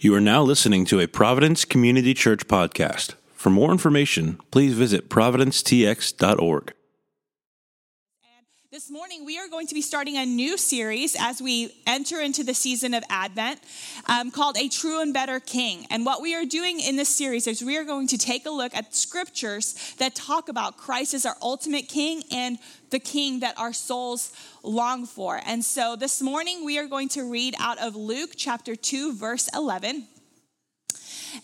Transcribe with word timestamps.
You 0.00 0.14
are 0.14 0.20
now 0.20 0.44
listening 0.44 0.84
to 0.84 1.00
a 1.00 1.08
Providence 1.08 1.64
Community 1.64 2.14
Church 2.14 2.46
podcast. 2.46 3.14
For 3.34 3.50
more 3.50 3.72
information, 3.72 4.38
please 4.52 4.74
visit 4.74 5.10
providencetx.org. 5.10 6.72
This 8.70 8.90
morning, 8.90 9.24
we 9.24 9.38
are 9.38 9.48
going 9.48 9.66
to 9.68 9.74
be 9.74 9.80
starting 9.80 10.18
a 10.18 10.26
new 10.26 10.58
series 10.58 11.16
as 11.18 11.40
we 11.40 11.74
enter 11.86 12.20
into 12.20 12.44
the 12.44 12.52
season 12.52 12.92
of 12.92 13.02
Advent 13.08 13.60
um, 14.04 14.30
called 14.30 14.58
A 14.58 14.68
True 14.68 15.00
and 15.00 15.14
Better 15.14 15.40
King. 15.40 15.86
And 15.88 16.04
what 16.04 16.20
we 16.20 16.34
are 16.34 16.44
doing 16.44 16.78
in 16.78 16.96
this 16.96 17.08
series 17.08 17.46
is 17.46 17.62
we 17.62 17.78
are 17.78 17.84
going 17.84 18.08
to 18.08 18.18
take 18.18 18.44
a 18.44 18.50
look 18.50 18.74
at 18.74 18.94
scriptures 18.94 19.94
that 19.96 20.14
talk 20.14 20.50
about 20.50 20.76
Christ 20.76 21.14
as 21.14 21.24
our 21.24 21.36
ultimate 21.40 21.88
king 21.88 22.22
and 22.30 22.58
the 22.90 22.98
king 22.98 23.40
that 23.40 23.58
our 23.58 23.72
souls 23.72 24.34
long 24.62 25.06
for. 25.06 25.40
And 25.46 25.64
so 25.64 25.96
this 25.96 26.20
morning, 26.20 26.62
we 26.62 26.78
are 26.78 26.86
going 26.86 27.08
to 27.10 27.22
read 27.22 27.54
out 27.58 27.78
of 27.78 27.96
Luke 27.96 28.32
chapter 28.36 28.76
2, 28.76 29.14
verse 29.14 29.48
11. 29.54 30.06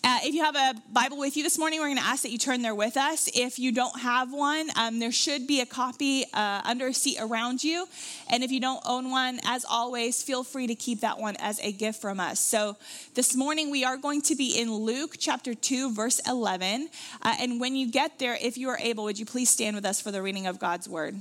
Uh, 0.03 0.19
if 0.23 0.35
you 0.35 0.43
have 0.43 0.57
a 0.57 0.75
Bible 0.93 1.19
with 1.19 1.37
you 1.37 1.43
this 1.43 1.59
morning, 1.59 1.81
we're 1.81 1.87
going 1.87 1.99
to 1.99 2.05
ask 2.05 2.23
that 2.23 2.31
you 2.31 2.39
turn 2.39 2.63
there 2.63 2.75
with 2.75 2.97
us. 2.97 3.29
If 3.35 3.59
you 3.59 3.73
don't 3.73 4.01
have 4.01 4.33
one, 4.33 4.69
um, 4.77 4.99
there 4.99 5.13
should 5.13 5.47
be 5.47 5.61
a 5.61 5.67
copy 5.67 6.25
uh, 6.33 6.63
under 6.65 6.89
a 6.89 6.95
seat 6.95 7.19
around 7.21 7.63
you. 7.63 7.87
And 8.31 8.43
if 8.43 8.51
you 8.51 8.61
don't 8.61 8.83
own 8.87 9.11
one, 9.11 9.41
as 9.45 9.65
always, 9.65 10.23
feel 10.23 10.45
free 10.45 10.67
to 10.67 10.75
keep 10.75 11.01
that 11.01 11.19
one 11.19 11.37
as 11.39 11.61
a 11.61 11.73
gift 11.73 12.01
from 12.01 12.21
us. 12.21 12.41
So 12.41 12.77
this 13.15 13.37
morning, 13.37 13.71
we 13.71 13.85
are 13.85 13.97
going 13.97 14.23
to 14.23 14.35
be 14.35 14.59
in 14.59 14.73
Luke 14.73 15.17
chapter 15.19 15.55
2, 15.55 15.93
verse 15.93 16.21
11. 16.27 16.89
Uh, 17.23 17.35
and 17.41 17.61
when 17.61 17.77
you 17.77 17.91
get 17.91 18.19
there, 18.19 18.37
if 18.41 18.57
you 18.57 18.69
are 18.69 18.79
able, 18.79 19.05
would 19.05 19.19
you 19.19 19.27
please 19.27 19.51
stand 19.51 19.77
with 19.77 19.85
us 19.85 20.01
for 20.01 20.11
the 20.11 20.23
reading 20.23 20.47
of 20.47 20.59
God's 20.59 20.89
word? 20.89 21.17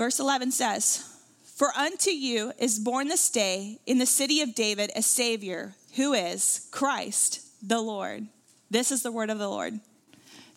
Verse 0.00 0.18
11 0.18 0.52
says, 0.52 1.14
For 1.44 1.76
unto 1.76 2.08
you 2.08 2.54
is 2.58 2.78
born 2.78 3.08
this 3.08 3.28
day 3.28 3.80
in 3.84 3.98
the 3.98 4.06
city 4.06 4.40
of 4.40 4.54
David 4.54 4.90
a 4.96 5.02
Savior, 5.02 5.74
who 5.96 6.14
is 6.14 6.68
Christ 6.70 7.42
the 7.62 7.82
Lord. 7.82 8.26
This 8.70 8.90
is 8.90 9.02
the 9.02 9.12
word 9.12 9.28
of 9.28 9.38
the 9.38 9.46
Lord. 9.46 9.78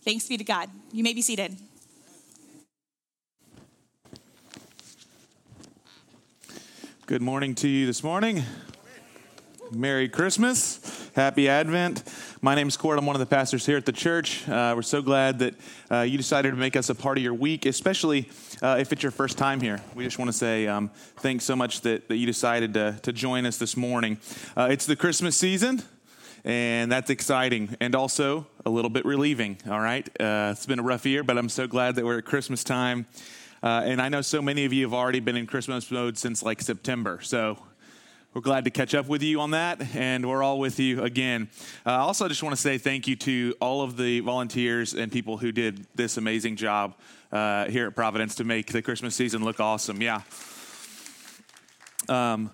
Thanks 0.06 0.30
be 0.30 0.38
to 0.38 0.45
God. 0.45 0.70
You 0.94 1.03
may 1.03 1.14
be 1.14 1.22
seated. 1.22 1.58
Good 7.06 7.22
morning 7.22 7.53
to 7.56 7.68
you 7.68 7.86
this 7.86 8.02
morning. 8.02 8.44
Merry 9.73 10.08
Christmas. 10.08 11.09
Happy 11.18 11.50
Advent. 11.50 12.03
My 12.44 12.56
name 12.56 12.68
is 12.68 12.76
Kort. 12.76 12.98
I'm 12.98 13.06
one 13.06 13.16
of 13.16 13.22
the 13.22 13.26
pastors 13.26 13.66
here 13.66 13.78
at 13.78 13.86
the 13.86 13.94
church. 13.94 14.46
Uh, 14.50 14.74
we're 14.76 14.82
so 14.82 15.02
glad 15.02 15.40
that 15.40 15.56
uh, 15.90 16.02
you 16.02 16.18
decided 16.18 16.52
to 16.52 16.58
make 16.58 16.76
us 16.76 16.90
a 16.90 16.96
part 16.96 17.18
of 17.18 17.24
your 17.24 17.34
week, 17.34 17.66
especially 17.66 18.28
uh, 18.62 18.76
if 18.78 18.92
it's 18.92 19.02
your 19.02 19.14
first 19.14 19.38
time 19.38 19.62
here. 19.62 19.82
We 19.96 20.04
just 20.04 20.20
want 20.20 20.28
to 20.28 20.38
say 20.38 20.68
um, 20.68 20.92
thanks 21.20 21.46
so 21.46 21.56
much 21.56 21.80
that, 21.82 22.10
that 22.10 22.18
you 22.18 22.26
decided 22.26 22.74
to, 22.74 23.00
to 23.04 23.14
join 23.14 23.46
us 23.46 23.60
this 23.60 23.78
morning. 23.78 24.18
Uh, 24.58 24.68
it's 24.70 24.86
the 24.86 24.98
Christmas 24.98 25.38
season, 25.38 25.84
and 26.44 26.92
that's 26.92 27.10
exciting 27.10 27.78
and 27.80 27.96
also 27.96 28.46
a 28.66 28.70
little 28.70 28.90
bit 28.90 29.06
relieving, 29.06 29.58
all 29.70 29.80
right? 29.80 30.06
Uh, 30.20 30.50
it's 30.52 30.66
been 30.66 30.80
a 30.80 30.84
rough 30.84 31.06
year, 31.06 31.24
but 31.24 31.38
I'm 31.38 31.48
so 31.48 31.66
glad 31.66 31.96
that 31.96 32.04
we're 32.04 32.18
at 32.18 32.26
Christmas 32.26 32.62
time. 32.62 33.06
Uh, 33.64 33.84
and 33.86 34.02
I 34.02 34.10
know 34.10 34.22
so 34.22 34.42
many 34.42 34.66
of 34.66 34.74
you 34.74 34.84
have 34.84 34.94
already 34.94 35.22
been 35.22 35.38
in 35.38 35.48
Christmas 35.48 35.90
mode 35.90 36.18
since 36.18 36.44
like 36.44 36.62
September. 36.62 37.20
So 37.22 37.58
we're 38.34 38.42
glad 38.42 38.64
to 38.64 38.72
catch 38.72 38.95
up 38.95 39.08
with 39.08 39.22
you 39.22 39.39
on 39.42 39.52
that, 39.52 39.95
and 39.95 40.28
we're 40.28 40.42
all 40.42 40.58
with 40.58 40.80
you 40.80 41.03
again. 41.03 41.50
Uh, 41.86 41.92
also, 41.92 42.26
I 42.26 42.30
just 42.30 42.42
want 42.42 42.56
to 42.56 42.62
say 42.62 42.80
thank 42.80 43.08
you 43.08 43.16
to 43.17 43.53
all 43.62 43.84
of 43.84 43.95
the 43.95 44.22
volunteers 44.22 44.95
and 44.95 45.12
people 45.12 45.38
who 45.38 45.52
did 45.52 45.86
this 45.94 46.17
amazing 46.17 46.56
job 46.56 46.95
uh, 47.31 47.66
here 47.66 47.86
at 47.86 47.95
Providence 47.95 48.34
to 48.36 48.44
make 48.44 48.72
the 48.72 48.81
Christmas 48.81 49.14
season 49.16 49.44
look 49.44 49.59
awesome. 49.59 50.02
Yeah. 50.02 50.22
Um, 52.09 52.50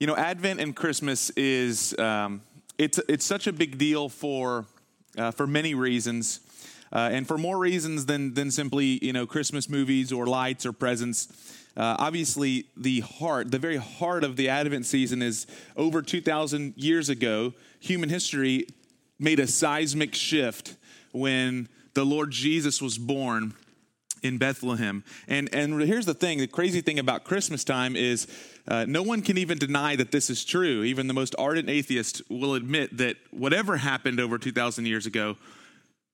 you 0.00 0.08
know, 0.08 0.16
Advent 0.16 0.58
and 0.58 0.74
Christmas 0.74 1.30
is 1.30 1.96
um, 1.96 2.42
it's 2.76 2.98
it's 3.08 3.24
such 3.24 3.46
a 3.46 3.52
big 3.52 3.78
deal 3.78 4.08
for 4.08 4.66
uh, 5.16 5.30
for 5.30 5.46
many 5.46 5.74
reasons. 5.74 6.40
Uh, 6.92 7.08
and 7.12 7.28
for 7.28 7.38
more 7.38 7.56
reasons 7.56 8.06
than 8.06 8.34
than 8.34 8.50
simply 8.50 8.98
you 9.00 9.12
know 9.12 9.26
Christmas 9.26 9.68
movies 9.68 10.10
or 10.10 10.26
lights 10.26 10.66
or 10.66 10.72
presents. 10.72 11.28
Uh, 11.76 11.96
obviously, 11.98 12.66
the 12.76 13.00
heart, 13.00 13.50
the 13.50 13.58
very 13.58 13.76
heart 13.76 14.24
of 14.24 14.36
the 14.36 14.48
Advent 14.48 14.86
season 14.86 15.22
is 15.22 15.46
over 15.76 16.02
2,000 16.02 16.74
years 16.76 17.08
ago. 17.08 17.54
Human 17.80 18.08
history 18.08 18.66
made 19.18 19.38
a 19.38 19.46
seismic 19.46 20.14
shift 20.14 20.76
when 21.12 21.68
the 21.94 22.04
Lord 22.04 22.30
Jesus 22.30 22.80
was 22.80 22.98
born 22.98 23.54
in 24.22 24.38
Bethlehem. 24.38 25.04
And, 25.28 25.52
and 25.54 25.80
here's 25.82 26.06
the 26.06 26.14
thing 26.14 26.38
the 26.38 26.46
crazy 26.46 26.80
thing 26.80 26.98
about 26.98 27.24
Christmas 27.24 27.64
time 27.64 27.96
is 27.96 28.26
uh, 28.68 28.84
no 28.86 29.02
one 29.02 29.22
can 29.22 29.38
even 29.38 29.58
deny 29.58 29.96
that 29.96 30.12
this 30.12 30.30
is 30.30 30.44
true. 30.44 30.82
Even 30.82 31.06
the 31.06 31.14
most 31.14 31.34
ardent 31.38 31.68
atheist 31.68 32.22
will 32.28 32.54
admit 32.54 32.96
that 32.98 33.16
whatever 33.30 33.78
happened 33.78 34.20
over 34.20 34.38
2,000 34.38 34.86
years 34.86 35.06
ago 35.06 35.36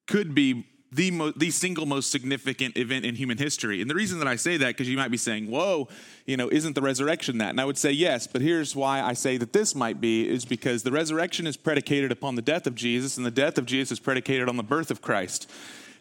could 0.07 0.35
be 0.35 0.67
the, 0.97 1.11
mo- 1.11 1.33
the 1.37 1.51
single 1.51 1.85
most 1.85 2.11
significant 2.11 2.77
event 2.79 3.05
in 3.05 3.15
human 3.15 3.37
history. 3.37 3.83
And 3.83 3.91
the 3.91 3.95
reason 3.95 4.19
that 4.19 4.27
I 4.27 4.37
say 4.37 4.57
that, 4.57 4.69
because 4.69 4.89
you 4.89 4.97
might 4.97 5.11
be 5.11 5.19
saying, 5.19 5.51
whoa, 5.51 5.89
you 6.25 6.39
know, 6.39 6.49
isn't 6.49 6.75
the 6.75 6.81
resurrection 6.81 7.37
that? 7.39 7.51
And 7.51 7.61
I 7.61 7.67
would 7.67 7.77
say 7.77 7.93
yes, 7.93 8.27
but 8.27 8.41
here's 8.41 8.75
why 8.75 9.03
I 9.03 9.13
say 9.13 9.37
that 9.37 9.53
this 9.53 9.75
might 9.75 10.01
be, 10.01 10.27
is 10.27 10.47
because 10.47 10.85
the 10.85 10.91
resurrection 10.91 11.47
is 11.47 11.57
predicated 11.59 12.11
upon 12.11 12.35
the 12.35 12.43
death 12.43 12.67
of 12.67 12.75
Jesus, 12.75 13.19
and 13.19 13.27
the 13.27 13.31
death 13.31 13.59
of 13.59 13.67
Jesus 13.67 13.93
is 13.93 14.01
predicated 14.01 14.49
on 14.49 14.57
the 14.57 14.63
birth 14.63 14.91
of 14.91 15.03
Christ. 15.03 15.51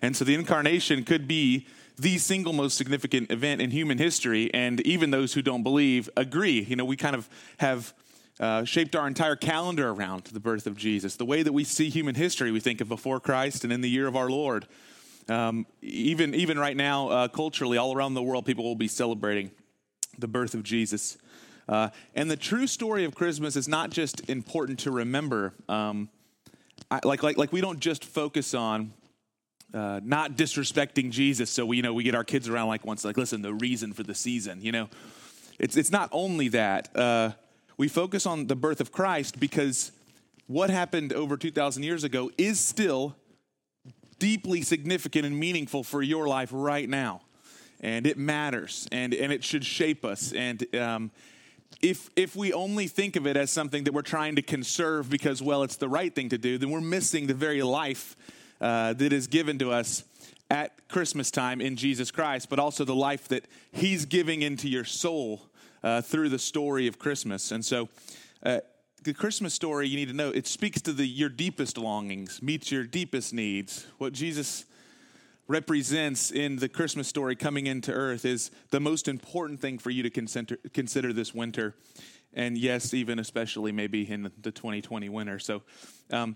And 0.01 0.16
so 0.16 0.23
the 0.23 0.34
incarnation 0.34 1.03
could 1.03 1.28
be 1.28 1.67
the 1.97 2.17
single 2.17 2.53
most 2.53 2.78
significant 2.78 3.31
event 3.31 3.61
in 3.61 3.72
human 3.72 3.97
history, 3.97 4.53
and 4.53 4.79
even 4.81 5.11
those 5.11 5.34
who 5.34 5.41
don't 5.41 5.63
believe 5.63 6.09
agree. 6.16 6.61
You 6.61 6.78
know, 6.78 6.85
we 6.85 6.95
kind 6.95 7.16
of 7.16 7.28
have 7.57 7.94
uh, 8.40 8.63
shaped 8.66 8.96
our 8.96 9.07
entire 9.07 9.35
calendar 9.35 9.90
around 9.90 10.25
the 10.25 10.40
birth 10.40 10.68
of 10.68 10.75
Jesus. 10.75 11.16
The 11.16 11.25
way 11.25 11.44
that 11.44 11.53
we 11.53 11.63
see 11.63 11.90
human 11.90 12.16
history, 12.16 12.51
we 12.51 12.59
think 12.59 12.81
of 12.81 12.90
before 12.90 13.19
Christ 13.19 13.63
and 13.63 13.72
in 13.72 13.81
the 13.81 13.90
year 13.90 14.07
of 14.07 14.16
our 14.16 14.29
Lord. 14.29 14.68
Um, 15.28 15.66
even, 15.81 16.35
even 16.35 16.59
right 16.59 16.75
now, 16.75 17.09
uh, 17.09 17.28
culturally, 17.29 17.78
all 17.78 17.96
around 17.96 18.13
the 18.13 18.22
world, 18.22 18.46
people 18.46 18.63
will 18.63 18.75
be 18.75 18.88
celebrating 18.88 19.51
the 20.19 20.28
birth 20.28 20.53
of 20.53 20.63
Jesus. 20.63 21.18
Uh, 21.68 21.90
and 22.13 22.29
the 22.29 22.38
true 22.38 22.68
story 22.68 23.06
of 23.06 23.16
Christmas 23.16 23.56
is 23.56 23.68
not 23.68 23.90
just 23.90 24.29
important 24.29 24.79
to 24.79 24.91
remember. 24.91 25.53
Um, 25.67 26.09
I, 26.91 27.00
like, 27.03 27.23
like, 27.23 27.38
like 27.38 27.52
we 27.52 27.62
don't 27.62 27.79
just 27.79 28.06
focus 28.06 28.53
on 28.53 28.94
uh, 29.73 30.00
not 30.03 30.34
disrespecting 30.34 31.09
Jesus. 31.09 31.50
So 31.50 31.66
we, 31.66 31.78
you 31.78 31.84
know, 31.84 31.94
we 31.94 32.03
get 32.03 32.16
our 32.16 32.23
kids 32.23 32.47
around 32.47 32.67
like 32.67 32.85
once, 32.85 33.03
like, 33.03 33.17
listen, 33.17 33.41
the 33.41 33.53
reason 33.53 33.94
for 33.94 34.03
the 34.03 34.13
season, 34.13 34.62
you 34.62 34.72
know, 34.72 34.90
it's, 35.57 35.75
it's 35.75 35.91
not 35.91 36.09
only 36.12 36.50
that. 36.50 36.90
We 37.78 37.88
focus 37.88 38.25
on 38.25 38.47
the 38.47 38.56
birth 38.56 38.80
of 38.80 38.91
Christ 38.91 39.40
because 39.40 39.91
what 40.47 40.69
happened 40.69 41.12
over 41.12 41.36
2,000 41.36 41.84
years 41.84 42.03
ago 42.03 42.31
is 42.38 42.59
still 42.59 43.16
deeply 44.18 44.62
significant 44.62 45.25
and 45.25 45.38
meaningful 45.38 45.84
for 45.84 46.02
your 46.02 46.28
life 46.28 46.50
right 46.52 46.88
now. 46.88 47.22
And 47.81 48.08
it 48.08 48.18
matters 48.18 48.88
and, 48.91 49.14
and 49.14 49.34
it 49.34 49.44
should 49.44 49.66
shape 49.66 50.06
us. 50.06 50.31
And 50.31 50.74
um, 50.75 51.12
if, 51.81 52.09
if 52.16 52.35
we 52.35 52.53
only 52.53 52.88
think 52.88 53.18
of 53.18 53.28
it 53.28 53.35
as 53.35 53.52
something 53.52 53.84
that 53.84 53.94
we're 53.94 54.02
trying 54.02 54.38
to 54.38 54.41
conserve 54.41 55.09
because, 55.09 55.41
well, 55.41 55.64
it's 55.64 55.75
the 55.75 55.90
right 55.90 56.14
thing 56.14 56.30
to 56.30 56.38
do, 56.38 56.58
then 56.58 56.69
we're 56.69 56.80
missing 56.80 57.28
the 57.28 57.34
very 57.34 57.62
life 57.62 58.16
uh, 58.62 58.94
that 58.94 59.12
is 59.12 59.28
given 59.28 59.59
to 59.59 59.72
us 59.72 60.03
at 60.50 60.88
Christmas 60.88 61.30
time 61.30 61.59
in 61.59 61.75
Jesus 61.75 62.12
Christ, 62.12 62.50
but 62.50 62.59
also 62.59 62.85
the 62.85 62.96
life 62.96 63.28
that 63.28 63.46
He's 63.72 64.06
giving 64.06 64.41
into 64.41 64.69
your 64.69 64.85
soul 64.85 65.50
uh, 65.85 66.01
through 66.01 66.29
the 66.29 66.40
story 66.40 66.88
of 66.88 67.00
Christmas. 67.00 67.51
And 67.51 67.63
so, 67.63 67.88
uh, 68.44 68.59
the 69.03 69.13
Christmas 69.13 69.53
story, 69.53 69.88
you 69.88 69.96
need 69.96 70.07
to 70.07 70.16
know, 70.16 70.31
it 70.31 70.47
speaks 70.47 70.81
to 70.81 70.91
the, 70.91 71.06
your 71.06 71.29
deepest 71.29 71.78
longings, 71.78 72.41
meets 72.41 72.72
your 72.72 72.84
deepest 72.84 73.34
needs. 73.34 73.85
What 74.00 74.12
Jesus 74.12 74.66
represents 75.47 76.31
in 76.31 76.56
the 76.56 76.68
Christmas 76.68 77.07
story 77.07 77.35
coming 77.35 77.68
into 77.68 77.91
earth 77.91 78.25
is 78.25 78.50
the 78.72 78.79
most 78.79 79.07
important 79.07 79.59
thing 79.59 79.78
for 79.78 79.91
you 79.91 80.02
to 80.02 80.09
consider, 80.09 80.58
consider 80.73 81.14
this 81.14 81.35
winter. 81.35 81.76
And 82.34 82.58
yes, 82.58 82.96
even 82.96 83.20
especially 83.20 83.72
maybe 83.72 84.09
in 84.11 84.32
the 84.41 84.52
2020 84.52 85.08
winter. 85.09 85.37
So, 85.37 85.61
um, 86.09 86.35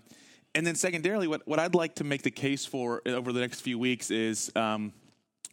and 0.54 0.64
then 0.64 0.76
secondarily, 0.76 1.26
what, 1.26 1.46
what 1.48 1.58
I'd 1.58 1.74
like 1.74 1.96
to 1.96 2.04
make 2.04 2.22
the 2.22 2.30
case 2.30 2.64
for 2.64 3.02
over 3.04 3.32
the 3.32 3.40
next 3.40 3.62
few 3.62 3.80
weeks 3.80 4.12
is 4.12 4.52
um, 4.54 4.92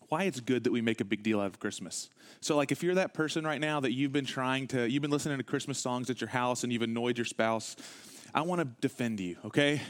why 0.09 0.23
it's 0.23 0.39
good 0.39 0.63
that 0.63 0.71
we 0.71 0.81
make 0.81 1.01
a 1.01 1.05
big 1.05 1.23
deal 1.23 1.39
out 1.39 1.47
of 1.47 1.59
Christmas. 1.59 2.09
So, 2.39 2.55
like, 2.55 2.71
if 2.71 2.83
you're 2.83 2.95
that 2.95 3.13
person 3.13 3.45
right 3.45 3.59
now 3.59 3.79
that 3.79 3.93
you've 3.93 4.13
been 4.13 4.25
trying 4.25 4.67
to, 4.67 4.89
you've 4.89 5.01
been 5.01 5.11
listening 5.11 5.37
to 5.37 5.43
Christmas 5.43 5.79
songs 5.79 6.09
at 6.09 6.21
your 6.21 6.29
house 6.29 6.63
and 6.63 6.71
you've 6.71 6.81
annoyed 6.81 7.17
your 7.17 7.25
spouse, 7.25 7.75
I 8.33 8.41
want 8.41 8.61
to 8.61 8.67
defend 8.81 9.19
you, 9.19 9.37
okay? 9.45 9.81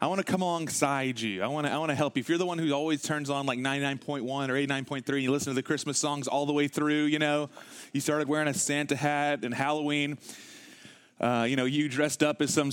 I 0.00 0.06
want 0.06 0.18
to 0.18 0.24
come 0.24 0.42
alongside 0.42 1.20
you. 1.20 1.42
I 1.42 1.46
want 1.46 1.66
to, 1.66 1.72
I 1.72 1.78
want 1.78 1.90
to 1.90 1.94
help 1.94 2.16
you. 2.16 2.20
If 2.20 2.28
you're 2.28 2.38
the 2.38 2.46
one 2.46 2.58
who 2.58 2.72
always 2.72 3.02
turns 3.02 3.30
on 3.30 3.46
like 3.46 3.58
99.1 3.58 4.22
or 4.22 4.54
89.3 4.54 5.08
and 5.08 5.22
you 5.22 5.30
listen 5.30 5.52
to 5.52 5.54
the 5.54 5.62
Christmas 5.62 5.98
songs 5.98 6.26
all 6.26 6.44
the 6.44 6.52
way 6.52 6.66
through, 6.66 7.04
you 7.04 7.18
know, 7.18 7.48
you 7.92 8.00
started 8.00 8.28
wearing 8.28 8.48
a 8.48 8.54
Santa 8.54 8.96
hat 8.96 9.44
and 9.44 9.54
Halloween. 9.54 10.18
Uh, 11.22 11.44
you 11.48 11.54
know, 11.54 11.64
you 11.64 11.88
dressed 11.88 12.20
up 12.22 12.42
as 12.42 12.52
some 12.52 12.72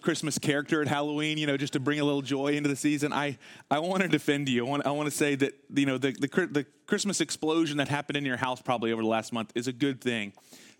Christmas 0.00 0.38
character 0.38 0.80
at 0.80 0.86
Halloween, 0.86 1.38
you 1.38 1.46
know, 1.48 1.56
just 1.56 1.72
to 1.72 1.80
bring 1.80 1.98
a 1.98 2.04
little 2.04 2.22
joy 2.22 2.52
into 2.52 2.68
the 2.68 2.76
season. 2.76 3.12
I, 3.12 3.36
I 3.68 3.80
want 3.80 4.02
to 4.02 4.08
defend 4.08 4.48
you. 4.48 4.64
I 4.64 4.68
want, 4.68 4.86
I 4.86 4.92
want 4.92 5.10
to 5.10 5.16
say 5.16 5.34
that, 5.34 5.54
you 5.74 5.86
know, 5.86 5.98
the, 5.98 6.12
the, 6.12 6.28
the 6.28 6.66
Christmas 6.86 7.20
explosion 7.20 7.78
that 7.78 7.88
happened 7.88 8.16
in 8.16 8.24
your 8.24 8.36
house 8.36 8.62
probably 8.62 8.92
over 8.92 9.02
the 9.02 9.08
last 9.08 9.32
month 9.32 9.50
is 9.56 9.66
a 9.66 9.72
good 9.72 10.00
thing 10.00 10.32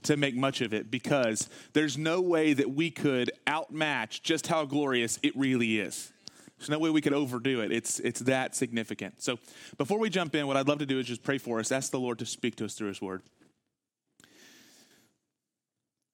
to 0.04 0.16
make 0.16 0.36
much 0.36 0.60
of 0.60 0.72
it 0.72 0.88
because 0.88 1.50
there's 1.72 1.98
no 1.98 2.20
way 2.20 2.52
that 2.52 2.70
we 2.70 2.92
could 2.92 3.32
outmatch 3.44 4.22
just 4.22 4.46
how 4.46 4.64
glorious 4.64 5.18
it 5.24 5.36
really 5.36 5.80
is. 5.80 6.12
There's 6.58 6.70
no 6.70 6.78
way 6.78 6.90
we 6.90 7.00
could 7.00 7.12
overdo 7.12 7.60
it. 7.62 7.72
It's, 7.72 7.98
it's 7.98 8.20
that 8.20 8.54
significant. 8.54 9.20
So 9.20 9.40
before 9.78 9.98
we 9.98 10.10
jump 10.10 10.34
in, 10.36 10.46
what 10.46 10.56
I'd 10.56 10.68
love 10.68 10.78
to 10.78 10.86
do 10.86 11.00
is 11.00 11.06
just 11.06 11.24
pray 11.24 11.38
for 11.38 11.58
us. 11.58 11.72
Ask 11.72 11.90
the 11.90 11.98
Lord 11.98 12.20
to 12.20 12.26
speak 12.26 12.54
to 12.56 12.66
us 12.66 12.74
through 12.74 12.88
His 12.88 13.02
Word. 13.02 13.22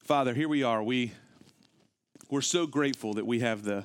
Father, 0.07 0.35
here 0.35 0.49
we 0.49 0.63
are. 0.63 0.85
We, 0.85 1.11
we're 2.31 2.41
so 2.41 2.69
grateful 2.69 3.15
that 3.15 3.27
we 3.27 3.41
have 3.41 3.65
the, 3.65 3.83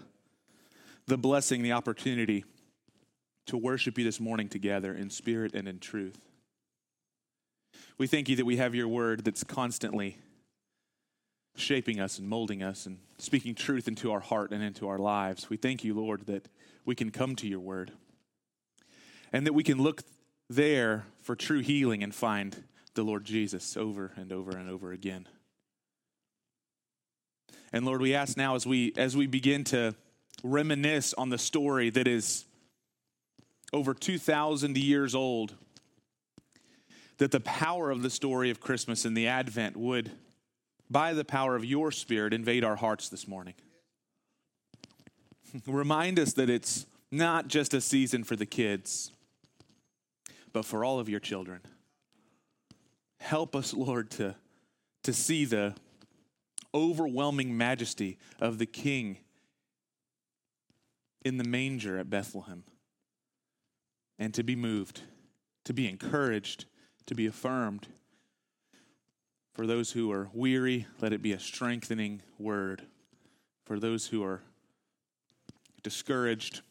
the 1.07 1.17
blessing, 1.17 1.63
the 1.63 1.71
opportunity 1.71 2.45
to 3.47 3.57
worship 3.57 3.97
you 3.97 4.03
this 4.03 4.19
morning 4.19 4.47
together 4.47 4.93
in 4.93 5.09
spirit 5.09 5.55
and 5.55 5.67
in 5.67 5.79
truth. 5.79 6.19
We 7.97 8.05
thank 8.05 8.29
you 8.29 8.35
that 8.35 8.45
we 8.45 8.57
have 8.57 8.75
your 8.75 8.87
word 8.87 9.25
that's 9.25 9.43
constantly 9.43 10.19
shaping 11.55 11.99
us 11.99 12.19
and 12.19 12.29
molding 12.29 12.61
us 12.61 12.85
and 12.85 12.99
speaking 13.17 13.55
truth 13.55 13.87
into 13.87 14.11
our 14.11 14.19
heart 14.19 14.51
and 14.51 14.61
into 14.61 14.87
our 14.87 14.99
lives. 14.99 15.49
We 15.49 15.57
thank 15.57 15.83
you, 15.83 15.95
Lord, 15.95 16.27
that 16.27 16.47
we 16.85 16.93
can 16.93 17.09
come 17.09 17.35
to 17.37 17.47
your 17.47 17.61
word 17.61 17.93
and 19.33 19.47
that 19.47 19.53
we 19.53 19.63
can 19.63 19.81
look 19.81 20.03
there 20.47 21.05
for 21.23 21.35
true 21.35 21.61
healing 21.61 22.03
and 22.03 22.13
find 22.13 22.63
the 22.93 23.01
Lord 23.01 23.23
Jesus 23.23 23.75
over 23.75 24.11
and 24.15 24.31
over 24.31 24.51
and 24.51 24.69
over 24.69 24.91
again. 24.91 25.27
And 27.73 27.85
Lord, 27.85 28.01
we 28.01 28.13
ask 28.13 28.35
now 28.37 28.55
as 28.55 28.65
we 28.65 28.93
as 28.97 29.15
we 29.15 29.27
begin 29.27 29.63
to 29.65 29.95
reminisce 30.43 31.13
on 31.13 31.29
the 31.29 31.37
story 31.37 31.89
that 31.89 32.07
is 32.07 32.45
over 33.73 33.93
2000 33.93 34.77
years 34.77 35.15
old 35.15 35.53
that 37.17 37.31
the 37.31 37.39
power 37.39 37.91
of 37.91 38.01
the 38.01 38.09
story 38.09 38.49
of 38.49 38.59
Christmas 38.59 39.05
and 39.05 39.15
the 39.15 39.27
Advent 39.27 39.77
would 39.77 40.11
by 40.89 41.13
the 41.13 41.23
power 41.23 41.55
of 41.55 41.63
your 41.63 41.91
spirit 41.91 42.33
invade 42.33 42.63
our 42.63 42.75
hearts 42.75 43.07
this 43.09 43.27
morning. 43.27 43.53
Remind 45.67 46.19
us 46.19 46.33
that 46.33 46.49
it's 46.49 46.85
not 47.11 47.47
just 47.47 47.73
a 47.73 47.79
season 47.79 48.23
for 48.23 48.35
the 48.35 48.45
kids, 48.45 49.11
but 50.51 50.65
for 50.65 50.83
all 50.83 50.99
of 50.99 51.07
your 51.07 51.19
children. 51.19 51.61
Help 53.19 53.55
us, 53.55 53.73
Lord, 53.73 54.09
to, 54.11 54.35
to 55.03 55.13
see 55.13 55.45
the 55.45 55.75
overwhelming 56.73 57.57
majesty 57.57 58.17
of 58.39 58.57
the 58.57 58.65
King 58.65 59.17
in 61.23 61.37
the 61.37 61.43
manger 61.43 61.97
at 61.97 62.09
Bethlehem 62.09 62.63
and 64.17 64.33
to 64.33 64.43
be 64.43 64.55
moved, 64.55 65.01
to 65.65 65.73
be 65.73 65.87
encouraged, 65.87 66.65
to 67.07 67.15
be 67.15 67.25
affirmed. 67.25 67.87
For 69.53 69.67
those 69.67 69.91
who 69.91 70.11
are 70.11 70.29
weary, 70.33 70.87
let 71.01 71.13
it 71.13 71.21
be 71.21 71.33
a 71.33 71.39
strengthening 71.39 72.21
word. 72.39 72.83
For 73.65 73.79
those 73.79 74.07
who 74.07 74.23
are 74.23 74.41
discouraged, 75.83 76.61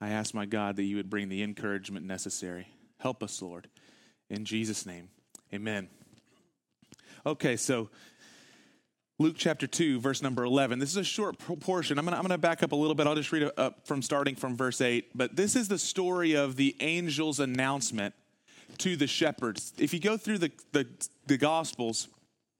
I 0.00 0.10
ask 0.10 0.34
my 0.34 0.46
God 0.46 0.76
that 0.76 0.84
you 0.84 0.96
would 0.96 1.10
bring 1.10 1.28
the 1.28 1.42
encouragement 1.42 2.04
necessary. 2.06 2.68
Help 2.98 3.22
us, 3.22 3.40
Lord. 3.40 3.68
In 4.28 4.44
Jesus' 4.44 4.84
name, 4.84 5.08
amen. 5.54 5.88
Okay, 7.24 7.56
so 7.56 7.90
Luke 9.18 9.36
chapter 9.38 9.66
2, 9.66 9.98
verse 9.98 10.20
number 10.20 10.44
11. 10.44 10.78
This 10.78 10.90
is 10.90 10.98
a 10.98 11.04
short 11.04 11.38
portion. 11.38 11.98
I'm 11.98 12.04
going 12.04 12.28
to 12.28 12.36
back 12.36 12.62
up 12.62 12.72
a 12.72 12.76
little 12.76 12.94
bit. 12.94 13.06
I'll 13.06 13.14
just 13.14 13.32
read 13.32 13.44
it 13.44 13.52
up 13.56 13.86
from 13.86 14.02
starting 14.02 14.34
from 14.34 14.58
verse 14.58 14.82
8. 14.82 15.16
But 15.16 15.36
this 15.36 15.56
is 15.56 15.68
the 15.68 15.78
story 15.78 16.36
of 16.36 16.56
the 16.56 16.76
angel's 16.80 17.40
announcement 17.40 18.14
to 18.76 18.94
the 18.94 19.06
shepherds. 19.06 19.72
If 19.78 19.94
you 19.94 20.00
go 20.00 20.18
through 20.18 20.38
the, 20.38 20.52
the, 20.72 20.86
the 21.26 21.38
Gospels, 21.38 22.08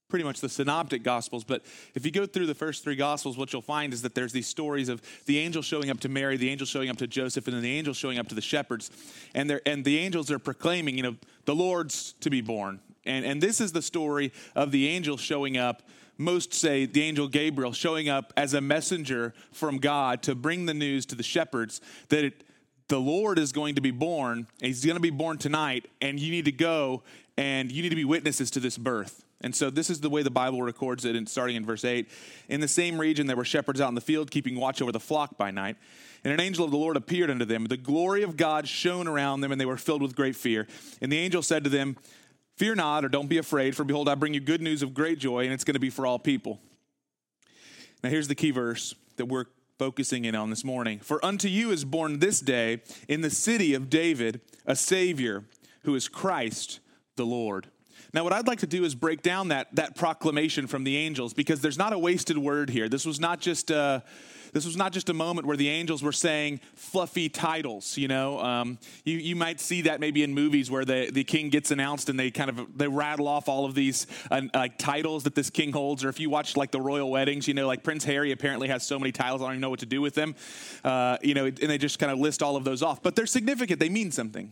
pretty 0.09 0.25
much 0.25 0.41
the 0.41 0.49
synoptic 0.49 1.03
gospels 1.03 1.43
but 1.43 1.65
if 1.97 2.07
you 2.07 2.13
go 2.13 2.27
through 2.27 2.47
the 2.47 2.55
first 2.55 2.85
three 2.85 2.95
gospels 2.95 3.37
what 3.37 3.53
you'll 3.53 3.61
find 3.61 3.93
is 3.93 4.03
that 4.03 4.15
there's 4.15 4.31
these 4.31 4.47
stories 4.47 4.89
of 4.89 5.03
the 5.27 5.37
angel 5.37 5.61
showing 5.61 5.91
up 5.91 5.99
to 5.99 6.09
mary 6.09 6.37
the 6.37 6.49
angel 6.49 6.65
showing 6.65 6.89
up 6.89 6.97
to 6.97 7.09
joseph 7.09 7.49
and 7.49 7.57
then 7.57 7.63
the 7.65 7.77
angel 7.77 7.93
showing 7.93 8.17
up 8.17 8.29
to 8.29 8.35
the 8.37 8.41
shepherds 8.41 8.89
and, 9.35 9.61
and 9.67 9.85
the 9.85 9.99
angels 9.99 10.31
are 10.31 10.39
proclaiming 10.39 10.97
you 10.97 11.03
know 11.03 11.17
the 11.45 11.55
lord's 11.57 12.13
to 12.21 12.31
be 12.31 12.41
born 12.41 12.79
and, 13.05 13.25
and 13.25 13.43
this 13.43 13.61
is 13.61 13.73
the 13.73 13.83
story 13.83 14.33
of 14.55 14.71
the 14.71 14.87
angel 14.87 15.17
showing 15.17 15.57
up 15.57 15.83
most 16.19 16.55
say 16.55 16.87
the 16.87 17.03
angel 17.03 17.29
Gabriel 17.29 17.73
showing 17.73 18.09
up 18.09 18.33
as 18.37 18.55
a 18.55 18.61
messenger 18.61 19.35
from 19.53 19.79
God 19.79 20.23
to 20.23 20.35
bring 20.35 20.67
the 20.67 20.75
news 20.75 21.07
to 21.07 21.15
the 21.15 21.23
shepherds 21.23 21.81
that 22.09 22.25
it, 22.25 22.45
the 22.89 23.01
Lord 23.01 23.39
is 23.39 23.53
going 23.53 23.75
to 23.75 23.81
be 23.81 23.91
born. 23.91 24.47
he's 24.61 24.85
going 24.85 24.97
to 24.97 25.01
be 25.01 25.11
born 25.11 25.39
tonight, 25.39 25.89
and 26.01 26.19
you 26.21 26.31
need 26.31 26.45
to 26.45 26.53
go 26.53 27.03
and 27.37 27.71
you 27.71 27.83
need 27.83 27.91
to 27.91 27.97
be 27.97 28.05
witnesses 28.05 28.51
to 28.53 28.61
this 28.61 28.79
birth. 28.79 29.25
And 29.43 29.55
so 29.55 29.69
this 29.69 29.91
is 29.91 30.01
the 30.01 30.09
way 30.09 30.23
the 30.23 30.31
Bible 30.31 30.63
records 30.63 31.05
it, 31.05 31.15
and 31.15 31.29
starting 31.29 31.57
in 31.57 31.67
verse 31.67 31.85
8. 31.85 32.09
In 32.49 32.61
the 32.61 32.69
same 32.69 32.99
region, 32.99 33.27
there 33.27 33.37
were 33.37 33.45
shepherds 33.45 33.81
out 33.81 33.89
in 33.89 33.95
the 33.95 34.01
field, 34.01 34.31
keeping 34.31 34.59
watch 34.59 34.81
over 34.81 34.93
the 34.93 35.01
flock 35.01 35.37
by 35.37 35.51
night. 35.51 35.77
And 36.25 36.33
an 36.33 36.41
angel 36.41 36.65
of 36.65 36.71
the 36.71 36.79
Lord 36.79 36.97
appeared 36.97 37.31
unto 37.31 37.45
them. 37.45 37.67
The 37.67 37.77
glory 37.77 38.23
of 38.23 38.37
God 38.37 38.67
shone 38.67 39.07
around 39.07 39.43
them, 39.43 39.53
and 39.53 39.61
they 39.61 39.67
were 39.67 39.77
filled 39.77 40.01
with 40.01 40.17
great 40.17 40.35
fear. 40.35 40.67
And 41.03 41.13
the 41.13 41.19
angel 41.19 41.43
said 41.43 41.65
to 41.65 41.71
them, 41.71 41.97
Fear 42.57 42.77
not, 42.77 43.05
or 43.05 43.09
don't 43.09 43.29
be 43.29 43.39
afraid, 43.39 43.77
for 43.77 43.85
behold, 43.85 44.09
I 44.09 44.15
bring 44.15 44.33
you 44.33 44.41
good 44.41 44.63
news 44.63 44.83
of 44.83 44.95
great 44.95 45.19
joy, 45.19 45.45
and 45.45 45.53
it's 45.53 45.65
going 45.65 45.75
to 45.75 45.81
be 45.81 45.91
for 45.91 46.07
all 46.07 46.19
people. 46.19 46.59
Now, 48.03 48.09
here's 48.11 48.29
the 48.29 48.35
key 48.35 48.51
verse 48.51 48.95
that 49.17 49.27
we're 49.27 49.47
focusing 49.79 50.25
in 50.25 50.35
on 50.35 50.49
this 50.49 50.65
morning. 50.65 50.99
For 51.01 51.23
unto 51.25 51.49
you 51.49 51.71
is 51.71 51.85
born 51.85 52.19
this 52.19 52.41
day 52.41 52.83
in 53.09 53.21
the 53.21 53.31
city 53.31 53.75
of 53.75 53.91
David 53.91 54.41
a 54.65 54.75
Savior 54.75 55.45
who 55.83 55.95
is 55.95 56.09
Christ 56.09 56.81
the 57.17 57.27
Lord. 57.27 57.69
Now, 58.15 58.25
what 58.25 58.33
I'd 58.33 58.47
like 58.47 58.61
to 58.61 58.67
do 58.67 58.85
is 58.85 58.95
break 58.95 59.21
down 59.21 59.49
that, 59.49 59.75
that 59.75 59.95
proclamation 59.95 60.67
from 60.67 60.85
the 60.85 60.97
angels 60.97 61.35
because 61.35 61.61
there's 61.61 61.77
not 61.77 61.93
a 61.93 61.99
wasted 61.99 62.39
word 62.39 62.71
here. 62.71 62.89
This 62.89 63.05
was 63.05 63.21
not 63.21 63.41
just. 63.41 63.71
Uh, 63.71 64.01
this 64.57 64.65
was 64.65 64.77
not 64.77 64.91
just 64.91 65.11
a 65.11 65.15
moment 65.15 65.47
where 65.47 65.59
the 65.59 65.69
angels 65.69 66.03
were 66.03 66.13
saying 66.13 66.61
fluffy 66.75 67.29
titles. 67.29 67.99
You 67.99 68.09
know, 68.09 68.41
um, 68.41 68.79
you 69.05 69.19
you 69.19 69.37
might 69.37 69.61
see 69.61 69.83
that 69.83 70.01
maybe 70.01 70.23
in 70.23 70.33
movies 70.33 70.71
where 70.71 70.87
the, 70.87 71.11
the 71.13 71.25
king 71.25 71.51
gets 71.51 71.71
announced 71.71 72.09
and 72.09 72.19
they 72.19 72.31
kind 72.31 72.49
of 72.49 72.79
they 72.79 72.89
rattle 72.89 73.29
off 73.29 73.51
all 73.51 73.67
of 73.67 73.75
these 73.75 74.07
uh, 74.31 74.41
like 74.55 74.79
titles 74.79 75.25
that 75.25 75.35
this 75.35 75.51
king 75.51 75.73
holds. 75.73 76.03
Or 76.05 76.09
if 76.09 76.19
you 76.19 76.31
watch 76.31 76.57
like 76.57 76.71
the 76.71 76.81
royal 76.81 77.11
weddings, 77.11 77.47
you 77.47 77.53
know, 77.53 77.67
like 77.67 77.85
Prince 77.85 78.05
Harry 78.05 78.33
apparently 78.33 78.69
has 78.69 78.83
so 78.83 78.99
many 78.99 79.13
titles, 79.13 79.43
I 79.43 79.45
don't 79.45 79.53
even 79.53 79.61
know 79.61 79.69
what 79.69 79.81
to 79.81 79.87
do 79.87 80.01
with 80.01 80.15
them. 80.15 80.35
Uh, 80.83 81.19
you 81.21 81.35
know, 81.35 81.45
and 81.45 81.57
they 81.57 81.77
just 81.77 81.99
kind 81.99 82.11
of 82.11 82.19
list 82.19 82.43
all 82.43 82.57
of 82.57 82.65
those 82.65 82.83
off. 82.83 83.03
But 83.03 83.15
they're 83.15 83.27
significant. 83.27 83.79
They 83.79 83.91
mean 83.91 84.11
something. 84.11 84.51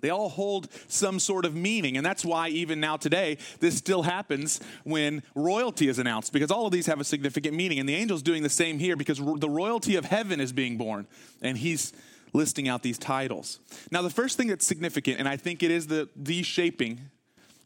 They 0.00 0.10
all 0.10 0.28
hold 0.28 0.68
some 0.88 1.18
sort 1.18 1.44
of 1.44 1.54
meaning. 1.54 1.96
And 1.96 2.04
that's 2.04 2.24
why, 2.24 2.48
even 2.48 2.80
now 2.80 2.96
today, 2.96 3.38
this 3.60 3.76
still 3.76 4.02
happens 4.02 4.60
when 4.84 5.22
royalty 5.34 5.88
is 5.88 5.98
announced, 5.98 6.32
because 6.32 6.50
all 6.50 6.66
of 6.66 6.72
these 6.72 6.86
have 6.86 7.00
a 7.00 7.04
significant 7.04 7.54
meaning. 7.54 7.78
And 7.78 7.88
the 7.88 7.96
angel's 7.96 8.22
doing 8.22 8.42
the 8.42 8.48
same 8.48 8.78
here 8.78 8.96
because 8.96 9.18
the 9.18 9.50
royalty 9.50 9.96
of 9.96 10.04
heaven 10.04 10.40
is 10.40 10.52
being 10.52 10.76
born. 10.76 11.06
And 11.42 11.58
he's 11.58 11.92
listing 12.32 12.68
out 12.68 12.82
these 12.82 12.98
titles. 12.98 13.58
Now, 13.90 14.02
the 14.02 14.10
first 14.10 14.36
thing 14.36 14.48
that's 14.48 14.66
significant, 14.66 15.18
and 15.18 15.28
I 15.28 15.36
think 15.36 15.62
it 15.62 15.70
is 15.70 15.86
the, 15.86 16.08
the 16.14 16.42
shaping 16.42 17.00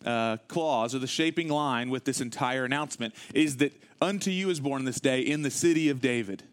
uh, 0.07 0.37
clause 0.49 0.95
or 0.95 0.99
the 0.99 1.07
shaping 1.07 1.49
line 1.49 1.91
with 1.91 2.05
this 2.05 2.21
entire 2.21 2.65
announcement, 2.65 3.15
is 3.35 3.59
that 3.59 3.73
unto 4.01 4.31
you 4.31 4.51
is 4.51 4.61
born 4.61 4.85
this 4.85 5.01
day 5.01 5.21
in 5.21 5.43
the 5.43 5.51
city 5.51 5.89
of 5.89 6.01
David. 6.01 6.45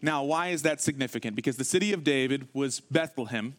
Now, 0.00 0.24
why 0.24 0.48
is 0.48 0.62
that 0.62 0.80
significant? 0.80 1.36
Because 1.36 1.56
the 1.56 1.64
city 1.64 1.92
of 1.92 2.02
David 2.02 2.48
was 2.52 2.80
Bethlehem 2.80 3.54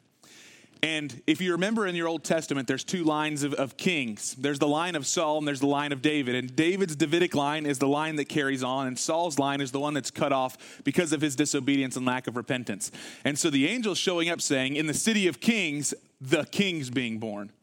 and 0.84 1.24
if 1.26 1.40
you 1.40 1.54
remember 1.54 1.88
in 1.88 1.96
your 1.96 2.10
Old 2.10 2.26
Testament, 2.26 2.68
there's 2.68 2.84
two 2.84 3.06
lines 3.06 3.44
of, 3.44 3.54
of, 3.54 3.78
kings. 3.78 4.36
There's 4.36 4.60
the 4.60 4.68
line 4.68 4.96
of 4.96 5.08
Saul 5.08 5.38
and 5.38 5.48
there's 5.48 5.62
the 5.62 5.66
line 5.66 5.94
of 5.94 6.02
David. 6.02 6.36
And 6.36 6.54
David's 6.54 6.98
Davidic 6.98 7.34
line 7.34 7.66
is 7.66 7.80
the 7.80 7.88
line 7.88 8.18
that 8.18 8.26
carries 8.26 8.64
on, 8.64 8.88
and 8.88 9.00
Saul's 9.00 9.40
line 9.40 9.62
is 9.62 9.72
the 9.72 9.80
one 9.80 9.94
that's 9.94 10.12
cut 10.12 10.34
off 10.34 10.82
because 10.84 11.14
of 11.14 11.22
his 11.22 11.38
disobedience 11.38 11.96
and 11.96 12.06
lack 12.06 12.28
of 12.28 12.36
repentance. 12.36 12.92
And 13.24 13.40
so 13.40 13.50
the 13.50 13.70
angel's 13.70 13.98
showing 13.98 14.28
up 14.28 14.42
saying, 14.42 14.76
In 14.76 14.88
the 14.88 14.94
city 14.94 15.26
of 15.28 15.40
kings, 15.40 15.94
the 16.20 16.44
king's 16.44 16.90
being 16.90 17.18
born. 17.18 17.54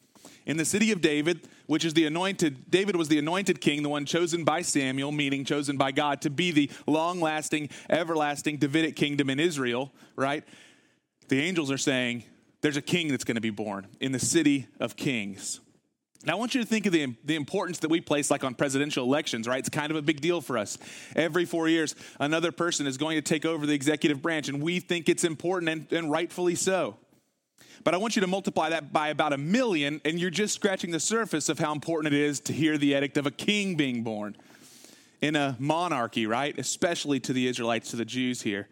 In 0.47 0.57
the 0.57 0.65
city 0.65 0.91
of 0.91 1.03
David, 1.03 1.47
which 1.67 1.85
is 1.85 1.93
the 1.93 2.07
anointed, 2.07 2.71
David 2.71 2.97
was 2.97 3.09
the 3.09 3.19
anointed 3.19 3.61
king, 3.61 3.83
the 3.83 3.91
one 3.91 4.07
chosen 4.07 4.45
by 4.45 4.63
Samuel, 4.63 5.13
meaning 5.13 5.45
chosen 5.45 5.77
by 5.77 5.93
God 5.93 6.23
to 6.23 6.31
be 6.31 6.53
the 6.53 6.71
long 6.87 7.21
lasting, 7.21 7.69
everlasting 7.91 8.57
Davidic 8.57 8.97
kingdom 8.97 9.29
in 9.29 9.39
Israel, 9.39 9.93
right? 10.17 10.43
The 11.29 11.43
angels 11.43 11.71
are 11.71 11.79
saying, 11.79 12.25
there's 12.63 12.77
a 12.77 12.83
king 12.83 13.09
that's 13.09 13.25
going 13.25 13.37
to 13.37 13.41
be 13.41 13.51
born 13.51 13.87
in 14.01 14.13
the 14.13 14.19
city 14.19 14.67
of 14.79 14.97
kings. 14.97 15.61
Now, 16.25 16.35
I 16.35 16.37
want 16.37 16.55
you 16.55 16.61
to 16.61 16.67
think 16.67 16.85
of 16.85 16.93
the, 16.93 17.15
the 17.25 17.35
importance 17.35 17.79
that 17.79 17.89
we 17.91 18.03
place, 18.03 18.31
like 18.31 18.45
on 18.45 18.55
presidential 18.55 19.05
elections, 19.07 19.49
right? 19.49 19.59
It's 19.59 19.71
kind 19.71 19.91
of 19.91 19.97
a 19.97 20.03
big 20.03 20.21
deal 20.21 20.43
for 20.43 20.59
us. 20.59 20.77
Every 21.17 21.47
four 21.47 21.67
years, 21.69 21.95
another 22.19 22.53
person 22.53 22.87
is 22.87 22.99
going 22.99 23.17
to 23.17 23.23
take 23.23 23.47
over 23.47 23.65
the 23.65 23.73
executive 23.73 24.21
branch, 24.21 24.51
and 24.51 24.63
we 24.63 24.81
think 24.81 25.09
it's 25.09 25.25
important, 25.25 25.71
and, 25.71 25.91
and 25.91 26.11
rightfully 26.11 26.55
so. 26.55 26.99
But 27.85 27.95
I 27.95 27.97
want 27.97 28.17
you 28.17 28.21
to 28.21 28.27
multiply 28.27 28.69
that 28.69 28.93
by 28.93 29.09
about 29.09 29.33
a 29.33 29.39
million, 29.39 30.03
and 30.05 30.21
you're 30.21 30.29
just 30.29 30.55
scratching 30.55 30.91
the 30.91 31.01
surface 31.01 31.49
of 31.49 31.59
how 31.59 31.73
important 31.73 32.13
it 32.13 32.21
is 32.21 32.39
to 32.41 32.53
hear 32.53 32.77
the 32.77 32.95
edict 32.95 33.17
of 33.17 33.25
a 33.25 33.31
king 33.31 33.77
being 33.77 34.03
born. 34.03 34.37
in 35.21 35.37
a 35.37 35.57
monarchy, 35.59 36.27
right? 36.27 36.59
Especially 36.59 37.21
to 37.21 37.33
the 37.33 37.47
Israelites, 37.47 37.91
to 37.91 37.97
the 37.97 38.05
Jews 38.05 38.43
here. 38.43 38.69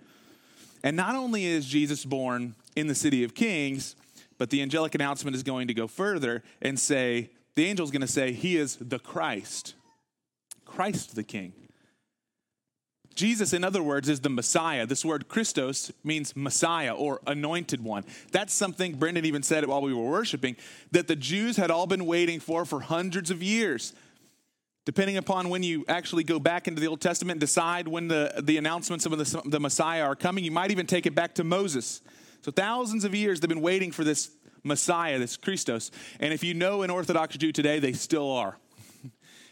And 0.83 0.97
not 0.97 1.14
only 1.14 1.45
is 1.45 1.66
Jesus 1.66 2.04
born 2.04 2.54
in 2.78 2.87
the 2.87 2.94
city 2.94 3.25
of 3.25 3.35
kings, 3.35 3.97
but 4.38 4.50
the 4.50 4.62
angelic 4.62 4.94
announcement 4.94 5.35
is 5.35 5.42
going 5.42 5.68
to 5.68 5.75
go 5.75 5.87
further 5.87 6.42
and 6.62 6.78
say, 6.78 7.30
the 7.54 7.68
angel's 7.68 7.90
going 7.90 8.02
to 8.02 8.06
say, 8.06 8.32
He 8.32 8.56
is 8.56 8.76
the 8.76 9.00
Christ, 9.00 9.75
Christ 10.64 11.16
the 11.16 11.25
King. 11.25 11.52
Jesus, 13.16 13.52
in 13.52 13.64
other 13.64 13.82
words, 13.82 14.08
is 14.08 14.20
the 14.20 14.30
Messiah. 14.30 14.87
This 14.87 15.04
word 15.04 15.26
Christos 15.26 15.90
means 16.04 16.37
Messiah 16.37 16.94
or 16.94 17.20
anointed 17.26 17.82
one. 17.82 18.04
That's 18.30 18.54
something, 18.54 18.94
Brendan 18.94 19.25
even 19.25 19.42
said 19.42 19.66
while 19.66 19.82
we 19.82 19.92
were 19.92 20.08
worshiping, 20.08 20.54
that 20.92 21.08
the 21.08 21.16
Jews 21.16 21.56
had 21.56 21.73
all 21.73 21.88
been 21.88 22.06
waiting 22.06 22.38
for 22.38 22.64
for 22.64 22.78
hundreds 22.80 23.32
of 23.32 23.42
years. 23.42 23.92
Depending 24.85 25.16
upon 25.16 25.49
when 25.49 25.64
you 25.64 25.85
actually 25.88 26.23
go 26.23 26.38
back 26.38 26.68
into 26.68 26.80
the 26.80 26.87
Old 26.87 27.00
Testament 27.00 27.32
and 27.32 27.40
decide 27.40 27.88
when 27.88 28.06
the, 28.06 28.40
the 28.40 28.56
announcements 28.56 29.04
of 29.04 29.18
the, 29.18 29.42
the 29.47 29.58
Messiah 29.58 30.04
are 30.04 30.14
coming, 30.14 30.44
you 30.44 30.52
might 30.52 30.70
even 30.70 30.87
take 30.87 31.04
it 31.04 31.16
back 31.16 31.35
to 31.35 31.42
Moses. 31.42 32.00
So, 32.42 32.50
thousands 32.50 33.04
of 33.04 33.14
years 33.14 33.40
they've 33.40 33.49
been 33.49 33.61
waiting 33.61 33.90
for 33.90 34.04
this 34.04 34.30
Messiah, 34.62 35.18
this 35.18 35.37
Christos. 35.37 35.90
And 36.21 36.33
if 36.33 36.45
you 36.45 36.54
know 36.54 36.83
an 36.83 36.90
Orthodox 36.90 37.37
Jew 37.37 37.52
today, 37.52 37.78
they 37.78 37.92
still 37.92 38.30
are. 38.30 38.59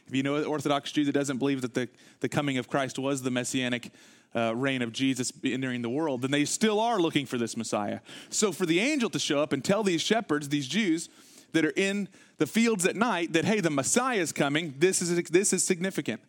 if 0.07 0.15
you 0.15 0.23
know 0.23 0.37
an 0.37 0.45
Orthodox 0.45 0.93
Jew 0.93 1.05
that 1.05 1.13
doesn't 1.13 1.39
believe 1.39 1.63
that 1.63 1.75
the, 1.75 1.89
the 2.21 2.29
coming 2.29 2.59
of 2.59 2.69
Christ 2.69 2.99
was 2.99 3.23
the 3.23 3.31
messianic 3.31 3.91
uh, 4.35 4.55
reign 4.55 4.83
of 4.83 4.93
Jesus 4.93 5.33
entering 5.43 5.83
the 5.83 5.89
world, 5.89 6.23
then 6.23 6.31
they 6.31 6.45
still 6.45 6.79
are 6.79 6.99
looking 6.99 7.27
for 7.27 7.39
this 7.39 7.57
Messiah. 7.57 8.01
So, 8.29 8.53
for 8.53 8.67
the 8.67 8.81
angel 8.81 9.11
to 9.11 9.19
show 9.19 9.41
up 9.41 9.53
and 9.53 9.65
tell 9.65 9.83
these 9.83 10.03
shepherds, 10.03 10.49
these 10.49 10.69
Jews 10.69 11.09
that 11.53 11.65
are 11.65 11.73
in 11.77 12.09
the 12.39 12.47
fields 12.47 12.85
at 12.87 12.97
night, 12.97 13.33
that, 13.33 13.45
hey, 13.45 13.61
the 13.61 13.71
Messiah 13.71 14.19
is 14.19 14.33
coming, 14.33 14.75
this 14.79 15.01
is, 15.01 15.23
this 15.31 15.53
is 15.53 15.65
significant. 15.65 16.21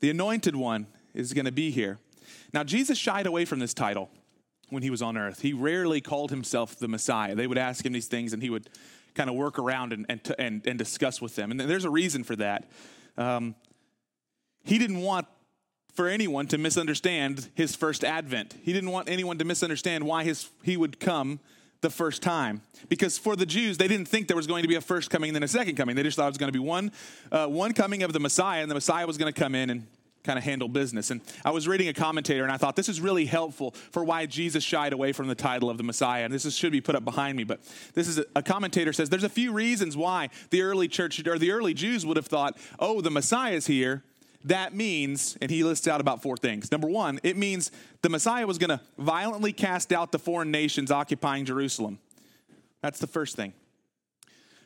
The 0.00 0.10
anointed 0.10 0.54
one 0.54 0.86
is 1.14 1.32
going 1.32 1.46
to 1.46 1.52
be 1.52 1.70
here. 1.70 1.98
Now, 2.52 2.62
Jesus 2.62 2.98
shied 2.98 3.26
away 3.26 3.44
from 3.44 3.58
this 3.58 3.72
title 3.72 4.10
when 4.70 4.82
he 4.82 4.90
was 4.90 5.02
on 5.02 5.16
earth. 5.16 5.40
He 5.40 5.52
rarely 5.52 6.00
called 6.00 6.30
himself 6.30 6.78
the 6.78 6.88
Messiah. 6.88 7.34
They 7.34 7.46
would 7.46 7.58
ask 7.58 7.84
him 7.84 7.92
these 7.92 8.08
things, 8.08 8.32
and 8.32 8.42
he 8.42 8.50
would 8.50 8.68
kind 9.14 9.30
of 9.30 9.36
work 9.36 9.58
around 9.58 9.92
and, 9.92 10.06
and, 10.08 10.34
and, 10.38 10.66
and 10.66 10.78
discuss 10.78 11.20
with 11.20 11.36
them. 11.36 11.50
And 11.50 11.60
there's 11.60 11.84
a 11.84 11.90
reason 11.90 12.24
for 12.24 12.36
that. 12.36 12.70
Um, 13.16 13.54
he 14.64 14.78
didn't 14.78 15.00
want 15.00 15.26
for 15.94 16.08
anyone 16.08 16.48
to 16.48 16.58
misunderstand 16.58 17.48
his 17.54 17.76
first 17.76 18.02
advent. 18.02 18.56
He 18.62 18.72
didn't 18.72 18.90
want 18.90 19.08
anyone 19.08 19.38
to 19.38 19.44
misunderstand 19.44 20.04
why 20.04 20.24
his, 20.24 20.48
he 20.62 20.76
would 20.76 20.98
come 20.98 21.38
the 21.82 21.90
first 21.90 22.22
time. 22.22 22.62
Because 22.88 23.16
for 23.16 23.36
the 23.36 23.46
Jews, 23.46 23.78
they 23.78 23.86
didn't 23.86 24.08
think 24.08 24.26
there 24.26 24.36
was 24.36 24.48
going 24.48 24.62
to 24.62 24.68
be 24.68 24.74
a 24.74 24.80
first 24.80 25.10
coming 25.10 25.28
and 25.28 25.36
then 25.36 25.44
a 25.44 25.48
second 25.48 25.76
coming. 25.76 25.94
They 25.94 26.02
just 26.02 26.16
thought 26.16 26.26
it 26.26 26.30
was 26.30 26.38
going 26.38 26.52
to 26.52 26.58
be 26.58 26.64
one, 26.64 26.90
uh, 27.30 27.46
one 27.46 27.72
coming 27.74 28.02
of 28.02 28.12
the 28.12 28.18
Messiah, 28.18 28.62
and 28.62 28.70
the 28.70 28.74
Messiah 28.74 29.06
was 29.06 29.18
going 29.18 29.32
to 29.32 29.38
come 29.38 29.54
in 29.54 29.70
and 29.70 29.86
kind 30.24 30.38
of 30.38 30.44
handle 30.44 30.68
business. 30.68 31.10
And 31.10 31.20
I 31.44 31.50
was 31.50 31.68
reading 31.68 31.88
a 31.88 31.92
commentator 31.92 32.42
and 32.42 32.50
I 32.50 32.56
thought 32.56 32.76
this 32.76 32.88
is 32.88 33.00
really 33.00 33.26
helpful 33.26 33.72
for 33.92 34.02
why 34.02 34.26
Jesus 34.26 34.64
shied 34.64 34.92
away 34.92 35.12
from 35.12 35.28
the 35.28 35.34
title 35.34 35.70
of 35.70 35.76
the 35.76 35.84
Messiah. 35.84 36.24
And 36.24 36.32
this 36.32 36.44
is, 36.44 36.56
should 36.56 36.72
be 36.72 36.80
put 36.80 36.96
up 36.96 37.04
behind 37.04 37.36
me, 37.36 37.44
but 37.44 37.60
this 37.92 38.08
is 38.08 38.18
a, 38.18 38.24
a, 38.34 38.42
commentator 38.42 38.92
says 38.92 39.10
there's 39.10 39.24
a 39.24 39.28
few 39.28 39.52
reasons 39.52 39.96
why 39.96 40.30
the 40.50 40.62
early 40.62 40.88
church 40.88 41.24
or 41.26 41.38
the 41.38 41.50
early 41.50 41.74
Jews 41.74 42.06
would 42.06 42.16
have 42.16 42.26
thought, 42.26 42.56
oh, 42.78 43.00
the 43.00 43.10
Messiah 43.10 43.52
is 43.52 43.66
here. 43.66 44.02
That 44.44 44.74
means, 44.74 45.38
and 45.40 45.50
he 45.50 45.64
lists 45.64 45.88
out 45.88 46.00
about 46.00 46.22
four 46.22 46.36
things. 46.36 46.70
Number 46.70 46.88
one, 46.88 47.18
it 47.22 47.36
means 47.36 47.70
the 48.02 48.10
Messiah 48.10 48.46
was 48.46 48.58
going 48.58 48.70
to 48.70 48.80
violently 48.98 49.52
cast 49.52 49.92
out 49.92 50.12
the 50.12 50.18
foreign 50.18 50.50
nations 50.50 50.90
occupying 50.90 51.44
Jerusalem. 51.46 51.98
That's 52.82 52.98
the 52.98 53.06
first 53.06 53.36
thing. 53.36 53.54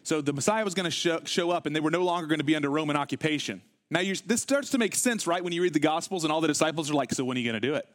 So 0.03 0.21
the 0.21 0.33
Messiah 0.33 0.65
was 0.65 0.75
going 0.75 0.85
to 0.85 0.91
show, 0.91 1.21
show 1.25 1.51
up 1.51 1.67
and 1.67 1.77
they 1.77 1.81
were 1.81 1.91
no 1.91 2.05
longer 2.05 2.27
going 2.27 2.41
to 2.41 2.45
be 2.45 2.57
under 2.57 2.71
Roman 2.71 2.97
occupation. 2.97 3.63
Now, 3.91 4.03
this 4.27 4.43
starts 4.43 4.71
to 4.71 4.79
make 4.79 4.95
sense, 4.95 5.27
right? 5.27 5.43
When 5.43 5.53
you 5.53 5.63
read 5.63 5.73
the 5.73 5.81
Gospels 5.81 6.25
and 6.25 6.33
all 6.33 6.41
the 6.41 6.49
disciples 6.49 6.91
are 6.91 6.95
like, 6.95 7.13
So 7.13 7.25
when 7.25 7.37
are 7.37 7.41
you 7.41 7.51
going 7.51 7.61
to 7.61 7.67
do 7.67 7.75
it? 7.75 7.89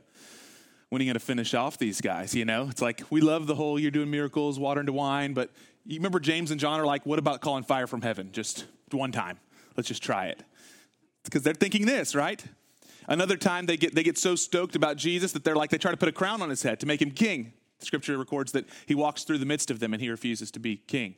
When 0.90 1.02
are 1.02 1.04
you 1.04 1.10
going 1.10 1.20
to 1.20 1.26
finish 1.26 1.54
off 1.54 1.78
these 1.78 2.02
guys? 2.02 2.36
You 2.36 2.46
know, 2.46 2.68
it's 2.70 2.82
like, 2.82 3.04
we 3.10 3.22
love 3.22 3.48
the 3.48 3.56
whole 3.56 3.80
you're 3.80 3.92
doing 3.92 4.12
miracles, 4.12 4.60
water 4.60 4.80
into 4.80 4.94
wine, 4.94 5.34
but 5.34 5.50
you 5.86 5.98
remember 5.98 6.20
James 6.20 6.52
and 6.52 6.60
John 6.60 6.80
are 6.80 6.86
like, 6.86 7.06
What 7.06 7.20
about 7.20 7.42
calling 7.42 7.64
fire 7.64 7.88
from 7.88 8.02
heaven? 8.02 8.32
Just 8.32 8.66
one 8.92 9.12
time. 9.12 9.40
Let's 9.76 9.88
just 9.88 10.04
try 10.04 10.28
it. 10.28 10.44
Because 11.24 11.44
they're 11.44 11.54
thinking 11.54 11.86
this, 11.86 12.16
right? 12.16 12.44
Another 13.08 13.38
time 13.38 13.66
they 13.66 13.78
get, 13.78 13.96
they 13.96 14.04
get 14.04 14.18
so 14.18 14.36
stoked 14.36 14.76
about 14.76 14.98
Jesus 14.98 15.32
that 15.34 15.44
they're 15.44 15.56
like, 15.56 15.70
they 15.70 15.78
try 15.78 15.92
to 15.92 15.98
put 15.98 16.10
a 16.10 16.14
crown 16.14 16.42
on 16.42 16.50
his 16.50 16.64
head 16.64 16.80
to 16.80 16.86
make 16.86 17.02
him 17.02 17.12
king. 17.12 17.54
Scripture 17.80 18.18
records 18.18 18.54
that 18.54 18.66
he 18.86 18.96
walks 18.96 19.24
through 19.24 19.40
the 19.40 19.46
midst 19.46 19.70
of 19.70 19.80
them 19.80 19.94
and 19.94 20.02
he 20.02 20.10
refuses 20.10 20.52
to 20.52 20.60
be 20.60 20.78
king. 20.78 21.16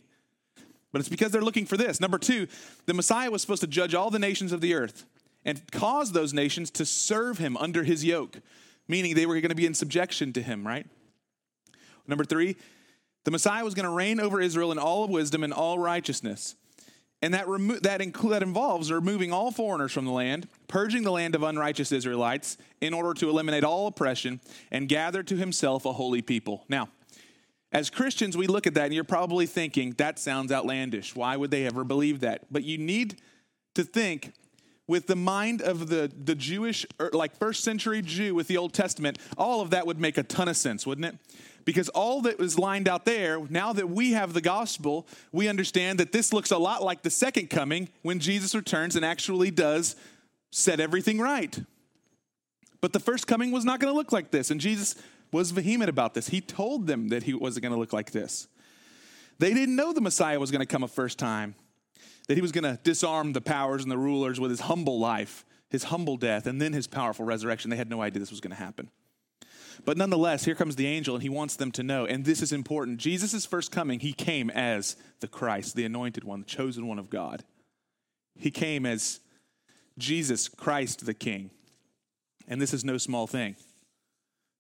But 0.96 1.02
it's 1.02 1.10
because 1.10 1.34
they're 1.34 1.42
looking 1.42 1.66
for 1.66 1.76
this. 1.76 2.00
Number 2.00 2.18
two, 2.18 2.48
the 2.86 2.94
Messiah 2.94 3.30
was 3.30 3.42
supposed 3.42 3.60
to 3.60 3.68
judge 3.68 3.94
all 3.94 4.10
the 4.10 4.18
nations 4.18 4.54
of 4.54 4.62
the 4.62 4.76
earth 4.76 5.04
and 5.44 5.62
cause 5.70 6.14
those 6.14 6.34
nations 6.34 6.72
to 6.72 6.86
serve 6.86 7.38
him 7.38 7.58
under 7.58 7.84
his 7.84 8.06
yoke, 8.06 8.40
meaning 8.88 9.14
they 9.14 9.26
were 9.26 9.34
going 9.42 9.50
to 9.50 9.56
be 9.56 9.66
in 9.66 9.74
subjection 9.74 10.32
to 10.32 10.42
him, 10.42 10.66
right? 10.66 10.88
Number 12.08 12.24
three, 12.24 12.56
the 13.26 13.32
Messiah 13.32 13.66
was 13.66 13.74
going 13.74 13.84
to 13.84 13.92
reign 13.92 14.22
over 14.22 14.40
Israel 14.40 14.72
in 14.72 14.80
all 14.80 15.06
wisdom 15.10 15.44
and 15.44 15.52
all 15.52 15.78
righteousness. 15.78 16.56
And 17.22 17.34
that, 17.34 17.46
remo- 17.46 17.80
that, 17.82 18.00
inc- 18.00 18.30
that 18.30 18.42
involves 18.42 18.90
removing 18.90 19.34
all 19.34 19.52
foreigners 19.52 19.92
from 19.92 20.06
the 20.06 20.12
land, 20.12 20.48
purging 20.70 21.04
the 21.04 21.12
land 21.12 21.36
of 21.36 21.44
unrighteous 21.44 21.92
Israelites 21.92 22.58
in 22.80 22.94
order 22.94 23.14
to 23.16 23.30
eliminate 23.30 23.66
all 23.66 23.88
oppression, 23.88 24.40
and 24.72 24.88
gather 24.88 25.24
to 25.24 25.36
himself 25.36 25.84
a 25.84 25.92
holy 25.92 26.22
people. 26.22 26.64
Now, 26.70 26.88
as 27.76 27.90
Christians, 27.90 28.38
we 28.38 28.48
look 28.48 28.66
at 28.68 28.74
that 28.76 28.86
and 28.86 28.94
you're 28.94 29.04
probably 29.04 29.46
thinking, 29.46 29.92
that 29.98 30.18
sounds 30.18 30.50
outlandish. 30.50 31.14
Why 31.14 31.36
would 31.36 31.52
they 31.52 31.66
ever 31.66 31.84
believe 31.84 32.22
that? 32.22 32.46
But 32.50 32.64
you 32.64 32.78
need 32.78 33.20
to 33.74 33.84
think 33.84 34.32
with 34.88 35.08
the 35.08 35.16
mind 35.18 35.62
of 35.62 35.90
the, 35.90 36.10
the 36.24 36.36
Jewish, 36.36 36.86
er, 37.02 37.10
like 37.12 37.36
first 37.36 37.66
century 37.66 38.02
Jew 38.02 38.34
with 38.34 38.48
the 38.48 38.56
Old 38.56 38.72
Testament, 38.72 39.20
all 39.38 39.60
of 39.60 39.72
that 39.72 39.86
would 39.86 40.00
make 40.00 40.18
a 40.18 40.24
ton 40.24 40.48
of 40.48 40.56
sense, 40.56 40.88
wouldn't 40.88 41.04
it? 41.04 41.18
Because 41.66 41.90
all 41.90 42.22
that 42.22 42.40
was 42.40 42.58
lined 42.58 42.88
out 42.88 43.04
there, 43.04 43.42
now 43.50 43.74
that 43.74 43.90
we 43.90 44.12
have 44.12 44.32
the 44.32 44.40
gospel, 44.40 45.06
we 45.34 45.50
understand 45.50 46.00
that 46.00 46.14
this 46.14 46.32
looks 46.32 46.52
a 46.52 46.58
lot 46.58 46.82
like 46.82 47.02
the 47.02 47.10
second 47.10 47.50
coming 47.50 47.90
when 48.04 48.20
Jesus 48.20 48.56
returns 48.56 48.96
and 48.96 49.04
actually 49.04 49.52
does 49.52 49.98
set 50.50 50.80
everything 50.80 51.20
right. 51.20 51.60
But 52.80 52.94
the 52.94 53.02
first 53.02 53.28
coming 53.28 53.52
was 53.52 53.66
not 53.66 53.82
going 53.82 53.92
to 53.92 53.98
look 53.98 54.14
like 54.14 54.32
this. 54.32 54.50
And 54.50 54.62
Jesus 54.62 54.96
was 55.32 55.52
vehement 55.52 55.90
about 55.90 56.14
this. 56.14 56.30
He 56.30 56.42
told 56.42 56.88
them 56.88 57.10
that 57.10 57.24
he 57.24 57.34
wasn't 57.34 57.64
going 57.64 57.74
to 57.74 57.80
look 57.80 57.94
like 57.94 58.12
this. 58.12 58.48
They 59.40 59.54
didn't 59.54 59.76
know 59.76 59.94
the 59.94 60.02
Messiah 60.02 60.40
was 60.40 60.52
going 60.52 60.62
to 60.62 60.66
come 60.66 60.84
a 60.84 60.88
first 60.88 61.20
time, 61.20 61.56
that 62.28 62.36
he 62.36 62.42
was 62.42 62.52
going 62.52 62.64
to 62.64 62.80
disarm 62.84 63.34
the 63.34 63.42
powers 63.42 63.84
and 63.84 63.92
the 63.92 63.98
rulers 63.98 64.40
with 64.40 64.50
his 64.52 64.62
humble 64.62 65.00
life, 65.00 65.46
his 65.70 65.86
humble 65.86 66.18
death, 66.18 66.48
and 66.48 66.62
then 66.62 66.74
his 66.74 66.88
powerful 66.88 67.26
resurrection. 67.26 67.70
They 67.70 67.78
had 67.78 67.90
no 67.90 68.02
idea 68.02 68.20
this 68.20 68.32
was 68.32 68.40
going 68.40 68.56
to 68.56 68.64
happen. 68.64 68.90
But 69.84 69.98
nonetheless, 69.98 70.46
here 70.46 70.56
comes 70.56 70.78
the 70.78 70.88
angel, 70.88 71.16
and 71.16 71.22
he 71.22 71.30
wants 71.30 71.58
them 71.58 71.72
to 71.74 71.84
know, 71.84 72.06
and 72.06 72.24
this 72.24 72.42
is 72.42 72.54
important. 72.54 72.98
Jesus' 72.98 73.46
first 73.46 73.72
coming, 73.72 74.00
he 74.00 74.14
came 74.14 74.50
as 74.50 74.96
the 75.20 75.28
Christ, 75.28 75.76
the 75.76 75.86
anointed 75.86 76.24
one, 76.24 76.40
the 76.40 76.46
chosen 76.46 76.88
one 76.88 77.00
of 77.00 77.10
God. 77.10 77.44
He 78.38 78.52
came 78.52 78.86
as 78.86 79.20
Jesus 79.98 80.48
Christ 80.48 81.06
the 81.06 81.14
King. 81.14 81.52
And 82.48 82.62
this 82.62 82.74
is 82.74 82.86
no 82.86 82.98
small 82.98 83.28
thing. 83.28 83.56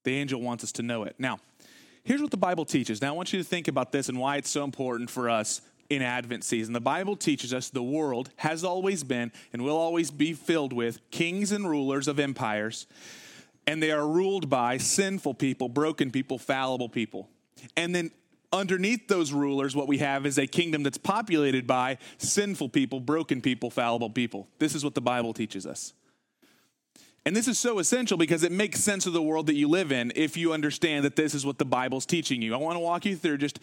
The 0.05 0.15
angel 0.15 0.39
wants 0.39 0.63
us 0.63 0.71
to 0.73 0.83
know 0.83 1.03
it. 1.03 1.15
Now, 1.19 1.39
here's 2.03 2.21
what 2.21 2.31
the 2.31 2.37
Bible 2.37 2.63
teaches. 2.63 3.01
Now, 3.01 3.09
I 3.09 3.11
want 3.11 3.33
you 3.33 3.39
to 3.39 3.45
think 3.45 3.67
about 3.67 3.91
this 3.91 4.07
and 4.07 4.17
why 4.17 4.37
it's 4.37 4.49
so 4.49 4.63
important 4.63 5.09
for 5.09 5.29
us 5.29 5.61
in 5.89 6.01
Advent 6.01 6.43
season. 6.43 6.73
The 6.73 6.79
Bible 6.79 7.15
teaches 7.15 7.53
us 7.53 7.69
the 7.69 7.83
world 7.83 8.29
has 8.37 8.63
always 8.63 9.03
been 9.03 9.31
and 9.51 9.63
will 9.63 9.77
always 9.77 10.11
be 10.11 10.33
filled 10.33 10.73
with 10.73 10.99
kings 11.11 11.51
and 11.51 11.69
rulers 11.69 12.07
of 12.07 12.19
empires, 12.19 12.87
and 13.67 13.81
they 13.81 13.91
are 13.91 14.07
ruled 14.07 14.49
by 14.49 14.77
sinful 14.77 15.33
people, 15.33 15.69
broken 15.69 16.11
people, 16.11 16.37
fallible 16.37 16.89
people. 16.89 17.27
And 17.75 17.95
then 17.95 18.11
underneath 18.53 19.07
those 19.07 19.31
rulers, 19.31 19.75
what 19.75 19.87
we 19.87 19.97
have 19.97 20.25
is 20.25 20.37
a 20.37 20.45
kingdom 20.45 20.83
that's 20.83 20.99
populated 20.99 21.65
by 21.65 21.97
sinful 22.19 22.69
people, 22.69 22.99
broken 22.99 23.41
people, 23.41 23.71
fallible 23.71 24.11
people. 24.11 24.47
This 24.59 24.75
is 24.75 24.83
what 24.83 24.93
the 24.93 25.01
Bible 25.01 25.33
teaches 25.33 25.65
us. 25.65 25.93
And 27.25 27.35
this 27.35 27.47
is 27.47 27.57
so 27.57 27.79
essential 27.79 28.17
because 28.17 28.43
it 28.43 28.51
makes 28.51 28.79
sense 28.81 29.07
of 29.07 29.13
the 29.13 29.21
world 29.21 29.47
that 29.47 29.55
you 29.55 29.67
live 29.67 29.91
in 29.91 30.11
if 30.15 30.37
you 30.37 30.53
understand 30.53 31.03
that 31.05 31.15
this 31.15 31.33
is 31.33 31.43
what 31.43 31.57
the 31.57 31.65
Bible's 31.65 32.05
teaching 32.05 32.41
you. 32.41 32.53
I 32.53 32.57
want 32.57 32.75
to 32.75 32.79
walk 32.79 33.03
you 33.05 33.15
through 33.15 33.39
just 33.39 33.59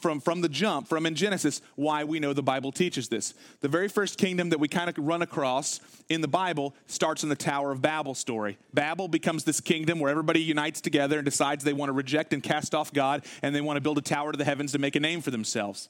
from, 0.00 0.20
from 0.20 0.40
the 0.40 0.48
jump, 0.48 0.88
from 0.88 1.06
in 1.06 1.14
Genesis, 1.14 1.62
why 1.76 2.02
we 2.02 2.18
know 2.18 2.32
the 2.32 2.42
Bible 2.42 2.72
teaches 2.72 3.08
this. 3.08 3.32
The 3.60 3.68
very 3.68 3.88
first 3.88 4.18
kingdom 4.18 4.50
that 4.50 4.58
we 4.58 4.66
kind 4.66 4.90
of 4.90 4.98
run 4.98 5.22
across 5.22 5.78
in 6.08 6.20
the 6.20 6.28
Bible 6.28 6.74
starts 6.88 7.22
in 7.22 7.28
the 7.28 7.36
Tower 7.36 7.70
of 7.70 7.80
Babel 7.80 8.16
story. 8.16 8.58
Babel 8.72 9.06
becomes 9.06 9.44
this 9.44 9.60
kingdom 9.60 10.00
where 10.00 10.10
everybody 10.10 10.42
unites 10.42 10.80
together 10.80 11.18
and 11.18 11.24
decides 11.24 11.62
they 11.62 11.72
want 11.72 11.90
to 11.90 11.94
reject 11.94 12.32
and 12.32 12.42
cast 12.42 12.74
off 12.74 12.92
God 12.92 13.24
and 13.42 13.54
they 13.54 13.60
want 13.60 13.76
to 13.76 13.80
build 13.80 13.98
a 13.98 14.02
tower 14.02 14.32
to 14.32 14.38
the 14.38 14.44
heavens 14.44 14.72
to 14.72 14.78
make 14.78 14.96
a 14.96 15.00
name 15.00 15.20
for 15.20 15.30
themselves. 15.30 15.88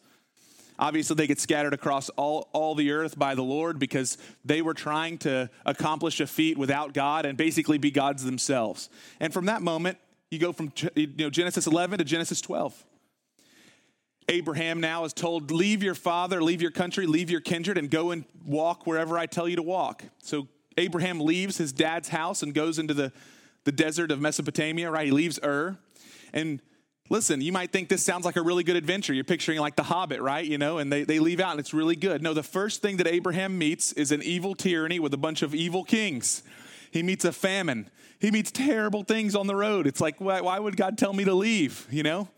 Obviously, 0.78 1.14
they 1.14 1.26
get 1.26 1.38
scattered 1.38 1.73
across 1.73 2.09
all, 2.11 2.49
all 2.52 2.75
the 2.75 2.90
earth 2.90 3.19
by 3.19 3.35
the 3.35 3.43
Lord 3.43 3.78
because 3.78 4.19
they 4.45 4.61
were 4.61 4.75
trying 4.75 5.19
to 5.19 5.49
accomplish 5.64 6.21
a 6.21 6.26
feat 6.26 6.59
without 6.59 6.93
God 6.93 7.26
and 7.26 7.38
basically 7.38 7.78
be 7.78 7.90
gods 7.90 8.25
themselves. 8.25 8.90
And 9.21 9.33
from 9.33 9.47
that 9.47 9.62
moment, 9.62 9.99
you 10.31 10.38
go 10.38 10.52
from 10.52 10.73
you 10.97 11.07
know, 11.16 11.31
Genesis 11.31 11.66
11 11.66 11.99
to 11.99 12.04
Genesis 12.04 12.40
12. 12.40 12.85
Abraham 14.28 14.81
now 14.81 15.04
is 15.04 15.12
told, 15.12 15.50
Leave 15.50 15.83
your 15.83 15.95
father, 15.95 16.43
leave 16.43 16.62
your 16.62 16.71
country, 16.71 17.07
leave 17.07 17.31
your 17.31 17.40
kindred, 17.40 17.78
and 17.78 17.90
go 17.90 18.11
and 18.11 18.25
walk 18.45 18.87
wherever 18.87 19.19
I 19.19 19.26
tell 19.26 19.49
you 19.49 19.57
to 19.57 19.62
walk. 19.62 20.02
So 20.23 20.49
Abraham 20.76 21.21
leaves 21.21 21.59
his 21.59 21.73
dad's 21.73 22.09
house 22.09 22.43
and 22.43 22.54
goes 22.54 22.78
into 22.78 22.95
the, 22.95 23.12
the 23.64 23.73
desert 23.73 24.11
of 24.11 24.21
Mesopotamia, 24.21 24.90
right? 24.90 25.07
He 25.07 25.12
leaves 25.12 25.38
Ur. 25.45 25.76
And 26.33 26.61
listen, 27.08 27.40
you 27.40 27.52
might 27.52 27.70
think 27.70 27.88
this 27.88 28.02
sounds 28.02 28.25
like 28.25 28.37
a 28.37 28.42
really 28.42 28.64
good 28.64 28.76
adventure. 28.76 29.12
You're 29.12 29.25
picturing 29.25 29.58
like 29.58 29.76
the 29.76 29.82
Hobbit, 29.82 30.20
right? 30.20 30.44
You 30.44 30.58
know, 30.58 30.78
and 30.78 30.92
they, 30.92 31.04
they 31.04 31.18
leave 31.18 31.40
out 31.40 31.52
and 31.52 31.61
it's 31.61 31.75
really 31.75 31.96
good. 31.96 32.23
No, 32.23 32.34
the 32.34 32.42
first 32.42 32.82
thing 32.82 32.96
that 32.99 33.06
Abraham 33.06 33.58
meets 33.58 33.92
is 33.92 34.12
an 34.12 34.23
evil 34.23 34.54
tyranny 34.54 34.99
with 34.99 35.12
a 35.14 35.18
bunch 35.18 35.42
of 35.42 35.54
evil 35.54 35.84
kings. 35.84 36.42
He 36.90 37.02
meets 37.02 37.25
a 37.25 37.32
famine. 37.32 37.90
He 38.20 38.30
meets 38.30 38.50
terrible 38.50 39.02
things 39.02 39.34
on 39.34 39.46
the 39.46 39.56
road. 39.56 39.87
It's 39.87 40.00
like, 40.00 40.20
why, 40.20 40.40
why 40.40 40.58
would 40.58 40.76
God 40.76 40.96
tell 40.96 41.12
me 41.12 41.25
to 41.25 41.34
leave? 41.34 41.87
You 41.90 42.02
know? 42.02 42.28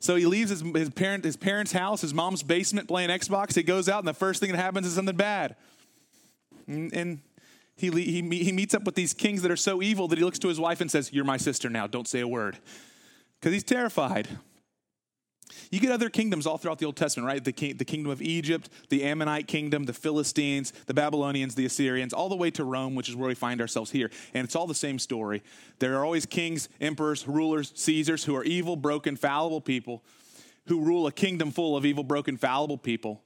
So 0.00 0.16
he 0.16 0.26
leaves 0.26 0.50
his, 0.50 0.60
his, 0.60 0.90
parent, 0.90 1.24
his 1.24 1.36
parents' 1.36 1.72
house, 1.72 2.02
his 2.02 2.12
mom's 2.12 2.42
basement 2.42 2.88
playing 2.88 3.08
Xbox. 3.08 3.54
He 3.54 3.62
goes 3.62 3.88
out, 3.88 4.00
and 4.00 4.08
the 4.08 4.12
first 4.12 4.38
thing 4.38 4.50
that 4.50 4.58
happens 4.58 4.86
is 4.86 4.94
something 4.94 5.16
bad. 5.16 5.56
And, 6.66 6.92
and 6.92 7.20
he, 7.76 7.90
he, 7.90 8.20
he 8.20 8.52
meets 8.52 8.74
up 8.74 8.84
with 8.84 8.96
these 8.96 9.14
kings 9.14 9.40
that 9.42 9.50
are 9.50 9.56
so 9.56 9.80
evil 9.80 10.06
that 10.08 10.18
he 10.18 10.24
looks 10.24 10.38
to 10.40 10.48
his 10.48 10.60
wife 10.60 10.82
and 10.82 10.90
says, 10.90 11.10
You're 11.10 11.24
my 11.24 11.38
sister 11.38 11.70
now. 11.70 11.86
Don't 11.86 12.06
say 12.06 12.20
a 12.20 12.28
word. 12.28 12.58
Because 13.44 13.52
he's 13.52 13.62
terrified. 13.62 14.26
You 15.70 15.78
get 15.78 15.90
other 15.90 16.08
kingdoms 16.08 16.46
all 16.46 16.56
throughout 16.56 16.78
the 16.78 16.86
Old 16.86 16.96
Testament, 16.96 17.26
right? 17.26 17.44
The, 17.44 17.74
the 17.74 17.84
kingdom 17.84 18.10
of 18.10 18.22
Egypt, 18.22 18.70
the 18.88 19.04
Ammonite 19.04 19.46
kingdom, 19.46 19.84
the 19.84 19.92
Philistines, 19.92 20.72
the 20.86 20.94
Babylonians, 20.94 21.54
the 21.54 21.66
Assyrians, 21.66 22.14
all 22.14 22.30
the 22.30 22.36
way 22.36 22.50
to 22.52 22.64
Rome, 22.64 22.94
which 22.94 23.10
is 23.10 23.14
where 23.14 23.28
we 23.28 23.34
find 23.34 23.60
ourselves 23.60 23.90
here. 23.90 24.10
And 24.32 24.46
it's 24.46 24.56
all 24.56 24.66
the 24.66 24.74
same 24.74 24.98
story. 24.98 25.42
There 25.78 25.94
are 25.98 26.06
always 26.06 26.24
kings, 26.24 26.70
emperors, 26.80 27.28
rulers, 27.28 27.70
Caesars 27.76 28.24
who 28.24 28.34
are 28.34 28.44
evil, 28.44 28.76
broken, 28.76 29.14
fallible 29.14 29.60
people 29.60 30.02
who 30.68 30.80
rule 30.80 31.06
a 31.06 31.12
kingdom 31.12 31.50
full 31.50 31.76
of 31.76 31.84
evil, 31.84 32.02
broken, 32.02 32.38
fallible 32.38 32.78
people. 32.78 33.20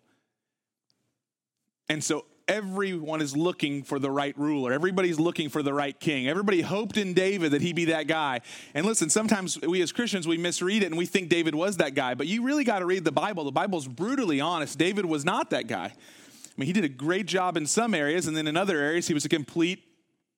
And 1.89 2.03
so 2.03 2.25
everyone 2.49 3.21
is 3.21 3.37
looking 3.37 3.83
for 3.83 3.99
the 3.99 4.11
right 4.11 4.37
ruler. 4.39 4.73
Everybody's 4.73 5.21
looking 5.21 5.49
for 5.49 5.63
the 5.63 5.75
right 5.75 5.99
king. 5.99 6.29
Everybody 6.29 6.63
hoped 6.63 6.97
in 6.97 7.15
David 7.15 7.53
that 7.53 7.63
he'd 7.63 7.77
be 7.77 7.87
that 7.87 8.07
guy. 8.07 8.41
And 8.75 8.87
listen, 8.87 9.11
sometimes 9.11 9.61
we 9.61 9.83
as 9.83 9.93
Christians, 9.93 10.27
we 10.27 10.39
misread 10.39 10.83
it 10.83 10.87
and 10.87 10.97
we 10.97 11.07
think 11.07 11.29
David 11.29 11.55
was 11.55 11.77
that 11.77 11.95
guy. 11.95 12.15
But 12.15 12.27
you 12.27 12.43
really 12.43 12.65
got 12.65 12.79
to 12.81 12.87
read 12.87 13.05
the 13.05 13.13
Bible. 13.13 13.45
The 13.45 13.53
Bible's 13.53 13.87
brutally 13.87 14.41
honest. 14.41 14.79
David 14.79 15.05
was 15.05 15.25
not 15.25 15.51
that 15.51 15.67
guy. 15.67 15.93
I 15.93 16.61
mean, 16.61 16.67
he 16.67 16.73
did 16.73 16.85
a 16.85 16.89
great 16.89 17.27
job 17.27 17.57
in 17.57 17.67
some 17.67 17.95
areas, 17.95 18.27
and 18.27 18.37
then 18.37 18.49
in 18.49 18.57
other 18.57 18.79
areas, 18.79 19.07
he 19.07 19.15
was 19.15 19.25
a 19.25 19.29
complete 19.29 19.85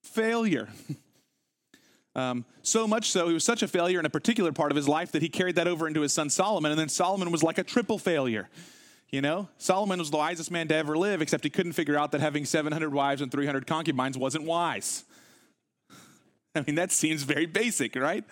failure. 0.02 0.69
Um, 2.17 2.45
so 2.62 2.88
much 2.88 3.11
so, 3.11 3.29
he 3.29 3.35
was 3.35 3.45
such 3.45 3.62
a 3.62 3.69
failure 3.69 4.00
in 4.00 4.05
a 4.05 4.11
particular 4.11 4.50
part 4.50 4.73
of 4.73 4.76
his 4.76 4.88
life 4.88 5.12
that 5.12 5.23
he 5.23 5.29
carried 5.29 5.55
that 5.55 5.69
over 5.69 5.87
into 5.87 6.00
his 6.00 6.12
son 6.12 6.29
Solomon, 6.29 6.73
and 6.73 6.79
then 6.79 6.88
Solomon 6.88 7.31
was 7.31 7.45
like 7.45 7.59
a 7.59 7.62
triple 7.62 7.99
failure. 7.99 8.49
You 9.11 9.21
know, 9.21 9.49
Solomon 9.59 9.99
was 9.99 10.11
the 10.11 10.19
wisest 10.19 10.52
man 10.52 10.69
to 10.69 10.75
ever 10.76 10.97
live, 10.97 11.21
except 11.21 11.43
he 11.43 11.50
couldn't 11.50 11.73
figure 11.73 11.99
out 11.99 12.12
that 12.12 12.21
having 12.21 12.45
700 12.45 12.93
wives 12.93 13.21
and 13.21 13.31
300 13.31 13.67
concubines 13.67 14.17
wasn't 14.17 14.45
wise. 14.45 15.05
I 16.55 16.62
mean, 16.64 16.76
that 16.76 16.93
seems 16.93 17.25
very 17.25 17.47
basic, 17.47 17.97
right? 17.97 18.25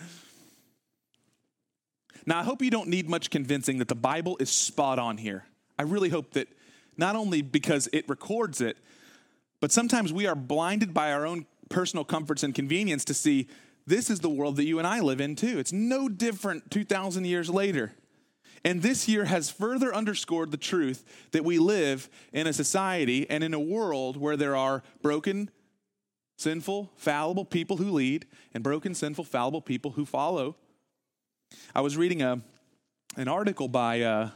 Now, 2.26 2.38
I 2.38 2.42
hope 2.44 2.62
you 2.62 2.70
don't 2.70 2.88
need 2.88 3.08
much 3.08 3.30
convincing 3.30 3.78
that 3.78 3.88
the 3.88 3.96
Bible 3.96 4.36
is 4.38 4.50
spot 4.50 4.98
on 5.00 5.16
here. 5.16 5.46
I 5.78 5.82
really 5.82 6.10
hope 6.10 6.32
that 6.32 6.48
not 6.96 7.16
only 7.16 7.42
because 7.42 7.88
it 7.92 8.08
records 8.08 8.60
it, 8.60 8.76
but 9.60 9.72
sometimes 9.72 10.12
we 10.12 10.26
are 10.26 10.34
blinded 10.36 10.94
by 10.94 11.12
our 11.12 11.26
own 11.26 11.46
personal 11.70 12.04
comforts 12.04 12.42
and 12.42 12.54
convenience 12.54 13.04
to 13.06 13.14
see 13.14 13.48
this 13.86 14.10
is 14.10 14.20
the 14.20 14.28
world 14.28 14.56
that 14.56 14.64
you 14.64 14.78
and 14.78 14.86
I 14.86 15.00
live 15.00 15.20
in 15.20 15.34
too. 15.34 15.58
It's 15.58 15.72
no 15.72 16.08
different 16.08 16.70
2,000 16.70 17.24
years 17.24 17.50
later. 17.50 17.92
And 18.64 18.82
this 18.82 19.08
year 19.08 19.24
has 19.24 19.50
further 19.50 19.94
underscored 19.94 20.50
the 20.50 20.56
truth 20.56 21.04
that 21.32 21.44
we 21.44 21.58
live 21.58 22.08
in 22.32 22.46
a 22.46 22.52
society 22.52 23.28
and 23.28 23.44
in 23.44 23.54
a 23.54 23.60
world 23.60 24.16
where 24.16 24.36
there 24.36 24.56
are 24.56 24.82
broken, 25.02 25.50
sinful, 26.36 26.90
fallible 26.96 27.44
people 27.44 27.76
who 27.76 27.90
lead 27.90 28.26
and 28.54 28.64
broken, 28.64 28.94
sinful, 28.94 29.24
fallible 29.24 29.60
people 29.60 29.92
who 29.92 30.04
follow. 30.04 30.56
I 31.74 31.80
was 31.80 31.96
reading 31.96 32.22
a, 32.22 32.40
an 33.16 33.28
article 33.28 33.68
by, 33.68 34.02
uh, 34.02 34.30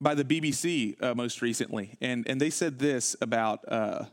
by 0.00 0.14
the 0.14 0.24
BBC 0.24 1.02
uh, 1.02 1.14
most 1.14 1.42
recently, 1.42 1.96
and, 2.00 2.28
and 2.28 2.40
they 2.40 2.50
said 2.50 2.78
this 2.78 3.14
about 3.20 3.60
uh, 3.68 4.04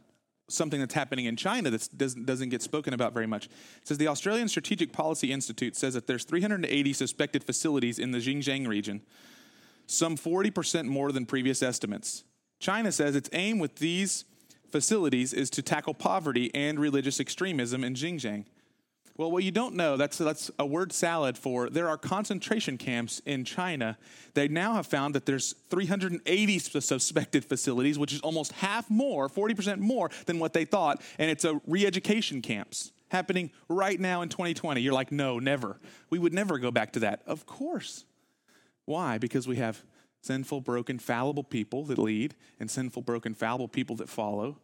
something 0.52 0.80
that's 0.80 0.94
happening 0.94 1.26
in 1.26 1.36
China 1.36 1.70
that 1.70 1.88
doesn't, 1.98 2.26
doesn't 2.26 2.50
get 2.50 2.62
spoken 2.62 2.94
about 2.94 3.14
very 3.14 3.28
much. 3.28 3.46
It 3.46 3.88
says 3.88 3.98
the 3.98 4.08
Australian 4.08 4.48
Strategic 4.48 4.92
Policy 4.92 5.32
Institute 5.32 5.76
says 5.76 5.94
that 5.94 6.08
there's 6.08 6.24
380 6.24 6.94
suspected 6.94 7.44
facilities 7.44 8.00
in 8.00 8.12
the 8.12 8.20
Xinjiang 8.20 8.68
region, 8.68 9.02
some 9.88 10.16
40% 10.16 10.86
more 10.86 11.12
than 11.12 11.26
previous 11.26 11.62
estimates. 11.62 12.24
China 12.60 12.92
says 12.92 13.16
its 13.16 13.30
aim 13.34 13.60
with 13.60 13.78
these 13.78 14.26
facilities 14.72 15.34
is 15.34 15.50
to 15.50 15.62
tackle 15.62 15.94
poverty 15.94 16.50
and 16.54 16.80
religious 16.80 17.20
extremism 17.20 17.84
in 17.84 17.94
Xinjiang. 17.96 18.46
Well, 19.18 19.32
what 19.32 19.44
you 19.44 19.52
don't 19.52 19.76
know, 19.76 19.98
that's, 19.98 20.18
that's 20.18 20.50
a 20.58 20.66
word 20.66 20.94
salad 20.94 21.38
for 21.38 21.70
there 21.70 21.90
are 21.90 21.98
concentration 21.98 22.78
camps 22.78 23.22
in 23.26 23.44
China. 23.44 23.98
They 24.34 24.48
now 24.48 24.74
have 24.74 24.88
found 24.88 25.16
that 25.16 25.26
there's 25.26 25.54
380 25.70 26.60
suspected 26.60 27.46
facilities, 27.46 28.00
which 28.00 28.14
is 28.14 28.22
almost 28.22 28.54
half 28.54 28.90
more, 28.90 29.30
40% 29.30 29.80
more 29.80 30.10
than 30.26 30.40
what 30.40 30.54
they 30.54 30.66
thought. 30.66 31.02
And 31.20 31.30
it's 31.30 31.46
a 31.46 31.62
re 31.68 31.86
education 31.86 32.42
camps 32.42 32.92
happening 33.10 33.52
right 33.68 34.00
now 34.00 34.22
in 34.22 34.30
2020. 34.30 34.82
You're 34.82 34.94
like, 34.94 35.12
no, 35.12 35.38
never. 35.38 35.80
We 36.10 36.18
would 36.18 36.34
never 36.34 36.58
go 36.58 36.72
back 36.72 36.94
to 36.94 37.00
that. 37.02 37.22
Of 37.28 37.46
course. 37.46 38.06
Why? 38.86 39.18
Because 39.18 39.48
we 39.48 39.58
have 39.58 39.84
sinful, 40.22 40.62
broken, 40.62 41.00
fallible 41.00 41.44
people 41.44 41.84
that 41.86 41.98
lead 41.98 42.36
and 42.60 42.72
sinful, 42.72 43.02
broken, 43.02 43.34
fallible 43.34 43.68
people 43.68 43.96
that 43.98 44.10
follow. 44.10 44.58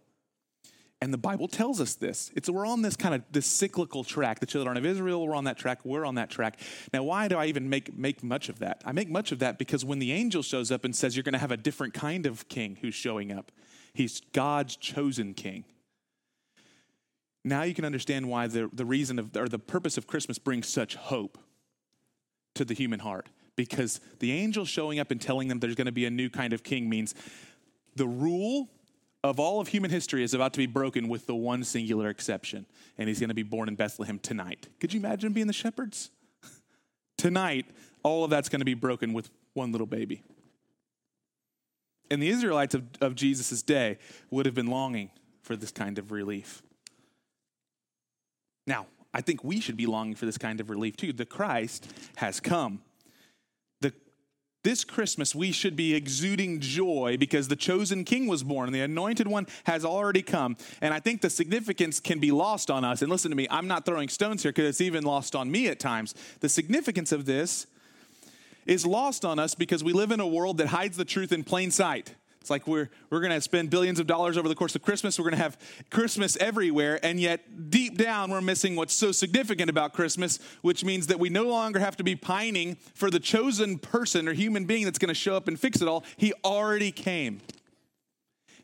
And 0.99 1.13
the 1.13 1.17
Bible 1.17 1.47
tells 1.47 1.79
us 1.79 1.93
this. 1.93 2.31
It's 2.35 2.49
we're 2.49 2.65
on 2.65 2.81
this 2.81 2.95
kind 2.95 3.13
of 3.13 3.23
this 3.31 3.45
cyclical 3.45 4.03
track. 4.03 4.39
The 4.39 4.47
children 4.47 4.77
of 4.77 4.85
Israel 4.85 5.25
were 5.25 5.35
on 5.35 5.43
that 5.43 5.57
track. 5.57 5.79
We're 5.83 6.05
on 6.05 6.15
that 6.15 6.31
track. 6.31 6.59
Now, 6.91 7.03
why 7.03 7.27
do 7.27 7.37
I 7.37 7.45
even 7.45 7.69
make 7.69 7.95
make 7.95 8.23
much 8.23 8.49
of 8.49 8.59
that? 8.59 8.81
I 8.83 8.93
make 8.93 9.09
much 9.09 9.31
of 9.31 9.39
that 9.39 9.59
because 9.59 9.85
when 9.85 9.99
the 9.99 10.11
angel 10.11 10.41
shows 10.41 10.71
up 10.71 10.83
and 10.83 10.95
says 10.95 11.15
you're 11.15 11.23
going 11.23 11.33
to 11.33 11.39
have 11.39 11.51
a 11.51 11.57
different 11.57 11.93
kind 11.93 12.25
of 12.25 12.47
king 12.47 12.77
who's 12.81 12.95
showing 12.95 13.31
up, 13.31 13.51
he's 13.93 14.21
God's 14.33 14.75
chosen 14.75 15.35
king. 15.35 15.65
Now 17.45 17.61
you 17.61 17.75
can 17.75 17.85
understand 17.85 18.27
why 18.27 18.47
the, 18.47 18.69
the 18.73 18.85
reason 18.85 19.19
of 19.19 19.35
or 19.37 19.47
the 19.47 19.59
purpose 19.59 19.97
of 19.99 20.07
Christmas 20.07 20.39
brings 20.39 20.67
such 20.67 20.95
hope 20.95 21.37
to 22.55 22.65
the 22.65 22.73
human 22.73 22.99
heart. 22.99 23.29
Because 23.55 23.99
the 24.19 24.31
angel 24.31 24.65
showing 24.65 24.99
up 24.99 25.11
and 25.11 25.21
telling 25.21 25.47
them 25.47 25.59
there's 25.59 25.75
going 25.75 25.85
to 25.85 25.91
be 25.91 26.05
a 26.05 26.11
new 26.11 26.29
kind 26.29 26.53
of 26.53 26.63
king 26.63 26.89
means 26.89 27.13
the 27.95 28.07
rule 28.07 28.69
of 29.27 29.39
all 29.39 29.59
of 29.59 29.69
human 29.69 29.91
history 29.91 30.23
is 30.23 30.33
about 30.33 30.53
to 30.53 30.57
be 30.57 30.65
broken 30.65 31.07
with 31.07 31.27
the 31.27 31.35
one 31.35 31.63
singular 31.63 32.09
exception, 32.09 32.65
and 32.97 33.07
he's 33.07 33.19
going 33.19 33.29
to 33.29 33.35
be 33.35 33.43
born 33.43 33.67
in 33.67 33.75
Bethlehem 33.75 34.19
tonight. 34.19 34.67
Could 34.79 34.93
you 34.93 34.99
imagine 34.99 35.33
being 35.33 35.47
the 35.47 35.53
shepherds? 35.53 36.11
tonight, 37.17 37.65
all 38.03 38.23
of 38.23 38.29
that's 38.29 38.49
going 38.49 38.61
to 38.61 38.65
be 38.65 38.73
broken 38.73 39.13
with 39.13 39.29
one 39.53 39.71
little 39.71 39.87
baby. 39.87 40.23
And 42.09 42.21
the 42.21 42.29
Israelites 42.29 42.73
of, 42.73 42.83
of 43.01 43.15
Jesus' 43.15 43.61
day 43.61 43.97
would 44.31 44.45
have 44.45 44.55
been 44.55 44.67
longing 44.67 45.11
for 45.41 45.55
this 45.55 45.71
kind 45.71 45.97
of 45.97 46.11
relief. 46.11 46.61
Now, 48.65 48.87
I 49.13 49.21
think 49.21 49.43
we 49.43 49.59
should 49.59 49.77
be 49.77 49.85
longing 49.85 50.15
for 50.15 50.25
this 50.25 50.37
kind 50.37 50.59
of 50.59 50.69
relief 50.69 50.95
too. 50.95 51.13
The 51.13 51.25
Christ 51.25 51.91
has 52.17 52.39
come 52.39 52.81
this 54.67 54.83
Christmas, 54.83 55.33
we 55.33 55.53
should 55.53 55.77
be 55.77 55.95
exuding 55.95 56.59
joy 56.59 57.15
because 57.17 57.47
the 57.47 57.55
chosen 57.55 58.03
king 58.03 58.27
was 58.27 58.43
born 58.43 58.67
and 58.67 58.75
the 58.75 58.81
anointed 58.81 59.25
one 59.25 59.47
has 59.63 59.85
already 59.85 60.21
come. 60.21 60.57
And 60.81 60.93
I 60.93 60.99
think 60.99 61.21
the 61.21 61.29
significance 61.29 62.01
can 62.01 62.19
be 62.19 62.31
lost 62.31 62.69
on 62.69 62.83
us. 62.83 63.01
And 63.01 63.09
listen 63.09 63.31
to 63.31 63.37
me, 63.37 63.47
I'm 63.49 63.69
not 63.69 63.85
throwing 63.85 64.09
stones 64.09 64.43
here 64.43 64.51
because 64.51 64.67
it's 64.67 64.81
even 64.81 65.05
lost 65.05 65.37
on 65.37 65.49
me 65.49 65.69
at 65.69 65.79
times. 65.79 66.15
The 66.41 66.49
significance 66.49 67.13
of 67.13 67.25
this 67.25 67.65
is 68.65 68.85
lost 68.85 69.23
on 69.23 69.39
us 69.39 69.55
because 69.55 69.85
we 69.85 69.93
live 69.93 70.11
in 70.11 70.19
a 70.19 70.27
world 70.27 70.57
that 70.57 70.67
hides 70.67 70.97
the 70.97 71.05
truth 71.05 71.31
in 71.31 71.45
plain 71.45 71.71
sight. 71.71 72.15
It's 72.47 72.49
like 72.49 72.65
we're, 72.65 72.89
we're 73.09 73.19
going 73.19 73.33
to 73.33 73.41
spend 73.41 73.69
billions 73.69 73.99
of 73.99 74.07
dollars 74.07 74.37
over 74.37 74.47
the 74.47 74.55
course 74.55 74.73
of 74.73 74.81
Christmas. 74.81 75.19
We're 75.19 75.25
going 75.25 75.35
to 75.35 75.43
have 75.43 75.57
Christmas 75.91 76.37
everywhere. 76.37 76.97
And 77.03 77.19
yet, 77.19 77.69
deep 77.69 77.97
down, 77.97 78.31
we're 78.31 78.39
missing 78.39 78.77
what's 78.77 78.93
so 78.93 79.11
significant 79.11 79.69
about 79.69 79.91
Christmas, 79.91 80.39
which 80.61 80.85
means 80.85 81.07
that 81.07 81.19
we 81.19 81.27
no 81.27 81.43
longer 81.43 81.79
have 81.79 81.97
to 81.97 82.05
be 82.05 82.15
pining 82.15 82.75
for 82.95 83.11
the 83.11 83.19
chosen 83.19 83.77
person 83.77 84.29
or 84.29 84.33
human 84.33 84.63
being 84.63 84.85
that's 84.85 84.97
going 84.97 85.09
to 85.09 85.13
show 85.13 85.35
up 85.35 85.49
and 85.49 85.59
fix 85.59 85.81
it 85.81 85.89
all. 85.89 86.05
He 86.15 86.31
already 86.45 86.89
came. 86.89 87.41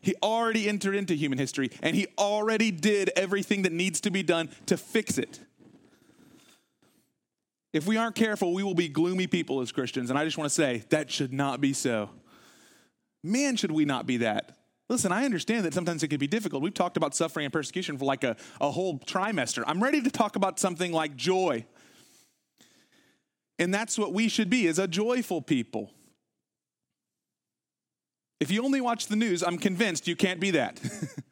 He 0.00 0.14
already 0.22 0.66
entered 0.66 0.94
into 0.94 1.12
human 1.12 1.36
history, 1.36 1.70
and 1.82 1.94
he 1.94 2.06
already 2.16 2.70
did 2.70 3.10
everything 3.16 3.62
that 3.62 3.72
needs 3.72 4.00
to 4.00 4.10
be 4.10 4.22
done 4.22 4.48
to 4.64 4.78
fix 4.78 5.18
it. 5.18 5.40
If 7.74 7.86
we 7.86 7.98
aren't 7.98 8.14
careful, 8.14 8.54
we 8.54 8.62
will 8.62 8.72
be 8.72 8.88
gloomy 8.88 9.26
people 9.26 9.60
as 9.60 9.72
Christians. 9.72 10.08
And 10.08 10.18
I 10.18 10.24
just 10.24 10.38
want 10.38 10.48
to 10.48 10.54
say 10.54 10.84
that 10.88 11.10
should 11.10 11.34
not 11.34 11.60
be 11.60 11.74
so. 11.74 12.08
Man, 13.24 13.56
should 13.56 13.72
we 13.72 13.86
not 13.86 14.06
be 14.06 14.18
that? 14.18 14.58
Listen, 14.90 15.10
I 15.10 15.24
understand 15.24 15.64
that 15.64 15.72
sometimes 15.72 16.02
it 16.02 16.08
can 16.08 16.18
be 16.18 16.26
difficult. 16.26 16.62
We've 16.62 16.74
talked 16.74 16.98
about 16.98 17.14
suffering 17.14 17.46
and 17.46 17.52
persecution 17.52 17.96
for 17.96 18.04
like 18.04 18.22
a, 18.22 18.36
a 18.60 18.70
whole 18.70 18.98
trimester. 18.98 19.64
I'm 19.66 19.82
ready 19.82 20.02
to 20.02 20.10
talk 20.10 20.36
about 20.36 20.60
something 20.60 20.92
like 20.92 21.16
joy. 21.16 21.64
And 23.58 23.72
that's 23.72 23.98
what 23.98 24.12
we 24.12 24.28
should 24.28 24.50
be, 24.50 24.66
is 24.66 24.78
a 24.78 24.86
joyful 24.86 25.40
people. 25.40 25.90
If 28.40 28.50
you 28.50 28.62
only 28.62 28.82
watch 28.82 29.06
the 29.06 29.16
news, 29.16 29.42
I'm 29.42 29.56
convinced 29.56 30.06
you 30.06 30.16
can't 30.16 30.38
be 30.38 30.50
that. 30.50 30.78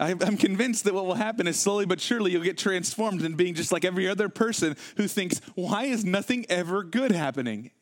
I'm 0.00 0.36
convinced 0.36 0.84
that 0.84 0.94
what 0.94 1.06
will 1.06 1.14
happen 1.14 1.48
is 1.48 1.58
slowly 1.58 1.84
but 1.84 2.00
surely 2.00 2.30
you'll 2.30 2.44
get 2.44 2.56
transformed 2.56 3.22
into 3.22 3.36
being 3.36 3.54
just 3.54 3.72
like 3.72 3.84
every 3.84 4.06
other 4.06 4.28
person 4.28 4.76
who 4.96 5.08
thinks, 5.08 5.40
why 5.56 5.86
is 5.86 6.04
nothing 6.04 6.46
ever 6.48 6.84
good 6.84 7.10
happening? 7.10 7.72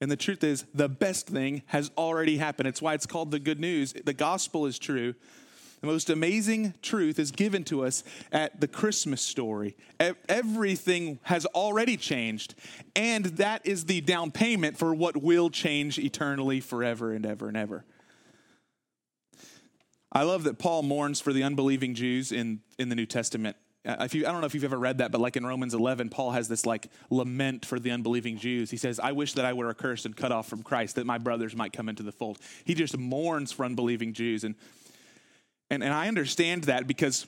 And 0.00 0.10
the 0.10 0.16
truth 0.16 0.42
is, 0.42 0.64
the 0.74 0.88
best 0.88 1.26
thing 1.26 1.62
has 1.66 1.90
already 1.96 2.38
happened. 2.38 2.68
It's 2.68 2.80
why 2.80 2.94
it's 2.94 3.06
called 3.06 3.30
the 3.30 3.38
good 3.38 3.60
news. 3.60 3.92
The 3.92 4.14
gospel 4.14 4.66
is 4.66 4.78
true. 4.78 5.14
The 5.82 5.86
most 5.86 6.10
amazing 6.10 6.74
truth 6.82 7.18
is 7.18 7.30
given 7.30 7.64
to 7.64 7.84
us 7.84 8.04
at 8.32 8.60
the 8.60 8.68
Christmas 8.68 9.22
story. 9.22 9.76
Everything 10.28 11.18
has 11.22 11.46
already 11.46 11.96
changed, 11.96 12.54
and 12.94 13.24
that 13.24 13.64
is 13.66 13.86
the 13.86 14.02
down 14.02 14.30
payment 14.30 14.76
for 14.76 14.94
what 14.94 15.22
will 15.22 15.48
change 15.48 15.98
eternally 15.98 16.60
forever 16.60 17.12
and 17.12 17.24
ever 17.24 17.48
and 17.48 17.56
ever. 17.56 17.84
I 20.12 20.24
love 20.24 20.44
that 20.44 20.58
Paul 20.58 20.82
mourns 20.82 21.20
for 21.20 21.32
the 21.32 21.42
unbelieving 21.42 21.94
Jews 21.94 22.30
in, 22.30 22.60
in 22.78 22.90
the 22.90 22.94
New 22.94 23.06
Testament. 23.06 23.56
Uh, 23.86 23.96
if 24.00 24.14
you, 24.14 24.26
I 24.26 24.32
don't 24.32 24.42
know 24.42 24.46
if 24.46 24.54
you've 24.54 24.64
ever 24.64 24.78
read 24.78 24.98
that, 24.98 25.10
but 25.10 25.20
like 25.20 25.36
in 25.36 25.46
Romans 25.46 25.72
11, 25.72 26.10
Paul 26.10 26.32
has 26.32 26.48
this 26.48 26.66
like 26.66 26.88
lament 27.08 27.64
for 27.64 27.80
the 27.80 27.90
unbelieving 27.90 28.36
Jews. 28.36 28.70
He 28.70 28.76
says, 28.76 29.00
I 29.00 29.12
wish 29.12 29.32
that 29.34 29.44
I 29.44 29.54
were 29.54 29.70
accursed 29.70 30.04
and 30.04 30.14
cut 30.14 30.32
off 30.32 30.48
from 30.48 30.62
Christ, 30.62 30.96
that 30.96 31.06
my 31.06 31.16
brothers 31.16 31.56
might 31.56 31.72
come 31.72 31.88
into 31.88 32.02
the 32.02 32.12
fold. 32.12 32.38
He 32.64 32.74
just 32.74 32.98
mourns 32.98 33.52
for 33.52 33.64
unbelieving 33.64 34.12
Jews. 34.12 34.44
And, 34.44 34.54
and, 35.70 35.82
and 35.82 35.94
I 35.94 36.08
understand 36.08 36.64
that 36.64 36.86
because 36.86 37.26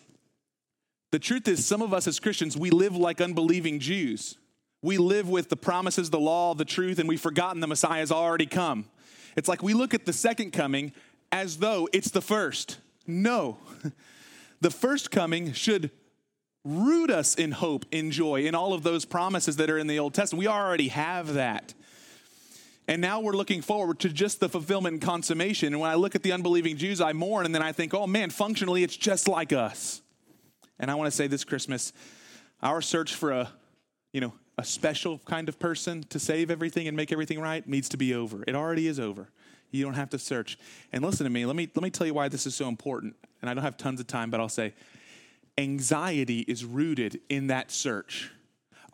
the 1.10 1.18
truth 1.18 1.48
is, 1.48 1.64
some 1.64 1.80
of 1.80 1.94
us 1.94 2.06
as 2.06 2.20
Christians, 2.20 2.56
we 2.56 2.70
live 2.70 2.94
like 2.96 3.20
unbelieving 3.20 3.80
Jews. 3.80 4.36
We 4.82 4.98
live 4.98 5.28
with 5.28 5.48
the 5.48 5.56
promises, 5.56 6.10
the 6.10 6.20
law, 6.20 6.54
the 6.54 6.64
truth, 6.64 6.98
and 6.98 7.08
we've 7.08 7.20
forgotten 7.20 7.60
the 7.60 7.66
Messiah 7.66 8.00
has 8.00 8.12
already 8.12 8.46
come. 8.46 8.86
It's 9.36 9.48
like 9.48 9.62
we 9.62 9.72
look 9.72 9.94
at 9.94 10.04
the 10.04 10.12
second 10.12 10.52
coming 10.52 10.92
as 11.30 11.58
though 11.58 11.88
it's 11.94 12.10
the 12.10 12.20
first. 12.20 12.78
No. 13.06 13.56
The 14.60 14.70
first 14.70 15.10
coming 15.10 15.52
should 15.54 15.90
root 16.64 17.10
us 17.10 17.34
in 17.34 17.52
hope, 17.52 17.86
in 17.90 18.10
joy, 18.10 18.44
in 18.44 18.54
all 18.54 18.72
of 18.72 18.82
those 18.82 19.04
promises 19.04 19.56
that 19.56 19.68
are 19.68 19.78
in 19.78 19.86
the 19.86 19.98
Old 19.98 20.14
Testament. 20.14 20.38
We 20.38 20.46
already 20.46 20.88
have 20.88 21.34
that. 21.34 21.74
And 22.88 23.00
now 23.00 23.20
we're 23.20 23.32
looking 23.32 23.62
forward 23.62 24.00
to 24.00 24.08
just 24.08 24.40
the 24.40 24.48
fulfillment 24.48 24.94
and 24.94 25.02
consummation. 25.02 25.72
And 25.72 25.80
when 25.80 25.90
I 25.90 25.94
look 25.94 26.14
at 26.14 26.22
the 26.22 26.32
unbelieving 26.32 26.76
Jews, 26.76 27.00
I 27.00 27.12
mourn 27.12 27.46
and 27.46 27.54
then 27.54 27.62
I 27.62 27.72
think, 27.72 27.94
oh 27.94 28.06
man, 28.06 28.30
functionally 28.30 28.82
it's 28.82 28.96
just 28.96 29.28
like 29.28 29.52
us. 29.52 30.02
And 30.78 30.90
I 30.90 30.94
want 30.96 31.06
to 31.10 31.16
say 31.16 31.26
this 31.28 31.44
Christmas, 31.44 31.92
our 32.60 32.82
search 32.82 33.14
for 33.14 33.30
a, 33.30 33.50
you 34.12 34.20
know, 34.20 34.34
a 34.58 34.64
special 34.64 35.20
kind 35.24 35.48
of 35.48 35.58
person 35.58 36.02
to 36.10 36.18
save 36.18 36.50
everything 36.50 36.88
and 36.88 36.96
make 36.96 37.12
everything 37.12 37.40
right 37.40 37.66
needs 37.66 37.88
to 37.90 37.96
be 37.96 38.14
over. 38.14 38.44
It 38.46 38.54
already 38.54 38.88
is 38.88 38.98
over. 39.00 39.28
You 39.70 39.84
don't 39.84 39.94
have 39.94 40.10
to 40.10 40.18
search. 40.18 40.58
And 40.92 41.02
listen 41.02 41.24
to 41.24 41.30
me. 41.30 41.46
Let 41.46 41.56
me 41.56 41.70
let 41.74 41.82
me 41.82 41.90
tell 41.90 42.06
you 42.06 42.14
why 42.14 42.28
this 42.28 42.46
is 42.46 42.54
so 42.54 42.68
important. 42.68 43.16
And 43.40 43.48
I 43.48 43.54
don't 43.54 43.64
have 43.64 43.76
tons 43.76 44.00
of 44.00 44.06
time, 44.06 44.30
but 44.30 44.40
I'll 44.40 44.48
say 44.48 44.74
anxiety 45.58 46.40
is 46.40 46.64
rooted 46.64 47.20
in 47.28 47.48
that 47.48 47.70
search. 47.70 48.30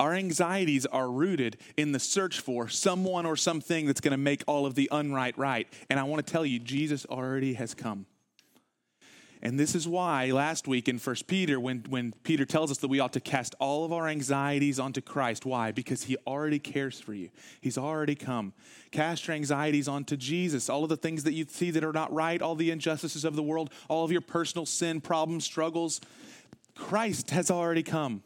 Our 0.00 0.14
anxieties 0.14 0.86
are 0.86 1.10
rooted 1.10 1.56
in 1.76 1.90
the 1.90 1.98
search 1.98 2.38
for 2.38 2.68
someone 2.68 3.26
or 3.26 3.36
something 3.36 3.86
that's 3.86 4.00
going 4.00 4.12
to 4.12 4.16
make 4.16 4.44
all 4.46 4.64
of 4.64 4.76
the 4.76 4.88
unright 4.92 5.34
right. 5.36 5.66
And 5.90 5.98
I 5.98 6.04
want 6.04 6.24
to 6.24 6.32
tell 6.32 6.46
you, 6.46 6.60
Jesus 6.60 7.04
already 7.06 7.54
has 7.54 7.74
come. 7.74 8.06
And 9.40 9.58
this 9.58 9.74
is 9.74 9.86
why 9.86 10.30
last 10.32 10.66
week 10.66 10.88
in 10.88 10.98
1 10.98 11.16
Peter, 11.28 11.60
when, 11.60 11.84
when 11.88 12.12
Peter 12.24 12.44
tells 12.44 12.72
us 12.72 12.78
that 12.78 12.88
we 12.88 12.98
ought 12.98 13.12
to 13.12 13.20
cast 13.20 13.54
all 13.60 13.84
of 13.84 13.92
our 13.92 14.08
anxieties 14.08 14.80
onto 14.80 15.00
Christ. 15.00 15.46
Why? 15.46 15.70
Because 15.70 16.04
he 16.04 16.16
already 16.26 16.58
cares 16.58 17.00
for 17.00 17.14
you. 17.14 17.30
He's 17.60 17.78
already 17.78 18.16
come. 18.16 18.52
Cast 18.90 19.28
your 19.28 19.36
anxieties 19.36 19.86
onto 19.86 20.16
Jesus. 20.16 20.68
All 20.68 20.82
of 20.82 20.88
the 20.88 20.96
things 20.96 21.22
that 21.22 21.34
you 21.34 21.46
see 21.48 21.70
that 21.70 21.84
are 21.84 21.92
not 21.92 22.12
right, 22.12 22.42
all 22.42 22.56
the 22.56 22.72
injustices 22.72 23.24
of 23.24 23.36
the 23.36 23.42
world, 23.42 23.72
all 23.88 24.04
of 24.04 24.10
your 24.10 24.20
personal 24.20 24.66
sin, 24.66 25.00
problems, 25.00 25.44
struggles. 25.44 26.00
Christ 26.78 27.30
has 27.30 27.50
already 27.50 27.82
come. 27.82 28.22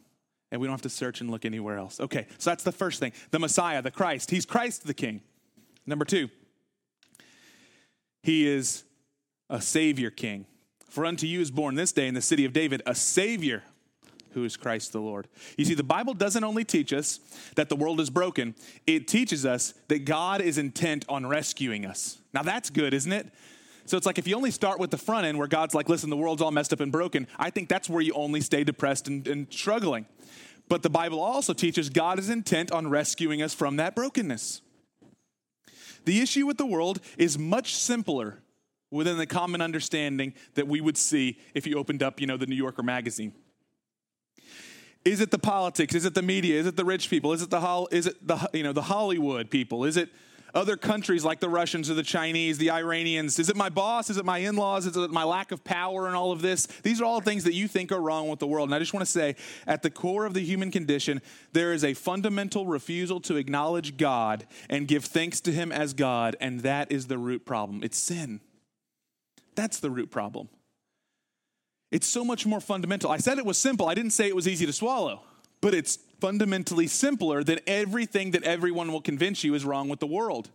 And 0.50 0.60
we 0.60 0.66
don't 0.66 0.74
have 0.74 0.82
to 0.82 0.90
search 0.90 1.22
and 1.22 1.30
look 1.30 1.46
anywhere 1.46 1.78
else. 1.78 1.98
Okay, 1.98 2.26
so 2.36 2.50
that's 2.50 2.62
the 2.62 2.72
first 2.72 3.00
thing. 3.00 3.12
The 3.30 3.38
Messiah, 3.38 3.80
the 3.80 3.90
Christ. 3.90 4.30
He's 4.30 4.44
Christ 4.44 4.86
the 4.86 4.92
King. 4.92 5.22
Number 5.86 6.04
two, 6.04 6.28
he 8.22 8.46
is 8.46 8.84
a 9.48 9.62
Savior 9.62 10.10
King. 10.10 10.44
For 10.90 11.06
unto 11.06 11.26
you 11.26 11.40
is 11.40 11.50
born 11.50 11.74
this 11.74 11.90
day 11.90 12.06
in 12.06 12.12
the 12.12 12.20
city 12.20 12.44
of 12.44 12.52
David 12.52 12.82
a 12.84 12.94
Savior 12.94 13.62
who 14.32 14.44
is 14.44 14.58
Christ 14.58 14.92
the 14.92 15.00
Lord. 15.00 15.26
You 15.56 15.64
see, 15.64 15.74
the 15.74 15.82
Bible 15.82 16.12
doesn't 16.12 16.44
only 16.44 16.64
teach 16.64 16.92
us 16.92 17.20
that 17.56 17.70
the 17.70 17.76
world 17.76 18.00
is 18.00 18.10
broken, 18.10 18.54
it 18.86 19.08
teaches 19.08 19.46
us 19.46 19.72
that 19.88 20.04
God 20.04 20.42
is 20.42 20.58
intent 20.58 21.06
on 21.08 21.26
rescuing 21.26 21.86
us. 21.86 22.18
Now, 22.34 22.42
that's 22.42 22.68
good, 22.68 22.92
isn't 22.92 23.12
it? 23.12 23.32
So 23.84 23.96
it's 23.96 24.06
like 24.06 24.18
if 24.18 24.28
you 24.28 24.36
only 24.36 24.50
start 24.50 24.78
with 24.78 24.90
the 24.90 24.98
front 24.98 25.26
end 25.26 25.38
where 25.38 25.48
God's 25.48 25.74
like, 25.74 25.88
listen, 25.88 26.10
the 26.10 26.16
world's 26.16 26.42
all 26.42 26.50
messed 26.50 26.72
up 26.72 26.80
and 26.80 26.92
broken, 26.92 27.26
I 27.38 27.50
think 27.50 27.68
that's 27.68 27.88
where 27.88 28.02
you 28.02 28.12
only 28.14 28.40
stay 28.40 28.64
depressed 28.64 29.08
and, 29.08 29.26
and 29.26 29.46
struggling. 29.50 30.06
But 30.68 30.82
the 30.82 30.90
Bible 30.90 31.20
also 31.20 31.52
teaches 31.52 31.90
God 31.90 32.18
is 32.18 32.30
intent 32.30 32.72
on 32.72 32.88
rescuing 32.88 33.42
us 33.42 33.54
from 33.54 33.76
that 33.76 33.94
brokenness. 33.94 34.62
The 36.04 36.20
issue 36.20 36.46
with 36.46 36.58
the 36.58 36.66
world 36.66 37.00
is 37.18 37.38
much 37.38 37.74
simpler 37.74 38.42
within 38.90 39.16
the 39.16 39.26
common 39.26 39.60
understanding 39.60 40.34
that 40.54 40.68
we 40.68 40.80
would 40.80 40.96
see 40.96 41.38
if 41.54 41.66
you 41.66 41.78
opened 41.78 42.02
up, 42.02 42.20
you 42.20 42.26
know, 42.26 42.36
the 42.36 42.46
New 42.46 42.56
Yorker 42.56 42.82
magazine. 42.82 43.32
Is 45.04 45.20
it 45.20 45.30
the 45.30 45.38
politics? 45.38 45.94
Is 45.94 46.04
it 46.04 46.14
the 46.14 46.22
media? 46.22 46.60
Is 46.60 46.66
it 46.66 46.76
the 46.76 46.84
rich 46.84 47.10
people? 47.10 47.32
Is 47.32 47.42
it 47.42 47.50
the 47.50 47.86
is 47.90 48.06
it 48.06 48.26
the 48.26 48.48
you 48.52 48.62
know 48.62 48.72
the 48.72 48.82
Hollywood 48.82 49.50
people? 49.50 49.84
Is 49.84 49.96
it 49.96 50.10
other 50.54 50.76
countries 50.76 51.24
like 51.24 51.40
the 51.40 51.48
Russians 51.48 51.90
or 51.90 51.94
the 51.94 52.02
Chinese, 52.02 52.58
the 52.58 52.70
Iranians? 52.70 53.38
Is 53.38 53.48
it 53.48 53.56
my 53.56 53.68
boss? 53.68 54.10
Is 54.10 54.16
it 54.16 54.24
my 54.24 54.38
in-laws? 54.38 54.86
Is 54.86 54.96
it 54.96 55.10
my 55.10 55.24
lack 55.24 55.52
of 55.52 55.64
power 55.64 56.06
and 56.06 56.16
all 56.16 56.32
of 56.32 56.42
this? 56.42 56.66
These 56.82 57.00
are 57.00 57.04
all 57.04 57.20
things 57.20 57.44
that 57.44 57.54
you 57.54 57.68
think 57.68 57.92
are 57.92 58.00
wrong 58.00 58.28
with 58.28 58.38
the 58.38 58.46
world. 58.46 58.68
And 58.68 58.74
I 58.74 58.78
just 58.78 58.92
want 58.92 59.04
to 59.06 59.10
say, 59.10 59.36
at 59.66 59.82
the 59.82 59.90
core 59.90 60.26
of 60.26 60.34
the 60.34 60.44
human 60.44 60.70
condition, 60.70 61.20
there 61.52 61.72
is 61.72 61.84
a 61.84 61.94
fundamental 61.94 62.66
refusal 62.66 63.20
to 63.22 63.36
acknowledge 63.36 63.96
God 63.96 64.46
and 64.68 64.86
give 64.86 65.04
thanks 65.04 65.40
to 65.42 65.52
Him 65.52 65.72
as 65.72 65.94
God, 65.94 66.36
and 66.40 66.60
that 66.60 66.92
is 66.92 67.06
the 67.06 67.18
root 67.18 67.44
problem. 67.46 67.82
It's 67.82 67.98
sin. 67.98 68.40
That's 69.54 69.80
the 69.80 69.90
root 69.90 70.10
problem. 70.10 70.48
It's 71.90 72.06
so 72.06 72.24
much 72.24 72.46
more 72.46 72.60
fundamental. 72.60 73.10
I 73.10 73.18
said 73.18 73.38
it 73.38 73.44
was 73.44 73.58
simple, 73.58 73.86
I 73.86 73.94
didn't 73.94 74.12
say 74.12 74.26
it 74.26 74.34
was 74.34 74.48
easy 74.48 74.64
to 74.64 74.72
swallow, 74.72 75.22
but 75.60 75.74
it's 75.74 75.98
fundamentally 76.22 76.86
simpler 76.86 77.42
than 77.42 77.58
everything 77.66 78.30
that 78.30 78.44
everyone 78.44 78.92
will 78.92 79.00
convince 79.00 79.42
you 79.42 79.54
is 79.54 79.64
wrong 79.64 79.88
with 79.88 79.98
the 79.98 80.06
world. 80.06 80.48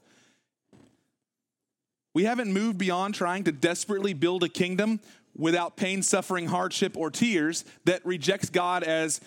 We 2.13 2.23
haven't 2.23 2.53
moved 2.53 2.77
beyond 2.77 3.15
trying 3.15 3.43
to 3.43 3.51
desperately 3.51 4.13
build 4.13 4.43
a 4.43 4.47
kingdom 4.49 5.01
without 5.35 5.75
pain, 5.75 6.01
suffering, 6.03 6.47
hardship, 6.47 6.95
or 6.95 7.11
tears 7.11 7.65
that 7.83 8.05
rejects 8.05 8.49
God 8.49 8.83
as 8.83 9.19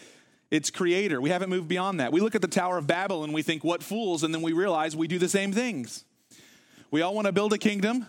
its 0.50 0.70
creator. 0.70 1.20
We 1.20 1.28
haven't 1.28 1.50
moved 1.50 1.68
beyond 1.68 2.00
that. 2.00 2.10
We 2.10 2.22
look 2.22 2.34
at 2.34 2.40
the 2.40 2.48
Tower 2.48 2.78
of 2.78 2.86
Babel 2.86 3.22
and 3.22 3.34
we 3.34 3.42
think, 3.42 3.62
what 3.62 3.82
fools, 3.82 4.22
and 4.22 4.34
then 4.34 4.40
we 4.40 4.54
realize 4.54 4.96
we 4.96 5.08
do 5.08 5.18
the 5.18 5.28
same 5.28 5.52
things. 5.52 6.06
We 6.90 7.02
all 7.02 7.14
want 7.14 7.26
to 7.26 7.32
build 7.32 7.52
a 7.52 7.58
kingdom 7.58 8.06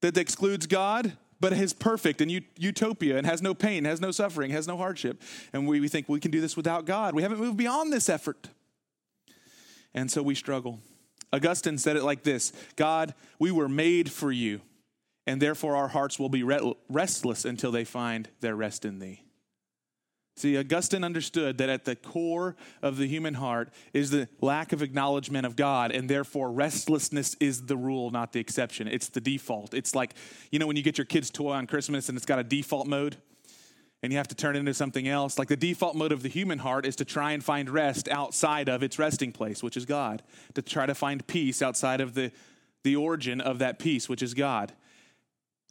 that 0.00 0.16
excludes 0.16 0.66
God, 0.66 1.12
but 1.40 1.52
is 1.52 1.72
perfect 1.72 2.20
and 2.20 2.30
utopia 2.56 3.16
and 3.16 3.26
has 3.26 3.40
no 3.40 3.54
pain, 3.54 3.84
has 3.84 4.00
no 4.00 4.10
suffering, 4.10 4.50
has 4.50 4.66
no 4.66 4.76
hardship. 4.76 5.22
And 5.52 5.66
we, 5.66 5.80
we 5.80 5.88
think 5.88 6.08
we 6.08 6.20
can 6.20 6.30
do 6.30 6.40
this 6.40 6.56
without 6.56 6.84
God. 6.84 7.14
We 7.14 7.22
haven't 7.22 7.38
moved 7.38 7.56
beyond 7.56 7.92
this 7.92 8.08
effort. 8.08 8.48
And 9.94 10.10
so 10.10 10.22
we 10.22 10.34
struggle. 10.34 10.80
Augustine 11.32 11.78
said 11.78 11.96
it 11.96 12.02
like 12.02 12.22
this 12.22 12.52
God, 12.76 13.14
we 13.38 13.50
were 13.50 13.68
made 13.68 14.10
for 14.10 14.32
you, 14.32 14.60
and 15.26 15.42
therefore 15.42 15.76
our 15.76 15.88
hearts 15.88 16.18
will 16.18 16.28
be 16.28 16.42
restless 16.42 17.44
until 17.44 17.70
they 17.70 17.84
find 17.84 18.28
their 18.40 18.56
rest 18.56 18.84
in 18.84 18.98
thee. 18.98 19.22
See, 20.38 20.56
Augustine 20.56 21.02
understood 21.02 21.58
that 21.58 21.68
at 21.68 21.84
the 21.84 21.96
core 21.96 22.54
of 22.80 22.96
the 22.96 23.08
human 23.08 23.34
heart 23.34 23.70
is 23.92 24.10
the 24.10 24.28
lack 24.40 24.72
of 24.72 24.82
acknowledgement 24.82 25.46
of 25.46 25.56
God, 25.56 25.90
and 25.90 26.08
therefore 26.08 26.52
restlessness 26.52 27.34
is 27.40 27.66
the 27.66 27.76
rule, 27.76 28.12
not 28.12 28.32
the 28.32 28.38
exception. 28.38 28.86
It's 28.86 29.08
the 29.08 29.20
default. 29.20 29.74
It's 29.74 29.96
like, 29.96 30.14
you 30.52 30.60
know, 30.60 30.68
when 30.68 30.76
you 30.76 30.84
get 30.84 30.96
your 30.96 31.06
kid's 31.06 31.28
toy 31.28 31.50
on 31.54 31.66
Christmas 31.66 32.08
and 32.08 32.16
it's 32.16 32.24
got 32.24 32.38
a 32.38 32.44
default 32.44 32.86
mode 32.86 33.16
and 34.00 34.12
you 34.12 34.18
have 34.18 34.28
to 34.28 34.36
turn 34.36 34.54
it 34.54 34.60
into 34.60 34.74
something 34.74 35.08
else. 35.08 35.40
Like 35.40 35.48
the 35.48 35.56
default 35.56 35.96
mode 35.96 36.12
of 36.12 36.22
the 36.22 36.28
human 36.28 36.60
heart 36.60 36.86
is 36.86 36.94
to 36.96 37.04
try 37.04 37.32
and 37.32 37.42
find 37.42 37.68
rest 37.68 38.08
outside 38.08 38.68
of 38.68 38.84
its 38.84 38.96
resting 38.96 39.32
place, 39.32 39.60
which 39.60 39.76
is 39.76 39.86
God, 39.86 40.22
to 40.54 40.62
try 40.62 40.86
to 40.86 40.94
find 40.94 41.26
peace 41.26 41.60
outside 41.62 42.00
of 42.00 42.14
the, 42.14 42.30
the 42.84 42.94
origin 42.94 43.40
of 43.40 43.58
that 43.58 43.80
peace, 43.80 44.08
which 44.08 44.22
is 44.22 44.34
God. 44.34 44.72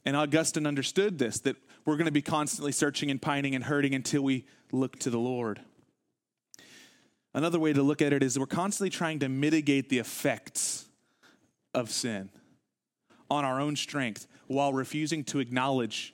And 0.04 0.16
Augustine 0.18 0.68
understood 0.68 1.20
this 1.20 1.40
that 1.40 1.56
we're 1.86 1.96
going 1.96 2.06
to 2.06 2.12
be 2.12 2.22
constantly 2.22 2.74
searching 2.74 3.10
and 3.10 3.22
pining 3.22 3.56
and 3.56 3.64
hurting 3.64 3.96
until 3.96 4.22
we 4.22 4.46
look 4.72 4.98
to 5.00 5.10
the 5.10 5.20
Lord. 5.20 5.62
Another 7.34 7.60
way 7.60 7.74
to 7.74 7.84
look 7.84 8.02
at 8.02 8.14
it 8.14 8.24
is 8.24 8.40
we're 8.40 8.46
constantly 8.46 8.90
trying 8.90 9.20
to 9.20 9.30
mitigate 9.30 9.90
the 9.90 10.00
effects 10.00 10.86
of 11.74 11.92
sin 11.92 12.30
on 13.30 13.46
our 13.46 13.60
own 13.60 13.76
strength 13.76 14.28
while 14.48 14.74
refusing 14.74 15.24
to 15.26 15.40
acknowledge 15.40 16.14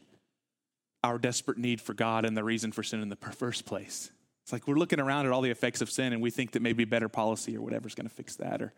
our 1.03 1.17
desperate 1.17 1.57
need 1.57 1.81
for 1.81 1.93
God 1.93 2.25
and 2.25 2.35
the 2.35 2.43
reason 2.43 2.71
for 2.71 2.83
sin 2.83 3.01
in 3.01 3.09
the 3.09 3.15
first 3.15 3.65
place. 3.65 4.11
It's 4.43 4.51
like 4.51 4.67
we're 4.67 4.75
looking 4.75 4.99
around 4.99 5.25
at 5.25 5.31
all 5.31 5.41
the 5.41 5.51
effects 5.51 5.81
of 5.81 5.89
sin 5.89 6.13
and 6.13 6.21
we 6.21 6.29
think 6.29 6.51
that 6.51 6.61
maybe 6.61 6.85
better 6.85 7.09
policy 7.09 7.55
or 7.55 7.61
whatever 7.61 7.87
is 7.87 7.95
going 7.95 8.07
to 8.07 8.13
fix 8.13 8.35
that. 8.37 8.61
Or 8.61 8.73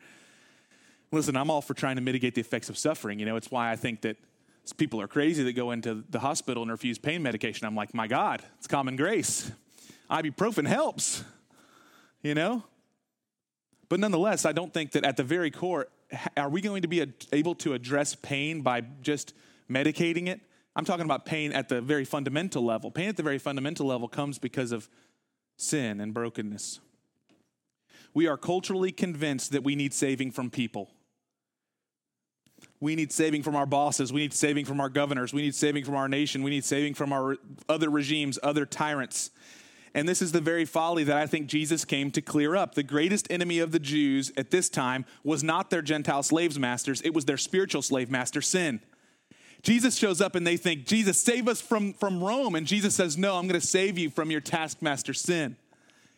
listen, 1.12 1.36
I'm 1.36 1.50
all 1.50 1.62
for 1.62 1.74
trying 1.74 1.96
to 1.96 2.02
mitigate 2.02 2.36
the 2.36 2.42
effects 2.42 2.70
of 2.70 2.78
suffering. 2.78 3.20
You 3.20 3.26
know, 3.26 3.36
it's 3.36 3.50
why 3.50 3.72
I 3.72 3.76
think 3.76 4.02
that 4.02 4.18
people 4.78 5.02
are 5.02 5.08
crazy 5.08 5.44
that 5.44 5.54
go 5.54 5.72
into 5.72 6.04
the 6.10 6.20
hospital 6.20 6.64
and 6.64 6.72
refuse 6.72 6.98
pain 6.98 7.24
medication. 7.24 7.66
I'm 7.66 7.76
like, 7.76 7.94
my 7.94 8.08
God, 8.08 8.44
it's 8.58 8.68
common 8.68 8.96
grace. 8.96 9.52
Ibuprofen 10.10 10.68
helps, 10.68 11.24
you 12.22 12.36
know? 12.36 12.64
But 13.90 14.00
nonetheless, 14.00 14.46
I 14.46 14.52
don't 14.52 14.74
think 14.74 14.92
that 14.92 15.06
at 15.06 15.18
the 15.18 15.24
very 15.24 15.52
core, 15.52 15.88
are 16.38 16.50
we 16.50 16.62
going 16.62 16.82
to 16.82 16.88
be 16.88 17.06
able 17.32 17.56
to 17.56 17.74
address 17.74 18.16
pain 18.16 18.62
by 18.62 18.82
just 19.02 19.34
medicating 19.70 20.28
it? 20.28 20.42
I'm 20.76 20.86
talking 20.86 21.06
about 21.06 21.26
pain 21.26 21.54
at 21.54 21.70
the 21.70 21.82
very 21.82 22.06
fundamental 22.06 22.64
level. 22.64 22.92
Pain 22.92 23.10
at 23.10 23.18
the 23.18 23.24
very 23.24 23.38
fundamental 23.38 23.86
level 23.86 24.08
comes 24.08 24.40
because 24.40 24.72
of 24.72 24.90
sin 25.58 26.02
and 26.02 26.14
brokenness. 26.14 26.80
We 28.14 28.28
are 28.28 28.38
culturally 28.38 28.92
convinced 28.92 29.52
that 29.52 29.64
we 29.64 29.76
need 29.76 29.94
saving 29.94 30.32
from 30.32 30.50
people. 30.50 30.90
We 32.80 32.96
need 32.96 33.12
saving 33.12 33.44
from 33.44 33.56
our 33.56 33.66
bosses. 33.66 34.12
We 34.12 34.22
need 34.22 34.34
saving 34.34 34.66
from 34.66 34.80
our 34.80 34.90
governors. 34.90 35.34
We 35.34 35.42
need 35.42 35.56
saving 35.56 35.86
from 35.86 35.96
our 35.96 36.08
nation. 36.08 36.44
We 36.44 36.52
need 36.52 36.66
saving 36.66 36.94
from 36.94 37.14
our 37.14 37.38
other 37.70 37.90
regimes, 37.90 38.38
other 38.44 38.66
tyrants. 38.66 39.32
And 39.96 40.10
this 40.10 40.22
is 40.22 40.34
the 40.34 40.42
very 40.42 40.66
folly 40.66 41.06
that 41.06 41.16
I 41.16 41.26
think 41.26 41.48
Jesus 41.48 41.86
came 41.86 42.12
to 42.12 42.22
clear 42.22 42.54
up. 42.54 42.76
The 42.76 42.84
greatest 42.84 43.28
enemy 43.32 43.60
of 43.60 43.72
the 43.72 43.80
Jews 43.80 44.30
at 44.36 44.52
this 44.52 44.68
time 44.68 45.06
was 45.24 45.42
not 45.42 45.70
their 45.70 45.82
Gentile 45.82 46.22
slaves 46.22 46.60
masters, 46.60 47.02
it 47.02 47.14
was 47.14 47.26
their 47.26 47.38
spiritual 47.38 47.82
slave 47.82 48.12
master, 48.12 48.42
sin. 48.42 48.82
Jesus 49.62 49.96
shows 49.96 50.22
up 50.22 50.36
and 50.36 50.46
they 50.46 50.58
think, 50.58 50.86
Jesus, 50.86 51.18
save 51.18 51.48
us 51.48 51.60
from, 51.60 51.94
from 51.94 52.24
Rome. 52.24 52.54
And 52.54 52.68
Jesus 52.68 52.94
says, 52.94 53.18
No, 53.18 53.38
I'm 53.38 53.48
going 53.48 53.60
to 53.60 53.66
save 53.66 53.98
you 53.98 54.12
from 54.12 54.30
your 54.30 54.42
taskmaster, 54.42 55.14
sin. 55.14 55.56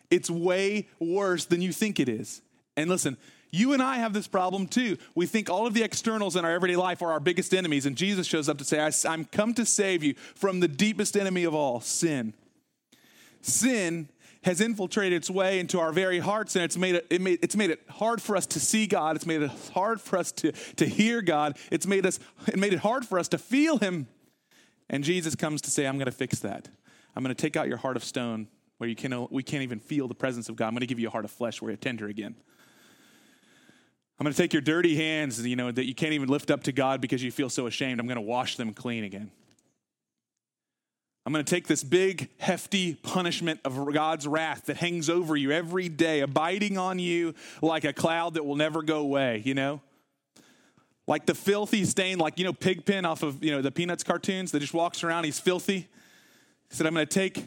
It's 0.10 0.30
way 0.30 0.88
worse 1.00 1.46
than 1.46 1.62
you 1.62 1.72
think 1.72 2.00
it 2.00 2.10
is. 2.10 2.42
And 2.76 2.90
listen, 2.90 3.16
you 3.52 3.74
and 3.74 3.82
I 3.82 3.98
have 3.98 4.12
this 4.12 4.28
problem 4.28 4.68
too. 4.68 4.98
We 5.16 5.28
think 5.28 5.50
all 5.50 5.68
of 5.68 5.76
the 5.76 5.84
externals 5.84 6.36
in 6.36 6.44
our 6.44 6.52
everyday 6.52 6.76
life 6.76 7.02
are 7.02 7.12
our 7.12 7.20
biggest 7.20 7.54
enemies, 7.54 7.86
and 7.86 7.96
Jesus 7.96 8.26
shows 8.26 8.50
up 8.50 8.58
to 8.58 8.66
say, 8.66 8.90
I'm 9.08 9.24
come 9.26 9.54
to 9.54 9.66
save 9.66 10.04
you 10.04 10.16
from 10.36 10.60
the 10.60 10.68
deepest 10.68 11.16
enemy 11.16 11.44
of 11.44 11.54
all, 11.54 11.80
sin. 11.80 12.34
Sin 13.48 14.10
has 14.44 14.62
infiltrated 14.62 15.18
its 15.18 15.30
way 15.30 15.60
into 15.60 15.80
our 15.80 15.92
very 15.92 16.20
hearts 16.20 16.56
and 16.56 16.64
it's 16.64 16.78
made 16.78 16.96
it, 16.96 17.08
it 17.10 17.22
made, 17.22 17.40
it's 17.42 17.56
made 17.56 17.70
it 17.70 17.82
hard 17.90 18.22
for 18.22 18.36
us 18.36 18.46
to 18.46 18.60
see 18.60 18.88
God. 18.88 19.16
It's 19.16 19.26
made 19.26 19.42
it 19.42 19.52
hard 19.74 20.00
for 20.00 20.18
us 20.18 20.32
to, 20.34 20.52
to 20.52 20.86
hear 20.86 21.22
God. 21.22 21.58
It's 21.72 21.88
made, 21.88 22.06
us, 22.06 22.20
it 22.48 22.58
made 22.58 22.74
it 22.74 22.80
hard 22.80 23.06
for 23.06 23.20
us 23.20 23.28
to 23.30 23.38
feel 23.38 23.78
Him. 23.78 24.08
And 24.90 25.04
Jesus 25.04 25.36
comes 25.36 25.62
to 25.64 25.72
say, 25.72 25.86
I'm 25.86 25.98
going 25.98 26.06
to 26.06 26.12
fix 26.12 26.40
that. 26.40 26.70
I'm 27.16 27.24
going 27.24 27.36
to 27.36 27.42
take 27.42 27.58
out 27.58 27.68
your 27.68 27.78
heart 27.78 27.98
of 27.98 28.04
stone 28.04 28.48
where 28.78 28.90
you 28.90 28.96
can, 28.96 29.28
we 29.32 29.44
can't 29.44 29.64
even 29.64 29.80
feel 29.80 30.08
the 30.08 30.16
presence 30.16 30.50
of 30.50 30.56
God. 30.56 30.68
I'm 30.68 30.74
going 30.74 30.82
to 30.82 30.88
give 30.88 31.00
you 31.00 31.08
a 31.08 31.12
heart 31.12 31.26
of 31.26 31.32
flesh 31.32 31.62
where 31.62 31.72
you're 31.72 31.78
tender 31.78 32.08
again. 32.08 32.36
I'm 34.20 34.24
going 34.24 34.34
to 34.34 34.42
take 34.42 34.54
your 34.54 34.62
dirty 34.62 34.96
hands, 34.96 35.46
you 35.46 35.56
know, 35.56 35.72
that 35.72 35.86
you 35.86 35.94
can't 35.94 36.14
even 36.14 36.30
lift 36.30 36.52
up 36.52 36.64
to 36.64 36.72
God 36.72 37.02
because 37.02 37.24
you 37.24 37.32
feel 37.32 37.50
so 37.50 37.68
ashamed. 37.68 38.00
I'm 38.00 38.08
going 38.08 38.16
to 38.16 38.22
wash 38.22 38.56
them 38.56 38.74
clean 38.74 39.04
again. 39.04 39.32
I'm 41.28 41.34
going 41.34 41.44
to 41.44 41.56
take 41.56 41.68
this 41.68 41.84
big, 41.84 42.30
hefty 42.38 42.94
punishment 42.94 43.60
of 43.66 43.94
God's 43.94 44.26
wrath 44.26 44.68
that 44.68 44.78
hangs 44.78 45.10
over 45.10 45.36
you 45.36 45.52
every 45.52 45.90
day, 45.90 46.22
abiding 46.22 46.78
on 46.78 47.00
you 47.00 47.36
like 47.62 47.84
a 47.84 47.92
cloud 47.92 48.36
that 48.36 48.46
will 48.46 48.56
never 48.56 48.82
go 48.82 49.00
away, 49.00 49.42
you 49.44 49.54
know? 49.54 49.82
Like 51.06 51.26
the 51.26 51.36
filthy 51.36 51.84
stain, 51.84 52.18
like, 52.18 52.40
you 52.40 52.46
know, 52.46 52.54
Pigpen 52.54 53.04
off 53.04 53.24
of, 53.24 53.44
you 53.44 53.52
know, 53.52 53.62
the 53.62 53.74
Peanuts 53.74 54.06
cartoons 54.06 54.54
that 54.54 54.62
just 54.62 54.74
walks 54.74 55.04
around, 55.04 55.26
he's 55.26 55.38
filthy. 55.38 55.80
He 55.80 55.88
said, 56.70 56.88
I'm 56.88 56.94
going 56.94 57.06
to 57.06 57.13
take 57.13 57.44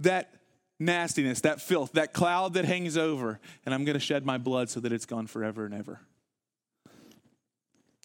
that 0.00 0.34
nastiness, 0.78 1.40
that 1.40 1.62
filth, 1.62 1.92
that 1.92 2.12
cloud 2.12 2.52
that 2.54 2.66
hangs 2.66 2.98
over, 2.98 3.40
and 3.64 3.74
I'm 3.74 3.86
going 3.86 3.94
to 3.94 4.00
shed 4.00 4.26
my 4.26 4.36
blood 4.36 4.68
so 4.68 4.80
that 4.80 4.92
it's 4.92 5.06
gone 5.06 5.26
forever 5.26 5.64
and 5.64 5.72
ever. 5.72 6.00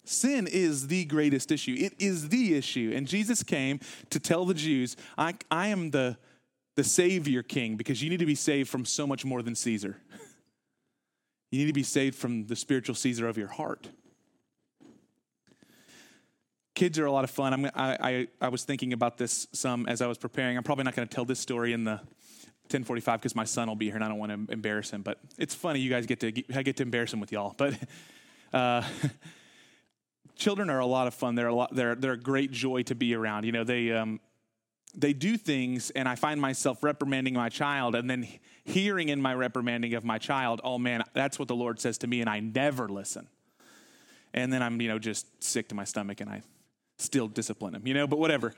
Sin 0.04 0.46
is 0.46 0.88
the 0.88 1.04
greatest 1.06 1.50
issue. 1.50 1.74
It 1.78 1.94
is 1.98 2.28
the 2.28 2.54
issue. 2.54 2.92
And 2.94 3.06
Jesus 3.06 3.42
came 3.42 3.80
to 4.10 4.20
tell 4.20 4.44
the 4.44 4.54
Jews, 4.54 4.96
I, 5.16 5.34
I 5.50 5.68
am 5.68 5.90
the, 5.90 6.18
the 6.76 6.84
Savior 6.84 7.42
King 7.42 7.76
because 7.76 8.02
you 8.02 8.10
need 8.10 8.18
to 8.18 8.26
be 8.26 8.34
saved 8.34 8.68
from 8.68 8.84
so 8.84 9.06
much 9.06 9.24
more 9.24 9.42
than 9.42 9.54
Caesar. 9.54 9.98
You 11.50 11.60
need 11.60 11.66
to 11.66 11.72
be 11.72 11.84
saved 11.84 12.16
from 12.16 12.46
the 12.46 12.56
spiritual 12.56 12.96
Caesar 12.96 13.28
of 13.28 13.38
your 13.38 13.46
heart. 13.46 13.88
Kids 16.74 16.98
are 16.98 17.06
a 17.06 17.12
lot 17.12 17.22
of 17.22 17.30
fun. 17.30 17.52
I'm, 17.52 17.66
I, 17.66 17.70
I, 18.00 18.28
I 18.40 18.48
was 18.48 18.64
thinking 18.64 18.92
about 18.92 19.18
this 19.18 19.46
some 19.52 19.86
as 19.86 20.02
I 20.02 20.08
was 20.08 20.18
preparing. 20.18 20.56
I'm 20.56 20.64
probably 20.64 20.82
not 20.82 20.96
going 20.96 21.06
to 21.06 21.14
tell 21.14 21.24
this 21.24 21.38
story 21.38 21.72
in 21.72 21.84
the 21.84 22.00
1045 22.70 23.20
because 23.20 23.36
my 23.36 23.44
son 23.44 23.68
will 23.68 23.76
be 23.76 23.86
here 23.86 23.94
and 23.94 24.02
I 24.02 24.08
don't 24.08 24.18
want 24.18 24.32
to 24.32 24.52
embarrass 24.52 24.90
him. 24.90 25.02
But 25.02 25.20
it's 25.38 25.54
funny 25.54 25.78
you 25.78 25.90
guys 25.90 26.06
get 26.06 26.18
to 26.20 26.32
I 26.56 26.64
get 26.64 26.76
to 26.78 26.82
embarrass 26.82 27.12
him 27.12 27.20
with 27.20 27.30
y'all. 27.30 27.54
But 27.56 27.74
uh, 28.52 28.82
children 30.36 30.70
are 30.70 30.78
a 30.78 30.86
lot 30.86 31.06
of 31.06 31.14
fun. 31.14 31.34
They're 31.34 31.48
a 31.48 31.54
lot. 31.54 31.74
They're 31.74 31.94
they're 31.94 32.12
a 32.12 32.18
great 32.18 32.50
joy 32.50 32.82
to 32.84 32.94
be 32.94 33.14
around. 33.14 33.44
You 33.44 33.52
know, 33.52 33.64
they 33.64 33.92
um, 33.92 34.20
they 34.94 35.12
do 35.12 35.36
things, 35.36 35.90
and 35.90 36.08
I 36.08 36.14
find 36.14 36.40
myself 36.40 36.82
reprimanding 36.82 37.34
my 37.34 37.48
child, 37.48 37.94
and 37.94 38.08
then 38.08 38.26
hearing 38.64 39.08
in 39.08 39.20
my 39.20 39.34
reprimanding 39.34 39.94
of 39.94 40.04
my 40.04 40.18
child, 40.18 40.60
"Oh 40.64 40.78
man, 40.78 41.02
that's 41.12 41.38
what 41.38 41.48
the 41.48 41.56
Lord 41.56 41.80
says 41.80 41.98
to 41.98 42.06
me," 42.06 42.20
and 42.20 42.30
I 42.30 42.40
never 42.40 42.88
listen. 42.88 43.28
And 44.32 44.52
then 44.52 44.62
I'm 44.62 44.80
you 44.80 44.88
know 44.88 44.98
just 44.98 45.42
sick 45.42 45.68
to 45.68 45.74
my 45.74 45.84
stomach, 45.84 46.20
and 46.20 46.30
I 46.30 46.42
still 46.98 47.28
discipline 47.28 47.74
him. 47.74 47.86
You 47.86 47.94
know, 47.94 48.06
but 48.06 48.18
whatever. 48.18 48.54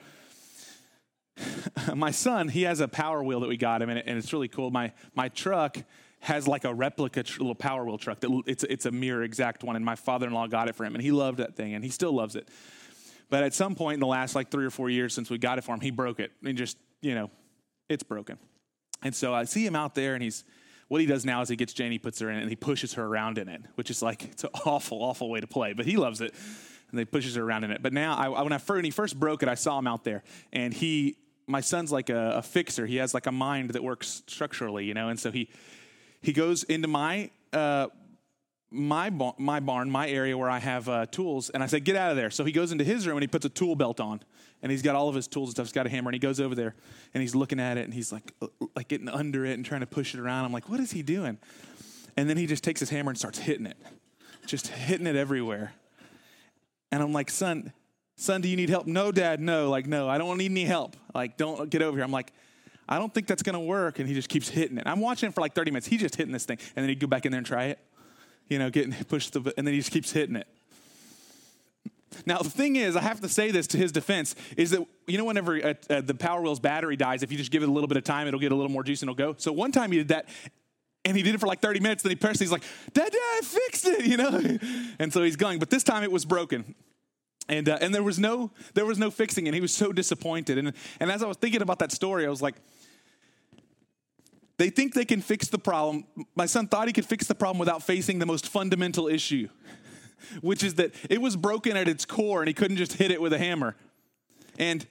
my 1.95 2.11
son, 2.11 2.49
he 2.49 2.62
has 2.62 2.81
a 2.81 2.89
power 2.89 3.23
wheel 3.23 3.41
that 3.41 3.49
we 3.49 3.57
got 3.57 3.83
him, 3.83 3.91
and 3.91 4.19
it's 4.19 4.33
really 4.33 4.49
cool. 4.49 4.71
My 4.71 4.93
my 5.15 5.29
truck 5.29 5.79
has 6.21 6.49
like 6.49 6.65
a 6.65 6.73
replica 6.73 7.23
tr- 7.23 7.41
little 7.41 7.55
power 7.55 7.85
wheel 7.85 7.99
truck 7.99 8.21
that 8.21 8.43
it's, 8.47 8.65
it's 8.65 8.87
a 8.87 8.91
mirror 8.91 9.23
exact 9.23 9.63
one 9.63 9.77
and 9.77 9.85
my 9.85 9.95
father-in-law 9.95 10.47
got 10.49 10.69
it 10.69 10.75
for 10.75 10.85
him 10.85 10.95
and 10.95 11.03
he 11.03 11.11
loved 11.11 11.39
that 11.39 11.55
thing 11.57 11.75
and 11.75 11.85
he 11.85 11.91
still 11.91 12.13
loves 12.13 12.37
it. 12.37 12.49
But 13.29 13.43
at 13.43 13.55
some 13.55 13.75
point 13.75 13.95
in 13.95 14.01
the 14.01 14.07
last 14.07 14.35
like 14.35 14.51
three 14.51 14.65
or 14.65 14.71
four 14.71 14.89
years 14.89 15.13
since 15.15 15.31
we 15.31 15.39
got 15.39 15.59
it 15.59 15.65
for 15.65 15.75
him 15.75 15.81
he 15.81 15.91
broke 15.91 16.21
it. 16.21 16.33
And 16.45 16.57
just 16.57 16.77
you 17.01 17.15
know 17.15 17.31
it's 17.89 18.03
broken. 18.03 18.39
And 19.03 19.15
so 19.15 19.35
i 19.35 19.45
see 19.45 19.65
him 19.65 19.77
out 19.77 19.95
there 19.95 20.15
and 20.15 20.23
he's 20.23 20.45
what 20.89 21.01
he 21.01 21.07
does 21.07 21.25
now 21.25 21.43
is 21.43 21.49
he 21.49 21.57
gets 21.57 21.73
jane 21.73 21.93
he 21.93 21.99
puts 21.99 22.19
her 22.21 22.31
in 22.31 22.39
it 22.39 22.41
and 22.43 22.51
he 22.51 22.57
pushes 22.57 22.95
her 22.95 23.05
around 23.05 23.39
in 23.39 23.49
it 23.49 23.61
which 23.75 23.91
is 23.91 24.03
like 24.03 24.25
it's 24.33 24.45
an 24.45 24.51
awful 24.65 25.03
awful 25.03 25.29
way 25.29 25.41
to 25.41 25.47
play 25.47 25.73
but 25.75 25.87
he 25.87 25.97
loves 25.97 26.21
it. 26.21 26.35
And 26.91 27.01
he 27.01 27.05
pushes 27.05 27.35
her 27.35 27.43
around 27.43 27.65
in 27.65 27.73
it. 27.73 27.83
But 27.83 27.93
now 27.93 28.17
I, 28.17 28.29
when, 28.29 28.53
I, 28.53 28.59
when 28.59 28.85
he 28.85 28.91
first 28.91 29.19
broke 29.19 29.43
it 29.43 29.49
i 29.49 29.55
saw 29.55 29.79
him 29.79 29.87
out 29.87 30.05
there 30.05 30.23
and 30.53 30.73
he 30.73 31.17
my 31.49 31.61
son's 31.61 31.93
like 31.93 32.11
a, 32.11 32.39
a 32.39 32.43
fixer. 32.43 32.87
He 32.87 32.97
has 32.97 33.15
like 33.15 33.27
a 33.27 33.33
mind 33.33 33.71
that 33.71 33.85
works 33.85 34.23
structurally 34.27 34.85
you 34.85 34.95
know 34.95 35.09
and 35.09 35.21
so 35.21 35.31
he 35.31 35.49
he 36.27 36.33
goes 36.33 36.65
into 36.65 36.89
my 36.89 37.31
uh, 37.53 37.87
my 38.69 39.11
my 39.39 39.61
barn, 39.61 39.89
my 39.89 40.09
area 40.09 40.37
where 40.37 40.51
I 40.51 40.59
have 40.59 40.89
uh, 40.89 41.07
tools, 41.07 41.51
and 41.51 41.62
I 41.62 41.67
said, 41.67 41.85
"Get 41.85 41.95
out 41.95 42.11
of 42.11 42.17
there." 42.17 42.31
So 42.33 42.45
he 42.45 42.51
goes 42.51 42.73
into 42.73 42.83
his 42.83 43.07
room 43.07 43.17
and 43.17 43.23
he 43.23 43.29
puts 43.29 43.45
a 43.45 43.49
tool 43.49 43.77
belt 43.77 44.01
on, 44.01 44.21
and 44.61 44.73
he's 44.73 44.83
got 44.83 44.97
all 44.97 45.09
of 45.09 45.15
his 45.15 45.29
tools 45.29 45.51
and 45.51 45.55
stuff. 45.55 45.67
He's 45.67 45.73
got 45.73 45.87
a 45.87 45.89
hammer, 45.89 46.09
and 46.09 46.17
he 46.17 46.19
goes 46.19 46.41
over 46.41 46.57
there 46.57 46.75
and 47.15 47.23
he's 47.23 47.37
looking 47.37 47.61
at 47.61 47.79
it, 47.79 47.85
and 47.85 47.95
he's 47.95 48.11
like, 48.11 48.33
uh, 48.43 48.49
like 48.75 48.89
getting 48.89 49.09
under 49.09 49.47
it 49.47 49.53
and 49.53 49.65
trying 49.65 49.83
to 49.83 49.87
push 49.87 50.15
it 50.15 50.21
around. 50.21 50.45
I'm 50.45 50.53
like, 50.53 50.69
"What 50.69 50.81
is 50.81 50.91
he 50.91 51.03
doing?" 51.03 51.39
And 52.17 52.29
then 52.29 52.37
he 52.37 52.47
just 52.49 52.65
takes 52.65 52.81
his 52.81 52.91
hammer 52.91 53.11
and 53.11 53.19
starts 53.19 53.39
hitting 53.39 53.67
it, 53.67 53.77
just 54.47 54.67
hitting 54.67 55.07
it 55.07 55.15
everywhere. 55.15 55.75
And 56.91 57.05
I'm 57.05 57.12
like, 57.12 57.31
"Son, 57.31 57.73
son, 58.17 58.41
do 58.41 58.49
you 58.49 58.57
need 58.57 58.69
help?" 58.69 58.89
No, 58.89 59.12
Dad, 59.12 59.41
no. 59.41 59.71
Like, 59.71 59.87
no, 59.87 60.09
I 60.09 60.19
don't 60.19 60.39
need 60.39 60.51
any 60.51 60.65
help. 60.65 60.97
Like, 61.15 61.37
don't 61.37 61.71
get 61.71 61.83
over 61.83 61.97
here. 61.97 62.05
I'm 62.05 62.11
like, 62.11 62.33
I 62.88 62.99
don't 62.99 63.12
think 63.12 63.27
that's 63.27 63.42
going 63.42 63.55
to 63.55 63.61
work. 63.61 63.99
And 63.99 64.09
he 64.09 64.14
just 64.14 64.29
keeps 64.29 64.49
hitting 64.49 64.79
it. 64.79 64.85
I'm 64.87 65.01
watching 65.01 65.33
for 65.33 65.40
like 65.40 65.55
30 65.55 65.70
minutes. 65.70 65.87
He's 65.87 66.01
just 66.01 66.16
hitting 66.16 66.33
this 66.33 66.44
thing. 66.44 66.59
And 66.75 66.83
then 66.83 66.88
he'd 66.88 67.01
go 67.01 67.07
back 67.07 67.27
in 67.27 67.33
there 67.33 67.38
and 67.38 67.46
try 67.46 67.64
it, 67.66 67.79
you 68.49 68.59
know, 68.59 68.70
getting 68.70 68.92
pushed 69.09 69.33
the, 69.33 69.53
and 69.57 69.66
then 69.66 69.75
he 69.75 69.81
just 69.81 69.92
keeps 69.92 70.12
hitting 70.12 70.37
it. 70.37 70.46
Now, 72.25 72.38
the 72.38 72.51
thing 72.51 72.77
is, 72.77 72.96
I 72.96 73.03
have 73.03 73.20
to 73.20 73.29
say 73.29 73.51
this 73.51 73.66
to 73.68 73.77
his 73.77 73.92
defense, 73.92 74.35
is 74.57 74.70
that, 74.70 74.87
you 75.07 75.18
know, 75.18 75.25
whenever 75.25 75.57
uh, 75.57 75.75
uh, 75.90 76.01
the 76.01 76.14
Power 76.14 76.40
Wheel's 76.40 76.61
battery 76.61 76.96
dies, 76.96 77.22
if 77.22 77.31
you 77.31 77.37
just 77.37 77.51
give 77.51 77.62
it 77.62 77.68
a 77.68 77.72
little 77.72 77.88
bit 77.88 77.99
of 77.99 78.05
time, 78.05 78.27
it'll 78.27 78.40
get 78.40 78.53
a 78.53 78.55
little 78.55 78.70
more 78.70 78.83
juice 78.83 79.03
and 79.03 79.11
it'll 79.11 79.33
go. 79.33 79.35
So 79.38 79.53
one 79.53 79.72
time 79.72 79.92
he 79.92 79.99
did 79.99 80.09
that, 80.09 80.29
and 81.05 81.16
he 81.16 81.22
did 81.22 81.35
it 81.35 81.38
for 81.38 81.46
like 81.46 81.61
30 81.61 81.81
minutes, 81.81 82.03
then 82.03 82.11
he 82.11 82.16
pressed 82.16 82.40
he's 82.40 82.51
like, 82.51 82.64
Dad, 82.92 83.11
Dad, 83.12 83.18
I 83.18 83.40
fixed 83.42 83.87
it, 83.87 84.07
you 84.07 84.16
know? 84.16 84.59
And 84.99 85.12
so 85.12 85.22
he's 85.22 85.37
going, 85.37 85.59
but 85.59 85.68
this 85.68 85.85
time 85.85 86.03
it 86.03 86.12
was 86.12 86.25
broken. 86.25 86.75
And, 87.49 87.68
uh, 87.68 87.79
and 87.81 87.94
there 87.94 88.03
was 88.03 88.18
no 88.18 88.51
there 88.75 88.85
was 88.85 88.99
no 88.99 89.09
fixing, 89.11 89.46
and 89.46 89.55
he 89.55 89.61
was 89.61 89.72
so 89.72 89.92
disappointed. 89.92 90.59
And, 90.59 90.72
and 90.99 91.12
as 91.12 91.22
I 91.22 91.27
was 91.27 91.37
thinking 91.37 91.62
about 91.62 91.79
that 91.79 91.92
story, 91.92 92.27
I 92.27 92.29
was 92.29 92.42
like, 92.42 92.57
they 94.59 94.71
think 94.71 94.95
they 94.95 95.05
can 95.05 95.21
fix 95.21 95.49
the 95.49 95.59
problem. 95.59 96.05
My 96.35 96.47
son 96.47 96.66
thought 96.66 96.87
he 96.87 96.92
could 96.92 97.05
fix 97.05 97.27
the 97.27 97.35
problem 97.35 97.59
without 97.59 97.83
facing 97.83 98.19
the 98.19 98.27
most 98.27 98.49
fundamental 98.49 99.07
issue, 99.09 99.49
which 100.40 100.62
is 100.62 100.75
that 100.75 100.95
it 101.11 101.21
was 101.21 101.37
broken 101.37 101.77
at 101.77 101.88
its 101.88 102.05
core 102.05 102.40
and 102.40 102.49
he 102.49 102.55
couldn't 102.55 102.77
just 102.77 102.95
hit 102.95 103.11
it 103.11 103.21
with 103.21 103.33
a 103.33 103.38
hammer. 103.38 103.77
And 104.59 104.87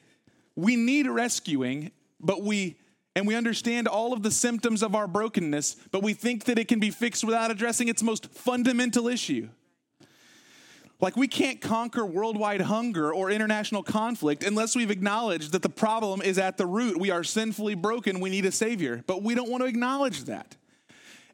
we 0.56 0.76
need 0.76 1.08
rescuing, 1.08 1.92
but 2.20 2.44
we 2.44 2.78
and 3.16 3.26
we 3.26 3.34
understand 3.34 3.88
all 3.88 4.12
of 4.12 4.24
the 4.24 4.32
symptoms 4.32 4.84
of 4.84 4.94
our 4.94 5.08
brokenness, 5.08 5.78
but 5.92 6.04
we 6.04 6.14
think 6.14 6.44
that 6.46 6.60
it 6.60 6.68
can 6.68 6.82
be 6.82 6.92
fixed 6.92 7.24
without 7.24 7.50
addressing 7.50 7.88
its 7.88 8.04
most 8.04 8.28
fundamental 8.34 9.08
issue. 9.08 9.48
Like, 11.02 11.18
we 11.18 11.28
can't 11.28 11.60
conquer 11.60 12.06
worldwide 12.06 12.62
hunger 12.62 13.14
or 13.14 13.30
international 13.30 13.84
conflict 13.84 14.44
unless 14.44 14.76
we've 14.76 14.92
acknowledged 14.92 15.52
that 15.52 15.62
the 15.62 15.70
problem 15.70 16.22
is 16.22 16.38
at 16.38 16.58
the 16.58 16.66
root. 16.66 16.98
We 16.98 17.12
are 17.12 17.24
sinfully 17.24 17.76
broken. 17.76 18.20
We 18.20 18.30
need 18.30 18.46
a 18.46 18.52
Savior. 18.52 19.04
But 19.06 19.22
we 19.22 19.36
don't 19.36 19.50
want 19.50 19.62
to 19.64 19.68
acknowledge 19.68 20.24
that. 20.26 20.56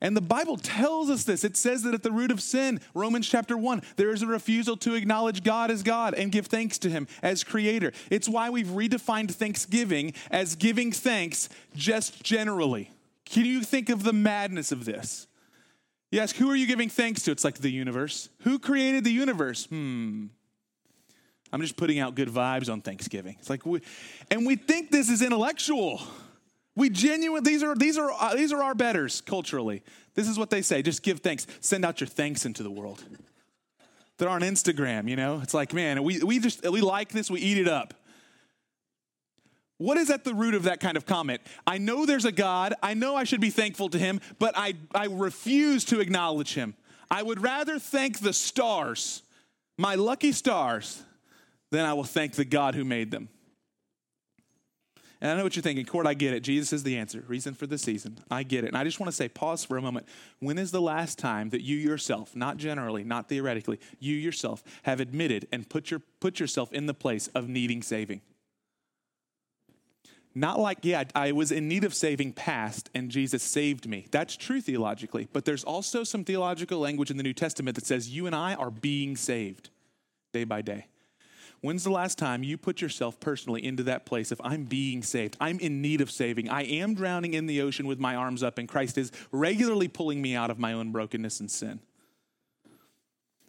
And 0.03 0.17
the 0.17 0.21
Bible 0.21 0.57
tells 0.57 1.11
us 1.11 1.23
this. 1.25 1.43
It 1.43 1.55
says 1.55 1.83
that 1.83 1.93
at 1.93 2.01
the 2.01 2.11
root 2.11 2.31
of 2.31 2.41
sin, 2.41 2.81
Romans 2.95 3.29
chapter 3.29 3.55
1, 3.55 3.83
there 3.97 4.11
is 4.11 4.23
a 4.23 4.27
refusal 4.27 4.75
to 4.77 4.95
acknowledge 4.95 5.43
God 5.43 5.69
as 5.69 5.83
God 5.83 6.15
and 6.15 6.31
give 6.31 6.47
thanks 6.47 6.79
to 6.79 6.89
Him 6.89 7.07
as 7.21 7.43
Creator. 7.43 7.93
It's 8.09 8.27
why 8.27 8.49
we've 8.49 8.67
redefined 8.67 9.31
Thanksgiving 9.31 10.13
as 10.31 10.55
giving 10.55 10.91
thanks 10.91 11.49
just 11.75 12.23
generally. 12.23 12.89
Can 13.25 13.45
you 13.45 13.61
think 13.61 13.89
of 13.89 14.01
the 14.01 14.11
madness 14.11 14.71
of 14.71 14.85
this? 14.85 15.27
You 16.11 16.19
ask, 16.19 16.35
who 16.35 16.51
are 16.51 16.55
you 16.55 16.67
giving 16.67 16.89
thanks 16.89 17.23
to? 17.23 17.31
It's 17.31 17.45
like 17.45 17.57
the 17.57 17.71
universe. 17.71 18.29
Who 18.41 18.59
created 18.59 19.05
the 19.05 19.11
universe? 19.11 19.65
Hmm. 19.65 20.25
I'm 21.53 21.61
just 21.61 21.77
putting 21.77 21.99
out 21.99 22.15
good 22.15 22.29
vibes 22.29 22.71
on 22.71 22.81
Thanksgiving. 22.81 23.35
It's 23.39 23.49
like, 23.49 23.65
we, 23.65 23.81
and 24.29 24.45
we 24.45 24.55
think 24.55 24.91
this 24.91 25.09
is 25.09 25.21
intellectual. 25.21 26.01
We 26.75 26.89
genuinely, 26.89 27.49
these 27.49 27.63
are, 27.63 27.75
these, 27.75 27.97
are, 27.97 28.11
uh, 28.11 28.35
these 28.35 28.53
are 28.53 28.61
our 28.63 28.75
betters 28.75 29.21
culturally. 29.21 29.83
This 30.13 30.27
is 30.27 30.37
what 30.37 30.49
they 30.49 30.61
say 30.61 30.81
just 30.81 31.03
give 31.03 31.19
thanks. 31.19 31.47
Send 31.59 31.83
out 31.85 31.99
your 31.99 32.07
thanks 32.07 32.45
into 32.45 32.63
the 32.63 32.71
world. 32.71 33.03
They're 34.17 34.29
on 34.29 34.41
Instagram, 34.41 35.09
you 35.09 35.15
know? 35.15 35.39
It's 35.41 35.53
like, 35.53 35.73
man, 35.73 36.03
we, 36.03 36.19
we 36.19 36.39
just, 36.39 36.69
we 36.69 36.79
like 36.79 37.09
this, 37.09 37.31
we 37.31 37.39
eat 37.39 37.57
it 37.57 37.67
up. 37.67 37.93
What 39.81 39.97
is 39.97 40.11
at 40.11 40.23
the 40.23 40.35
root 40.35 40.53
of 40.53 40.63
that 40.63 40.79
kind 40.79 40.95
of 40.95 41.07
comment? 41.07 41.41
I 41.65 41.79
know 41.79 42.05
there's 42.05 42.25
a 42.25 42.31
God. 42.31 42.75
I 42.83 42.93
know 42.93 43.15
I 43.15 43.23
should 43.23 43.41
be 43.41 43.49
thankful 43.49 43.89
to 43.89 43.97
him, 43.97 44.21
but 44.37 44.53
I, 44.55 44.75
I 44.93 45.07
refuse 45.07 45.85
to 45.85 45.99
acknowledge 45.99 46.53
him. 46.53 46.75
I 47.09 47.23
would 47.23 47.41
rather 47.41 47.79
thank 47.79 48.19
the 48.19 48.31
stars, 48.31 49.23
my 49.79 49.95
lucky 49.95 50.33
stars, 50.33 51.01
than 51.71 51.83
I 51.83 51.93
will 51.93 52.03
thank 52.03 52.33
the 52.33 52.45
God 52.45 52.75
who 52.75 52.85
made 52.85 53.09
them. 53.09 53.29
And 55.19 55.31
I 55.31 55.35
know 55.35 55.43
what 55.43 55.55
you're 55.55 55.63
thinking, 55.63 55.85
Kort, 55.87 56.05
I 56.05 56.13
get 56.13 56.35
it. 56.35 56.41
Jesus 56.41 56.73
is 56.73 56.83
the 56.83 56.97
answer, 56.97 57.23
reason 57.27 57.55
for 57.55 57.65
the 57.65 57.79
season. 57.79 58.19
I 58.29 58.43
get 58.43 58.63
it. 58.63 58.67
And 58.67 58.77
I 58.77 58.83
just 58.83 58.99
want 58.99 59.07
to 59.07 59.15
say, 59.15 59.29
pause 59.29 59.65
for 59.65 59.77
a 59.77 59.81
moment. 59.81 60.05
When 60.39 60.59
is 60.59 60.69
the 60.69 60.81
last 60.81 61.17
time 61.17 61.49
that 61.49 61.61
you 61.61 61.75
yourself, 61.75 62.35
not 62.35 62.57
generally, 62.57 63.03
not 63.03 63.29
theoretically, 63.29 63.79
you 63.99 64.15
yourself 64.15 64.63
have 64.83 64.99
admitted 64.99 65.47
and 65.51 65.67
put, 65.67 65.89
your, 65.89 66.01
put 66.19 66.39
yourself 66.39 66.71
in 66.71 66.85
the 66.85 66.93
place 66.93 67.29
of 67.29 67.49
needing 67.49 67.81
saving? 67.81 68.21
Not 70.33 70.59
like, 70.59 70.79
yeah, 70.83 71.03
I 71.13 71.33
was 71.33 71.51
in 71.51 71.67
need 71.67 71.83
of 71.83 71.93
saving 71.93 72.33
past 72.33 72.89
and 72.93 73.11
Jesus 73.11 73.43
saved 73.43 73.87
me. 73.87 74.07
That's 74.11 74.37
true 74.37 74.61
theologically. 74.61 75.27
But 75.33 75.43
there's 75.43 75.63
also 75.63 76.03
some 76.03 76.23
theological 76.23 76.79
language 76.79 77.11
in 77.11 77.17
the 77.17 77.23
New 77.23 77.33
Testament 77.33 77.75
that 77.75 77.85
says 77.85 78.09
you 78.09 78.27
and 78.27 78.35
I 78.35 78.55
are 78.55 78.71
being 78.71 79.17
saved 79.17 79.69
day 80.31 80.45
by 80.45 80.61
day. 80.61 80.87
When's 81.61 81.83
the 81.83 81.91
last 81.91 82.17
time 82.17 82.43
you 82.43 82.57
put 82.57 82.81
yourself 82.81 83.19
personally 83.19 83.63
into 83.63 83.83
that 83.83 84.05
place 84.05 84.31
of 84.31 84.41
I'm 84.43 84.63
being 84.63 85.03
saved? 85.03 85.37
I'm 85.39 85.59
in 85.59 85.81
need 85.81 86.01
of 86.01 86.09
saving. 86.09 86.49
I 86.49 86.63
am 86.63 86.95
drowning 86.95 87.35
in 87.35 87.45
the 87.45 87.61
ocean 87.61 87.85
with 87.85 87.99
my 87.99 88.15
arms 88.15 88.41
up, 88.41 88.57
and 88.57 88.67
Christ 88.67 88.97
is 88.97 89.11
regularly 89.31 89.87
pulling 89.87 90.23
me 90.23 90.35
out 90.35 90.49
of 90.49 90.57
my 90.57 90.73
own 90.73 90.91
brokenness 90.91 91.39
and 91.39 91.51
sin. 91.51 91.79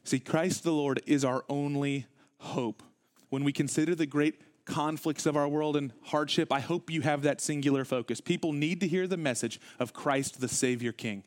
See, 0.04 0.18
Christ 0.18 0.62
the 0.62 0.72
Lord 0.72 1.00
is 1.06 1.24
our 1.24 1.44
only 1.48 2.06
hope. 2.38 2.82
When 3.30 3.44
we 3.44 3.52
consider 3.52 3.94
the 3.94 4.04
great 4.04 4.42
conflicts 4.64 5.26
of 5.26 5.36
our 5.36 5.48
world 5.48 5.76
and 5.76 5.92
hardship, 6.04 6.52
I 6.52 6.60
hope 6.60 6.90
you 6.90 7.00
have 7.02 7.22
that 7.22 7.40
singular 7.40 7.84
focus. 7.84 8.20
People 8.20 8.52
need 8.52 8.80
to 8.80 8.88
hear 8.88 9.06
the 9.06 9.16
message 9.16 9.60
of 9.78 9.92
Christ 9.92 10.40
the 10.40 10.48
Savior 10.48 10.92
King 10.92 11.24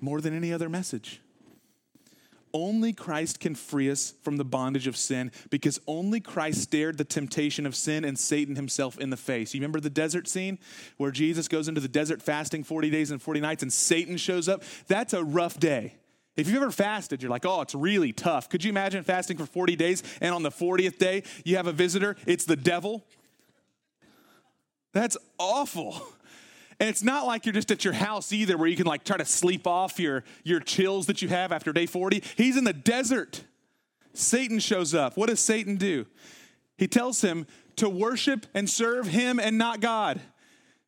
more 0.00 0.20
than 0.20 0.36
any 0.36 0.52
other 0.52 0.68
message. 0.68 1.20
Only 2.52 2.94
Christ 2.94 3.38
can 3.38 3.54
free 3.54 3.90
us 3.90 4.14
from 4.22 4.38
the 4.38 4.44
bondage 4.44 4.86
of 4.86 4.96
sin 4.96 5.30
because 5.50 5.78
only 5.86 6.20
Christ 6.20 6.62
stared 6.62 6.96
the 6.96 7.04
temptation 7.04 7.66
of 7.66 7.74
sin 7.76 8.02
and 8.04 8.18
Satan 8.18 8.56
himself 8.56 8.98
in 8.98 9.10
the 9.10 9.16
face. 9.16 9.52
You 9.52 9.60
remember 9.60 9.80
the 9.80 9.90
desert 9.90 10.26
scene 10.26 10.58
where 10.96 11.10
Jesus 11.10 11.48
goes 11.48 11.68
into 11.68 11.82
the 11.82 11.88
desert 11.88 12.22
fasting 12.22 12.64
40 12.64 12.88
days 12.88 13.10
and 13.10 13.20
40 13.20 13.40
nights 13.40 13.62
and 13.62 13.72
Satan 13.72 14.16
shows 14.16 14.48
up? 14.48 14.62
That's 14.86 15.12
a 15.12 15.22
rough 15.22 15.58
day. 15.58 15.96
If 16.36 16.48
you've 16.48 16.62
ever 16.62 16.70
fasted, 16.70 17.22
you're 17.22 17.30
like, 17.30 17.46
oh, 17.46 17.62
it's 17.62 17.74
really 17.74 18.12
tough. 18.12 18.48
Could 18.48 18.62
you 18.62 18.70
imagine 18.70 19.02
fasting 19.04 19.38
for 19.38 19.46
40 19.46 19.74
days 19.76 20.02
and 20.20 20.34
on 20.34 20.42
the 20.42 20.50
40th 20.50 20.98
day 20.98 21.22
you 21.44 21.56
have 21.56 21.66
a 21.66 21.72
visitor? 21.72 22.16
It's 22.26 22.44
the 22.44 22.56
devil. 22.56 23.04
That's 24.92 25.16
awful. 25.38 26.00
And 26.78 26.90
it's 26.90 27.02
not 27.02 27.26
like 27.26 27.46
you're 27.46 27.54
just 27.54 27.70
at 27.70 27.84
your 27.84 27.94
house 27.94 28.32
either 28.32 28.58
where 28.58 28.68
you 28.68 28.76
can 28.76 28.86
like 28.86 29.02
try 29.02 29.16
to 29.16 29.24
sleep 29.24 29.66
off 29.66 29.98
your, 29.98 30.24
your 30.44 30.60
chills 30.60 31.06
that 31.06 31.22
you 31.22 31.28
have 31.28 31.50
after 31.50 31.72
day 31.72 31.86
40. 31.86 32.22
He's 32.36 32.56
in 32.56 32.64
the 32.64 32.74
desert. 32.74 33.44
Satan 34.12 34.58
shows 34.58 34.94
up. 34.94 35.16
What 35.16 35.30
does 35.30 35.40
Satan 35.40 35.76
do? 35.76 36.06
He 36.76 36.86
tells 36.86 37.22
him 37.22 37.46
to 37.76 37.88
worship 37.88 38.46
and 38.52 38.68
serve 38.68 39.06
him 39.06 39.38
and 39.38 39.56
not 39.56 39.80
God. 39.80 40.20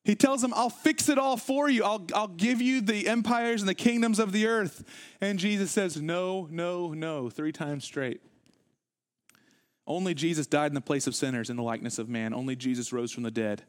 He 0.09 0.15
tells 0.15 0.43
him, 0.43 0.55
I'll 0.57 0.71
fix 0.71 1.11
it 1.11 1.19
all 1.19 1.37
for 1.37 1.69
you. 1.69 1.85
I'll, 1.85 2.07
I'll 2.15 2.29
give 2.29 2.63
you 2.63 2.81
the 2.81 3.07
empires 3.09 3.61
and 3.61 3.69
the 3.69 3.75
kingdoms 3.75 4.19
of 4.19 4.33
the 4.33 4.47
earth. 4.47 4.83
And 5.21 5.39
Jesus 5.39 5.71
says, 5.71 6.01
No, 6.01 6.49
no, 6.51 6.95
no, 6.95 7.29
three 7.29 7.53
times 7.53 7.85
straight. 7.85 8.23
Only 9.87 10.15
Jesus 10.15 10.47
died 10.47 10.71
in 10.71 10.75
the 10.75 10.81
place 10.81 11.07
of 11.07 11.15
sinners 11.15 11.51
in 11.51 11.57
the 11.57 11.63
likeness 11.63 11.99
of 11.99 12.09
man. 12.09 12.33
Only 12.33 12.57
Jesus 12.57 12.91
rose 12.91 13.13
from 13.13 13.23
the 13.23 13.31
dead 13.31 13.65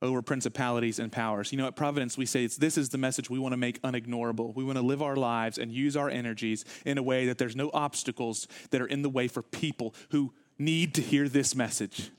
over 0.00 0.22
principalities 0.22 1.00
and 1.00 1.10
powers. 1.10 1.50
You 1.50 1.58
know, 1.58 1.66
at 1.66 1.74
Providence, 1.74 2.16
we 2.16 2.26
say 2.26 2.44
it's, 2.44 2.56
this 2.56 2.78
is 2.78 2.90
the 2.90 2.98
message 2.98 3.28
we 3.28 3.40
want 3.40 3.52
to 3.52 3.56
make 3.56 3.82
unignorable. 3.82 4.54
We 4.54 4.62
want 4.62 4.78
to 4.78 4.84
live 4.84 5.02
our 5.02 5.16
lives 5.16 5.58
and 5.58 5.72
use 5.72 5.96
our 5.96 6.08
energies 6.08 6.64
in 6.86 6.96
a 6.96 7.02
way 7.02 7.26
that 7.26 7.38
there's 7.38 7.56
no 7.56 7.72
obstacles 7.74 8.46
that 8.70 8.80
are 8.80 8.86
in 8.86 9.02
the 9.02 9.10
way 9.10 9.26
for 9.26 9.42
people 9.42 9.96
who 10.10 10.32
need 10.60 10.94
to 10.94 11.02
hear 11.02 11.28
this 11.28 11.56
message. 11.56 12.12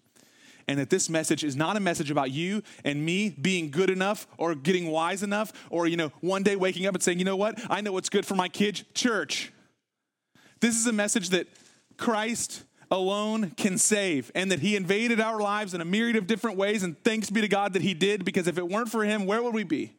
And 0.71 0.79
that 0.79 0.89
this 0.89 1.09
message 1.09 1.43
is 1.43 1.57
not 1.57 1.75
a 1.75 1.81
message 1.81 2.11
about 2.11 2.31
you 2.31 2.63
and 2.85 3.05
me 3.05 3.29
being 3.29 3.71
good 3.71 3.89
enough 3.89 4.25
or 4.37 4.55
getting 4.55 4.87
wise 4.87 5.21
enough 5.21 5.51
or, 5.69 5.85
you 5.85 5.97
know, 5.97 6.13
one 6.21 6.43
day 6.43 6.55
waking 6.55 6.85
up 6.85 6.93
and 6.93 7.03
saying, 7.03 7.19
you 7.19 7.25
know 7.25 7.35
what, 7.35 7.59
I 7.69 7.81
know 7.81 7.91
what's 7.91 8.07
good 8.07 8.25
for 8.25 8.35
my 8.35 8.47
kids, 8.47 8.85
church. 8.93 9.51
This 10.61 10.77
is 10.77 10.87
a 10.87 10.93
message 10.93 11.31
that 11.31 11.47
Christ 11.97 12.63
alone 12.89 13.49
can 13.57 13.77
save, 13.77 14.31
and 14.33 14.49
that 14.49 14.59
He 14.59 14.77
invaded 14.77 15.19
our 15.19 15.41
lives 15.41 15.73
in 15.73 15.81
a 15.81 15.85
myriad 15.85 16.15
of 16.15 16.25
different 16.25 16.55
ways. 16.55 16.83
And 16.83 17.01
thanks 17.03 17.29
be 17.29 17.41
to 17.41 17.49
God 17.49 17.73
that 17.73 17.81
He 17.81 17.93
did, 17.93 18.23
because 18.23 18.47
if 18.47 18.57
it 18.57 18.69
weren't 18.69 18.89
for 18.89 19.03
Him, 19.03 19.25
where 19.25 19.43
would 19.43 19.53
we 19.53 19.63
be? 19.63 19.91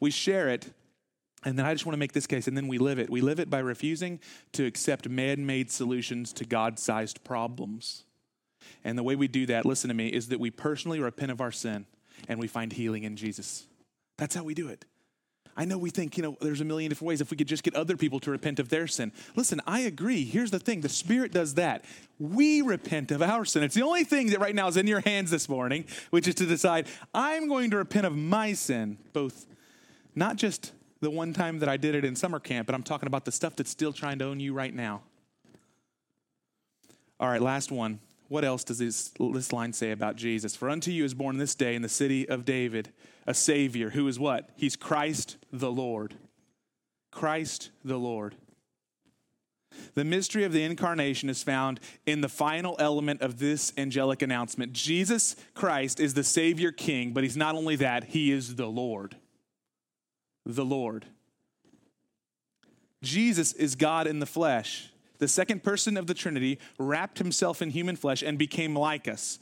We 0.00 0.10
share 0.10 0.50
it, 0.50 0.66
and 1.44 1.58
then 1.58 1.66
I 1.66 1.72
just 1.72 1.84
want 1.84 1.94
to 1.94 1.98
make 1.98 2.12
this 2.12 2.26
case, 2.26 2.46
and 2.46 2.56
then 2.56 2.68
we 2.68 2.78
live 2.78 2.98
it. 2.98 3.10
We 3.10 3.20
live 3.20 3.40
it 3.40 3.50
by 3.50 3.58
refusing 3.58 4.20
to 4.52 4.64
accept 4.64 5.08
man 5.08 5.44
made 5.44 5.70
solutions 5.70 6.32
to 6.34 6.44
God 6.44 6.78
sized 6.78 7.24
problems. 7.24 8.04
And 8.84 8.96
the 8.96 9.02
way 9.02 9.16
we 9.16 9.28
do 9.28 9.46
that, 9.46 9.66
listen 9.66 9.88
to 9.88 9.94
me, 9.94 10.08
is 10.08 10.28
that 10.28 10.38
we 10.38 10.50
personally 10.50 11.00
repent 11.00 11.32
of 11.32 11.40
our 11.40 11.50
sin 11.50 11.86
and 12.28 12.38
we 12.38 12.46
find 12.46 12.72
healing 12.72 13.02
in 13.02 13.16
Jesus. 13.16 13.66
That's 14.18 14.34
how 14.34 14.44
we 14.44 14.54
do 14.54 14.68
it. 14.68 14.84
I 15.56 15.66
know 15.66 15.76
we 15.76 15.90
think, 15.90 16.16
you 16.16 16.22
know, 16.22 16.36
there's 16.40 16.62
a 16.62 16.64
million 16.64 16.88
different 16.88 17.08
ways 17.08 17.20
if 17.20 17.30
we 17.30 17.36
could 17.36 17.48
just 17.48 17.62
get 17.62 17.74
other 17.74 17.96
people 17.96 18.20
to 18.20 18.30
repent 18.30 18.58
of 18.58 18.70
their 18.70 18.86
sin. 18.86 19.12
Listen, 19.36 19.60
I 19.66 19.80
agree. 19.80 20.24
Here's 20.24 20.50
the 20.50 20.58
thing 20.58 20.80
the 20.80 20.88
Spirit 20.88 21.32
does 21.32 21.54
that. 21.54 21.84
We 22.18 22.62
repent 22.62 23.10
of 23.10 23.20
our 23.20 23.44
sin. 23.44 23.62
It's 23.62 23.74
the 23.74 23.82
only 23.82 24.04
thing 24.04 24.28
that 24.28 24.40
right 24.40 24.54
now 24.54 24.68
is 24.68 24.78
in 24.78 24.86
your 24.86 25.00
hands 25.00 25.30
this 25.30 25.48
morning, 25.48 25.84
which 26.10 26.26
is 26.26 26.34
to 26.36 26.46
decide, 26.46 26.86
I'm 27.12 27.48
going 27.48 27.70
to 27.70 27.76
repent 27.76 28.06
of 28.06 28.16
my 28.16 28.54
sin, 28.54 28.96
both 29.12 29.46
not 30.14 30.36
just 30.36 30.72
the 31.02 31.10
one 31.10 31.32
time 31.32 31.58
that 31.58 31.68
I 31.68 31.76
did 31.76 31.96
it 31.96 32.04
in 32.04 32.14
summer 32.14 32.38
camp, 32.38 32.66
but 32.66 32.74
I'm 32.74 32.84
talking 32.84 33.08
about 33.08 33.24
the 33.24 33.32
stuff 33.32 33.56
that's 33.56 33.70
still 33.70 33.92
trying 33.92 34.20
to 34.20 34.24
own 34.24 34.38
you 34.38 34.54
right 34.54 34.72
now. 34.72 35.02
All 37.18 37.28
right, 37.28 37.42
last 37.42 37.72
one. 37.72 37.98
What 38.28 38.44
else 38.44 38.64
does 38.64 38.78
this, 38.78 39.12
this 39.18 39.52
line 39.52 39.72
say 39.72 39.90
about 39.90 40.16
Jesus? 40.16 40.56
For 40.56 40.70
unto 40.70 40.92
you 40.92 41.04
is 41.04 41.12
born 41.12 41.38
this 41.38 41.56
day 41.56 41.74
in 41.74 41.82
the 41.82 41.88
city 41.88 42.26
of 42.28 42.44
David 42.44 42.92
a 43.26 43.34
Savior 43.34 43.90
who 43.90 44.08
is 44.08 44.18
what? 44.18 44.50
He's 44.56 44.76
Christ 44.76 45.36
the 45.52 45.70
Lord. 45.70 46.14
Christ 47.10 47.70
the 47.84 47.98
Lord. 47.98 48.36
The 49.94 50.04
mystery 50.04 50.44
of 50.44 50.52
the 50.52 50.62
incarnation 50.62 51.28
is 51.28 51.42
found 51.42 51.80
in 52.06 52.20
the 52.20 52.28
final 52.28 52.76
element 52.78 53.22
of 53.22 53.38
this 53.38 53.72
angelic 53.76 54.22
announcement. 54.22 54.72
Jesus 54.72 55.34
Christ 55.54 55.98
is 55.98 56.14
the 56.14 56.24
Savior 56.24 56.70
King, 56.70 57.12
but 57.12 57.24
He's 57.24 57.36
not 57.36 57.54
only 57.54 57.76
that, 57.76 58.04
He 58.04 58.30
is 58.30 58.54
the 58.54 58.66
Lord. 58.66 59.16
The 60.44 60.64
Lord. 60.64 61.06
Jesus 63.02 63.52
is 63.52 63.74
God 63.74 64.06
in 64.06 64.18
the 64.18 64.26
flesh 64.26 64.92
the 65.22 65.28
second 65.28 65.62
person 65.62 65.96
of 65.96 66.08
the 66.08 66.14
Trinity, 66.14 66.58
wrapped 66.80 67.18
himself 67.18 67.62
in 67.62 67.70
human 67.70 67.94
flesh 67.94 68.24
and 68.24 68.36
became 68.36 68.74
like 68.74 69.06
us. 69.06 69.38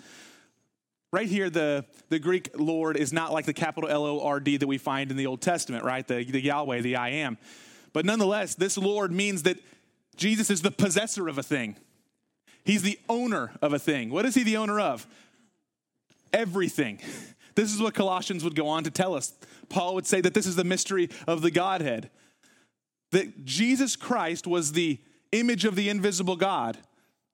Right 1.11 1.27
here, 1.27 1.49
the, 1.49 1.87
the 2.11 2.19
Greek 2.19 2.51
Lord 2.55 2.99
is 2.99 3.15
not 3.15 3.33
like 3.33 3.47
the 3.47 3.55
capital 3.55 3.89
L 3.89 4.05
O 4.05 4.21
R 4.21 4.41
D 4.41 4.59
that 4.59 4.67
we 4.67 4.77
find 4.77 5.11
in 5.11 5.17
the 5.17 5.27
Old 5.27 5.41
Testament, 5.41 5.83
right? 5.83 6.07
The, 6.07 6.23
the 6.23 6.39
Yahweh, 6.43 6.83
the 6.83 6.97
I 6.97 7.09
am. 7.09 7.39
But 7.95 8.05
nonetheless, 8.05 8.55
this 8.55 8.77
Lord 8.77 9.11
means 9.11 9.45
that 9.45 9.57
Jesus 10.17 10.51
is 10.51 10.61
the 10.61 10.71
possessor 10.71 11.29
of 11.29 11.39
a 11.39 11.43
thing. 11.43 11.77
He's 12.63 12.83
the 12.83 12.99
owner 13.09 13.53
of 13.63 13.73
a 13.73 13.79
thing. 13.79 14.11
What 14.11 14.27
is 14.27 14.35
he 14.35 14.45
the 14.45 14.59
owner 14.59 14.79
of? 14.79 15.07
Everything. 16.31 17.01
This 17.61 17.75
is 17.75 17.83
what 17.83 17.93
Colossians 17.93 18.43
would 18.43 18.55
go 18.55 18.69
on 18.69 18.85
to 18.85 18.91
tell 18.91 19.15
us. 19.15 19.35
Paul 19.69 19.95
would 19.95 20.07
say 20.07 20.23
that 20.23 20.33
this 20.33 20.47
is 20.47 20.57
the 20.57 20.65
mystery 20.65 21.11
of 21.27 21.43
the 21.43 21.51
Godhead. 21.51 22.09
That 23.11 23.45
Jesus 23.45 23.97
Christ 23.97 24.47
was 24.47 24.73
the 24.73 24.99
image 25.31 25.67
of 25.67 25.75
the 25.75 25.91
invisible 25.91 26.37
God, 26.37 26.79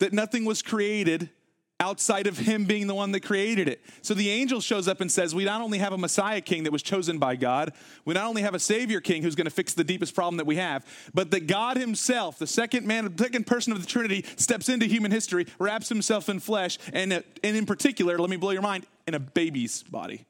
that 0.01 0.13
nothing 0.13 0.45
was 0.45 0.63
created 0.63 1.31
outside 1.79 2.27
of 2.27 2.39
him 2.39 2.65
being 2.65 2.87
the 2.87 2.95
one 2.95 3.13
that 3.13 3.21
created 3.21 3.69
it. 3.69 3.83
So 4.01 4.15
the 4.15 4.31
angel 4.31 4.61
shows 4.61 4.89
up 4.89 5.01
and 5.01 5.13
says, 5.13 5.35
We 5.35 5.45
not 5.45 5.61
only 5.61 5.79
have 5.79 5.93
a 5.93 5.99
Messiah 5.99 6.41
king 6.41 6.63
that 6.63 6.73
was 6.73 6.83
chosen 6.83 7.19
by 7.19 7.37
God, 7.37 7.73
we 8.05 8.15
not 8.15 8.27
only 8.27 8.43
have 8.43 8.55
a 8.55 8.59
Savior 8.59 9.01
king 9.01 9.23
who's 9.23 9.35
going 9.35 9.47
to 9.47 9.51
fix 9.51 9.75
the 9.75 9.85
deepest 9.85 10.15
problem 10.15 10.39
that 10.39 10.47
we 10.47 10.57
have, 10.57 10.87
but 11.13 11.31
that 11.33 11.47
God 11.47 11.77
himself, 11.77 12.39
the 12.39 12.47
second 12.47 12.87
man, 12.87 13.05
the 13.05 13.25
second 13.25 13.47
person 13.47 13.73
of 13.73 13.81
the 13.81 13.87
Trinity, 13.87 14.25
steps 14.37 14.69
into 14.69 14.87
human 14.87 15.11
history, 15.11 15.47
wraps 15.59 15.89
himself 15.89 16.29
in 16.29 16.41
flesh, 16.41 16.79
and, 16.93 17.13
and 17.13 17.25
in 17.43 17.67
particular, 17.67 18.19
let 18.19 18.31
me 18.31 18.37
blow 18.37 18.51
your 18.51 18.63
mind, 18.63 18.87
in 19.07 19.15
a 19.15 19.21
baby's 19.21 19.83
body. 19.85 20.25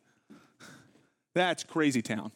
That's 1.34 1.64
crazy 1.64 2.03
town. 2.03 2.32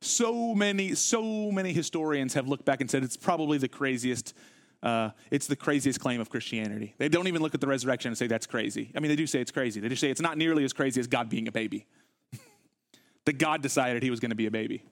So 0.00 0.54
many, 0.54 0.96
so 0.96 1.52
many 1.52 1.72
historians 1.72 2.34
have 2.34 2.48
looked 2.48 2.64
back 2.64 2.80
and 2.80 2.90
said 2.90 3.04
it's 3.04 3.16
probably 3.16 3.56
the 3.56 3.68
craziest 3.68 4.34
uh, 4.82 5.10
it's 5.30 5.46
the 5.46 5.56
craziest 5.56 6.00
claim 6.00 6.20
of 6.20 6.28
Christianity. 6.28 6.94
They 6.98 7.08
don't 7.08 7.28
even 7.28 7.40
look 7.40 7.54
at 7.54 7.60
the 7.60 7.66
resurrection 7.66 8.08
and 8.08 8.18
say 8.18 8.26
that's 8.26 8.46
crazy. 8.46 8.90
I 8.96 9.00
mean, 9.00 9.10
they 9.10 9.16
do 9.16 9.26
say 9.26 9.40
it's 9.40 9.52
crazy. 9.52 9.80
They 9.80 9.88
just 9.88 10.00
say 10.00 10.10
it's 10.10 10.20
not 10.20 10.36
nearly 10.36 10.64
as 10.64 10.72
crazy 10.72 11.00
as 11.00 11.06
God 11.06 11.28
being 11.28 11.46
a 11.46 11.52
baby. 11.52 11.86
that 13.24 13.38
God 13.38 13.62
decided 13.62 14.02
he 14.02 14.10
was 14.10 14.18
going 14.18 14.30
to 14.30 14.36
be 14.36 14.46
a 14.46 14.50
baby. 14.50 14.84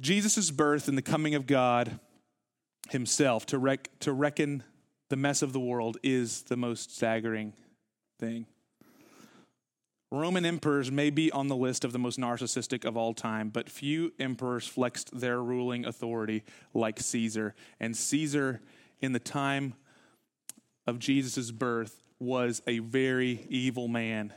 Jesus' 0.00 0.50
birth 0.50 0.88
and 0.88 0.96
the 0.96 1.02
coming 1.02 1.34
of 1.34 1.46
God 1.46 1.98
himself 2.90 3.46
to, 3.46 3.58
rec- 3.58 3.90
to 4.00 4.12
reckon 4.12 4.62
the 5.08 5.16
mess 5.16 5.42
of 5.42 5.52
the 5.52 5.60
world 5.60 5.96
is 6.02 6.42
the 6.42 6.56
most 6.56 6.94
staggering 6.94 7.54
thing. 8.20 8.46
Roman 10.10 10.46
emperors 10.46 10.90
may 10.90 11.10
be 11.10 11.30
on 11.32 11.48
the 11.48 11.56
list 11.56 11.84
of 11.84 11.92
the 11.92 11.98
most 11.98 12.18
narcissistic 12.18 12.86
of 12.86 12.96
all 12.96 13.12
time, 13.12 13.50
but 13.50 13.68
few 13.68 14.12
emperors 14.18 14.66
flexed 14.66 15.18
their 15.18 15.42
ruling 15.42 15.84
authority 15.84 16.44
like 16.72 16.98
Caesar. 16.98 17.54
And 17.78 17.94
Caesar, 17.94 18.62
in 19.00 19.12
the 19.12 19.18
time 19.18 19.74
of 20.86 20.98
Jesus' 20.98 21.50
birth, 21.50 22.02
was 22.18 22.62
a 22.66 22.78
very 22.78 23.46
evil 23.50 23.86
man, 23.86 24.32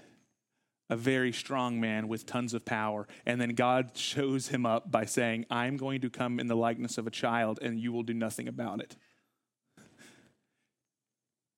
a 0.89 0.97
very 0.97 1.31
strong 1.31 1.79
man 1.79 2.09
with 2.09 2.25
tons 2.25 2.53
of 2.53 2.65
power. 2.65 3.07
And 3.25 3.39
then 3.39 3.51
God 3.51 3.91
shows 3.95 4.49
him 4.49 4.65
up 4.65 4.91
by 4.91 5.05
saying, 5.05 5.45
I'm 5.49 5.77
going 5.77 6.01
to 6.01 6.09
come 6.09 6.37
in 6.41 6.47
the 6.47 6.55
likeness 6.55 6.97
of 6.97 7.07
a 7.07 7.11
child, 7.11 7.59
and 7.61 7.79
you 7.79 7.93
will 7.93 8.03
do 8.03 8.13
nothing 8.13 8.49
about 8.49 8.81
it. 8.81 8.97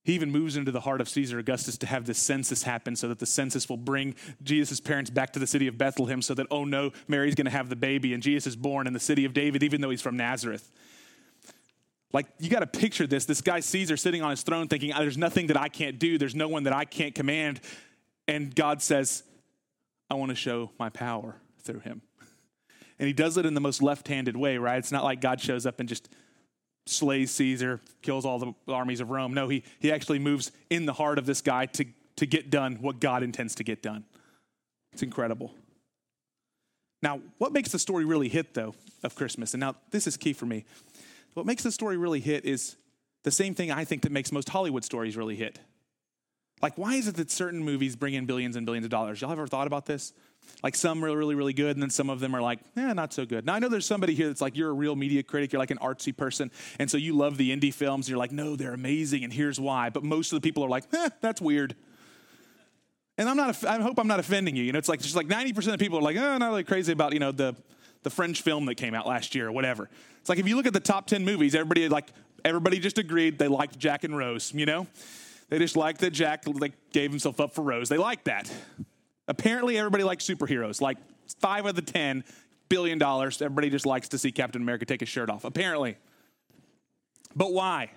He 0.04 0.14
even 0.14 0.32
moves 0.32 0.58
into 0.58 0.72
the 0.72 0.82
heart 0.82 1.00
of 1.00 1.08
Caesar 1.08 1.40
Augustus 1.40 1.78
to 1.78 1.88
have 1.88 2.06
this 2.06 2.18
census 2.18 2.64
happen 2.64 2.96
so 2.96 3.08
that 3.08 3.20
the 3.20 3.26
census 3.26 3.70
will 3.70 3.78
bring 3.78 4.16
Jesus' 4.44 4.82
parents 4.82 5.10
back 5.10 5.32
to 5.34 5.40
the 5.40 5.48
city 5.48 5.68
of 5.68 5.78
Bethlehem 5.78 6.22
so 6.22 6.34
that, 6.34 6.46
oh 6.52 6.66
no, 6.66 6.92
Mary's 7.08 7.36
going 7.36 7.46
to 7.46 7.52
have 7.52 7.70
the 7.70 7.76
baby 7.78 8.14
and 8.14 8.22
Jesus 8.22 8.48
is 8.48 8.56
born 8.58 8.86
in 8.86 8.92
the 8.92 9.00
city 9.00 9.24
of 9.24 9.34
David, 9.34 9.64
even 9.64 9.80
though 9.80 9.90
he's 9.90 10.02
from 10.02 10.18
Nazareth. 10.18 10.70
Like, 12.12 12.28
you 12.38 12.50
got 12.50 12.60
to 12.60 12.68
picture 12.68 13.08
this 13.08 13.26
this 13.26 13.42
guy 13.42 13.62
Caesar 13.62 13.98
sitting 13.98 14.22
on 14.22 14.30
his 14.30 14.44
throne 14.44 14.68
thinking, 14.68 14.92
ah, 14.92 15.00
there's 15.00 15.18
nothing 15.18 15.48
that 15.48 15.58
I 15.58 15.70
can't 15.70 15.98
do, 15.98 16.18
there's 16.18 16.36
no 16.36 16.50
one 16.50 16.64
that 16.64 16.74
I 16.74 16.86
can't 16.86 17.16
command. 17.16 17.62
And 18.28 18.54
God 18.54 18.82
says, 18.82 19.24
I 20.10 20.16
want 20.16 20.30
to 20.30 20.36
show 20.36 20.72
my 20.78 20.90
power 20.90 21.38
through 21.64 21.80
him. 21.80 22.02
And 23.00 23.08
he 23.08 23.14
does 23.14 23.38
it 23.38 23.46
in 23.46 23.54
the 23.54 23.62
most 23.62 23.82
left 23.82 24.08
handed 24.08 24.38
way, 24.38 24.58
right? 24.58 24.78
It's 24.78 24.92
not 24.92 25.04
like 25.04 25.22
God 25.22 25.42
shows 25.42 25.66
up 25.66 25.80
and 25.80 25.90
just 25.90 26.10
slays 26.86 27.32
Caesar, 27.32 27.82
kills 28.02 28.26
all 28.26 28.40
the 28.40 28.54
armies 28.68 29.00
of 29.00 29.10
Rome. 29.10 29.34
No, 29.34 29.48
he, 29.48 29.64
he 29.80 29.92
actually 29.92 30.20
moves 30.20 30.52
in 30.70 30.86
the 30.86 30.94
heart 30.94 31.18
of 31.18 31.26
this 31.26 31.42
guy 31.42 31.66
to, 31.68 31.86
to 32.18 32.26
get 32.26 32.50
done 32.50 32.78
what 32.82 33.00
God 33.00 33.24
intends 33.24 33.56
to 33.56 33.64
get 33.64 33.82
done. 33.82 34.04
It's 34.92 35.04
incredible. 35.04 35.54
Now, 37.02 37.22
what 37.38 37.52
makes 37.52 37.72
the 37.72 37.80
story 37.80 38.06
really 38.06 38.30
hit, 38.30 38.54
though, 38.54 38.76
of 39.04 39.16
Christmas? 39.16 39.54
And 39.54 39.62
now, 39.62 39.76
this 39.92 40.08
is 40.08 40.18
key 40.18 40.34
for 40.34 40.46
me. 40.46 40.66
What 41.34 41.46
makes 41.46 41.64
the 41.64 41.72
story 41.72 41.98
really 41.98 42.20
hit 42.20 42.46
is 42.46 42.76
the 43.24 43.32
same 43.32 43.56
thing 43.56 43.72
I 43.72 43.86
think 43.86 44.04
that 44.04 44.12
makes 44.12 44.32
most 44.32 44.50
Hollywood 44.50 44.84
stories 44.84 45.18
really 45.18 45.36
hit. 45.36 45.60
Like, 46.62 46.78
why 46.78 46.96
is 46.96 47.08
it 47.08 47.16
that 47.16 47.32
certain 47.32 47.64
movies 47.64 47.96
bring 47.96 48.14
in 48.14 48.26
billions 48.26 48.56
and 48.56 48.66
billions 48.66 48.86
of 48.86 48.92
dollars? 48.92 49.20
Y'all 49.20 49.32
ever 49.32 49.48
thought 49.48 49.68
about 49.68 49.86
this? 49.86 50.14
Like 50.64 50.76
some 50.76 51.04
are 51.04 51.16
really, 51.16 51.36
really 51.36 51.54
good, 51.54 51.76
and 51.76 51.82
then 51.82 51.90
some 51.90 52.10
of 52.10 52.20
them 52.20 52.34
are 52.36 52.42
like, 52.42 52.60
eh, 52.78 52.94
not 52.94 53.12
so 53.14 53.26
good. 53.26 53.46
Now 53.46 53.56
I 53.56 53.60
know 53.60 53.68
there's 53.68 53.86
somebody 53.86 54.16
here 54.16 54.28
that's 54.28 54.42
like, 54.42 54.56
you're 54.56 54.70
a 54.70 54.74
real 54.74 54.96
media 54.96 55.22
critic, 55.22 55.52
you're 55.52 55.60
like 55.60 55.72
an 55.72 55.80
artsy 55.80 56.16
person, 56.16 56.52
and 56.80 56.90
so 56.90 56.98
you 56.98 57.14
love 57.16 57.38
the 57.38 57.56
indie 57.56 57.74
films, 57.74 58.06
and 58.06 58.10
you're 58.12 58.18
like, 58.18 58.32
no, 58.32 58.56
they're 58.56 58.74
amazing, 58.74 59.24
and 59.24 59.34
here's 59.34 59.60
why. 59.60 59.90
But 59.90 60.04
most 60.04 60.32
of 60.32 60.42
the 60.42 60.48
people 60.48 60.64
are 60.64 60.70
like, 60.70 60.86
eh, 60.94 61.10
that's 61.22 61.42
weird. 61.42 61.76
And 63.18 63.30
I'm 63.30 63.38
not, 63.38 63.64
I 63.66 63.80
hope 63.82 64.00
I'm 64.00 64.08
not 64.08 64.20
offending 64.20 64.56
you. 64.56 64.64
You 64.64 64.72
know, 64.72 64.80
it's 64.80 64.90
like 64.90 65.02
just 65.02 65.16
like 65.16 65.28
90% 65.28 65.74
of 65.74 65.80
people 65.80 66.00
are 66.00 66.02
like, 66.02 66.18
oh, 66.18 66.38
not 66.38 66.48
really 66.48 66.64
crazy 66.64 66.92
about, 66.92 67.14
you 67.14 67.20
know, 67.20 67.32
the 67.32 67.56
the 68.04 68.10
French 68.10 68.42
film 68.42 68.66
that 68.66 68.76
came 68.76 68.94
out 68.94 69.08
last 69.08 69.34
year 69.34 69.48
or 69.48 69.52
whatever. 69.52 69.90
It's 70.20 70.30
like 70.30 70.40
if 70.40 70.48
you 70.48 70.56
look 70.56 70.68
at 70.68 70.74
the 70.74 70.80
top 70.80 71.08
10 71.08 71.26
movies, 71.26 71.56
everybody 71.56 71.90
like 71.90 72.10
everybody 72.46 72.80
just 72.80 72.98
agreed 72.98 73.40
they 73.40 73.48
liked 73.48 73.80
Jack 73.80 74.04
and 74.04 74.16
Rose, 74.16 74.54
you 74.54 74.66
know? 74.66 74.88
They 75.50 75.60
just 75.60 75.78
liked 75.78 76.02
that 76.02 76.12
Jack 76.12 76.44
like 76.48 76.74
gave 76.92 77.12
himself 77.12 77.40
up 77.40 77.54
for 77.54 77.62
Rose. 77.62 77.90
They 77.90 77.98
liked 77.98 78.26
that. 78.26 78.52
Apparently, 79.28 79.78
everybody 79.78 80.04
likes 80.04 80.26
superheroes. 80.26 80.82
Like 80.82 80.98
five 81.40 81.66
of 81.66 81.76
the 81.76 81.82
ten 81.82 82.24
billion 82.70 82.98
dollars, 82.98 83.42
everybody 83.42 83.70
just 83.70 83.86
likes 83.86 84.10
to 84.10 84.18
see 84.18 84.32
Captain 84.32 84.62
America 84.62 84.86
take 84.86 85.00
his 85.00 85.10
shirt 85.10 85.30
off. 85.30 85.44
Apparently. 85.46 85.98
But 87.36 87.54
why? 87.54 87.92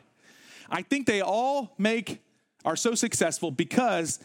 I 0.70 0.82
think 0.82 1.06
they 1.06 1.20
all 1.20 1.74
make 1.78 2.22
are 2.64 2.76
so 2.76 2.94
successful 2.94 3.50
because 3.50 4.18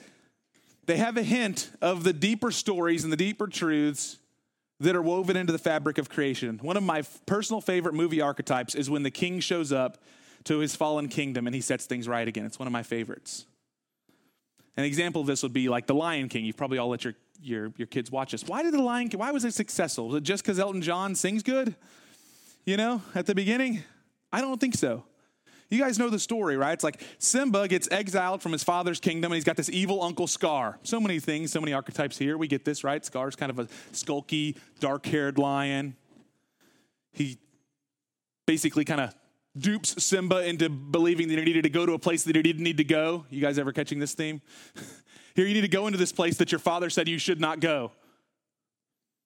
they 0.85 0.97
have 0.97 1.17
a 1.17 1.23
hint 1.23 1.71
of 1.81 2.03
the 2.03 2.13
deeper 2.13 2.51
stories 2.51 3.03
and 3.03 3.13
the 3.13 3.17
deeper 3.17 3.47
truths 3.47 4.17
that 4.79 4.95
are 4.95 5.01
woven 5.01 5.37
into 5.37 5.53
the 5.53 5.59
fabric 5.59 5.99
of 5.99 6.09
creation. 6.09 6.59
One 6.61 6.75
of 6.75 6.81
my 6.81 7.03
personal 7.27 7.61
favorite 7.61 7.93
movie 7.93 8.19
archetypes 8.19 8.73
is 8.73 8.89
when 8.89 9.03
the 9.03 9.11
king 9.11 9.39
shows 9.39 9.71
up 9.71 9.99
to 10.45 10.57
his 10.57 10.75
fallen 10.75 11.07
kingdom 11.07 11.45
and 11.45 11.53
he 11.53 11.61
sets 11.61 11.85
things 11.85 12.07
right 12.07 12.27
again. 12.27 12.45
It's 12.45 12.57
one 12.57 12.67
of 12.67 12.73
my 12.73 12.81
favorites. 12.81 13.45
An 14.77 14.85
example 14.85 15.21
of 15.21 15.27
this 15.27 15.43
would 15.43 15.53
be 15.53 15.69
like 15.69 15.87
The 15.87 15.95
Lion 15.95 16.29
King. 16.29 16.45
You've 16.45 16.57
probably 16.57 16.77
all 16.77 16.89
let 16.89 17.03
your, 17.03 17.13
your, 17.41 17.73
your 17.77 17.87
kids 17.87 18.09
watch 18.09 18.31
this. 18.31 18.43
Why 18.45 18.63
did 18.63 18.73
The 18.73 18.81
Lion 18.81 19.09
King, 19.09 19.19
why 19.19 19.31
was 19.31 19.45
it 19.45 19.53
successful? 19.53 20.07
Was 20.07 20.17
it 20.17 20.23
just 20.23 20.43
because 20.43 20.59
Elton 20.59 20.81
John 20.81 21.15
sings 21.15 21.43
good? 21.43 21.75
You 22.65 22.77
know, 22.77 23.01
at 23.15 23.25
the 23.25 23.35
beginning? 23.35 23.83
I 24.31 24.39
don't 24.39 24.59
think 24.59 24.75
so. 24.75 25.03
You 25.69 25.79
guys 25.79 25.97
know 25.97 26.09
the 26.09 26.19
story, 26.19 26.57
right? 26.57 26.73
It's 26.73 26.83
like 26.83 27.01
Simba 27.17 27.67
gets 27.67 27.89
exiled 27.91 28.41
from 28.41 28.51
his 28.51 28.61
father's 28.61 28.99
kingdom 28.99 29.31
and 29.31 29.37
he's 29.37 29.45
got 29.45 29.55
this 29.55 29.69
evil 29.69 30.03
uncle 30.03 30.27
Scar. 30.27 30.77
So 30.83 30.99
many 30.99 31.19
things, 31.19 31.51
so 31.51 31.61
many 31.61 31.71
archetypes 31.71 32.17
here. 32.17 32.37
We 32.37 32.49
get 32.49 32.65
this, 32.65 32.83
right? 32.83 33.03
Scar's 33.03 33.37
kind 33.37 33.49
of 33.49 33.57
a 33.57 33.65
skulky, 33.93 34.57
dark 34.81 35.05
haired 35.05 35.37
lion. 35.37 35.95
He 37.13 37.37
basically 38.45 38.83
kind 38.83 38.99
of 38.99 39.15
dupes 39.57 40.03
Simba 40.03 40.45
into 40.45 40.69
believing 40.69 41.27
that 41.27 41.37
he 41.37 41.43
needed 41.43 41.63
to 41.63 41.69
go 41.69 41.85
to 41.85 41.93
a 41.93 41.99
place 41.99 42.23
that 42.23 42.35
he 42.35 42.41
didn't 42.41 42.63
need 42.63 42.77
to 42.77 42.83
go. 42.83 43.25
You 43.29 43.41
guys 43.41 43.57
ever 43.59 43.71
catching 43.71 43.99
this 43.99 44.13
theme? 44.13 44.41
Here, 45.35 45.45
you 45.45 45.53
need 45.53 45.61
to 45.61 45.67
go 45.67 45.87
into 45.87 45.97
this 45.97 46.11
place 46.11 46.37
that 46.37 46.51
your 46.51 46.59
father 46.59 46.89
said 46.89 47.07
you 47.07 47.17
should 47.17 47.39
not 47.39 47.59
go. 47.59 47.91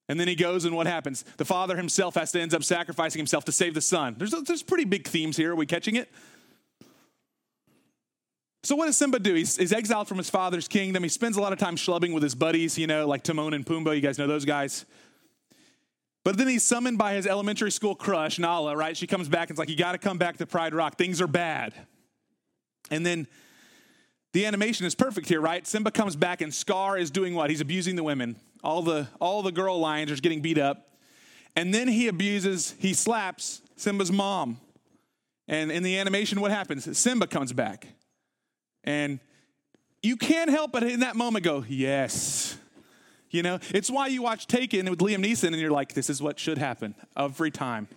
And 0.07 0.19
then 0.19 0.27
he 0.27 0.35
goes, 0.35 0.65
and 0.65 0.75
what 0.75 0.85
happens? 0.85 1.23
The 1.37 1.45
father 1.45 1.75
himself 1.75 2.13
has 2.15 2.31
to 2.33 2.41
ends 2.41 2.53
up 2.53 2.63
sacrificing 2.63 3.19
himself 3.19 3.45
to 3.45 3.51
save 3.51 3.73
the 3.73 3.81
son. 3.81 4.15
There's, 4.17 4.31
there's 4.31 4.61
pretty 4.61 4.85
big 4.85 5.07
themes 5.07 5.35
here. 5.35 5.53
Are 5.53 5.55
we 5.55 5.65
catching 5.65 5.95
it? 5.95 6.11
So 8.61 8.75
what 8.75 8.87
does 8.87 8.97
Simba 8.97 9.19
do? 9.19 9.33
He's, 9.35 9.57
he's, 9.57 9.73
exiled 9.73 10.07
from 10.07 10.17
his 10.17 10.29
father's 10.29 10.67
kingdom. 10.67 11.03
He 11.03 11.09
spends 11.09 11.37
a 11.37 11.41
lot 11.41 11.53
of 11.53 11.59
time 11.59 11.75
schlubbing 11.75 12.13
with 12.13 12.23
his 12.23 12.33
buddies, 12.33 12.79
you 12.79 12.87
know, 12.87 13.07
like 13.07 13.21
Timon 13.21 13.53
and 13.53 13.63
Pumbaa. 13.63 13.95
You 13.95 14.01
guys 14.01 14.17
know 14.17 14.25
those 14.25 14.45
guys. 14.45 14.85
But 16.25 16.37
then 16.37 16.47
he's 16.47 16.63
summoned 16.63 16.97
by 16.97 17.13
his 17.13 17.27
elementary 17.27 17.71
school 17.71 17.93
crush, 17.93 18.39
Nala, 18.39 18.75
right? 18.75 18.97
She 18.97 19.05
comes 19.05 19.29
back 19.29 19.49
and 19.49 19.51
it's 19.51 19.59
like, 19.59 19.69
you 19.69 19.77
got 19.77 19.91
to 19.91 19.99
come 19.99 20.17
back 20.17 20.37
to 20.37 20.47
Pride 20.47 20.73
Rock. 20.73 20.97
Things 20.97 21.21
are 21.21 21.27
bad. 21.27 21.75
And 22.89 23.05
then 23.05 23.27
the 24.33 24.47
animation 24.47 24.87
is 24.87 24.95
perfect 24.95 25.29
here, 25.29 25.39
right? 25.39 25.65
Simba 25.67 25.91
comes 25.91 26.15
back 26.15 26.41
and 26.41 26.51
Scar 26.51 26.97
is 26.97 27.11
doing 27.11 27.35
what? 27.35 27.51
He's 27.51 27.61
abusing 27.61 27.95
the 27.95 28.03
women. 28.03 28.37
All 28.63 28.81
the, 28.81 29.07
all 29.21 29.43
the 29.43 29.51
girl 29.51 29.79
lions 29.79 30.11
are 30.11 30.15
getting 30.15 30.41
beat 30.41 30.57
up. 30.57 30.97
And 31.55 31.71
then 31.71 31.87
he 31.87 32.07
abuses, 32.07 32.73
he 32.79 32.95
slaps 32.95 33.61
Simba's 33.75 34.11
mom. 34.11 34.59
And 35.47 35.71
in 35.71 35.83
the 35.83 35.99
animation, 35.99 36.41
what 36.41 36.49
happens? 36.49 36.97
Simba 36.97 37.27
comes 37.27 37.53
back. 37.53 37.87
And 38.83 39.19
you 40.01 40.17
can't 40.17 40.49
help 40.49 40.71
but 40.71 40.81
in 40.81 41.01
that 41.01 41.15
moment 41.15 41.45
go, 41.45 41.63
yes, 41.67 42.57
you 43.35 43.43
know, 43.43 43.59
it's 43.73 43.91
why 43.91 44.07
you 44.07 44.21
watch 44.21 44.47
Taken 44.47 44.89
with 44.89 44.99
Liam 44.99 45.23
Neeson 45.23 45.49
and 45.49 45.57
you're 45.57 45.69
like, 45.71 45.93
this 45.93 46.09
is 46.09 46.21
what 46.21 46.39
should 46.39 46.57
happen 46.57 46.95
every 47.17 47.51
time. 47.51 47.87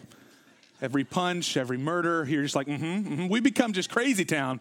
Every 0.82 1.04
punch, 1.04 1.56
every 1.56 1.78
murder, 1.78 2.26
you're 2.28 2.42
just 2.42 2.56
like, 2.56 2.66
mm-hmm, 2.66 2.84
mm-hmm. 2.84 3.28
We 3.28 3.40
become 3.40 3.72
just 3.72 3.90
crazy 3.90 4.24
town 4.24 4.60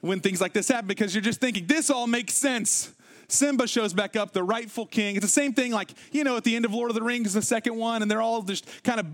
when 0.00 0.20
things 0.20 0.40
like 0.40 0.52
this 0.52 0.68
happen 0.68 0.88
because 0.88 1.14
you're 1.14 1.22
just 1.22 1.40
thinking, 1.40 1.66
this 1.66 1.90
all 1.90 2.06
makes 2.06 2.34
sense. 2.34 2.92
Simba 3.28 3.66
shows 3.66 3.94
back 3.94 4.16
up, 4.16 4.32
the 4.32 4.42
rightful 4.42 4.86
king. 4.86 5.16
It's 5.16 5.24
the 5.24 5.30
same 5.30 5.52
thing 5.52 5.72
like, 5.72 5.92
you 6.10 6.24
know, 6.24 6.36
at 6.36 6.44
the 6.44 6.56
end 6.56 6.64
of 6.64 6.74
Lord 6.74 6.90
of 6.90 6.94
the 6.94 7.02
Rings, 7.02 7.32
the 7.32 7.40
second 7.40 7.76
one, 7.76 8.02
and 8.02 8.10
they're 8.10 8.20
all 8.20 8.42
just 8.42 8.66
kind 8.82 9.00
of, 9.00 9.06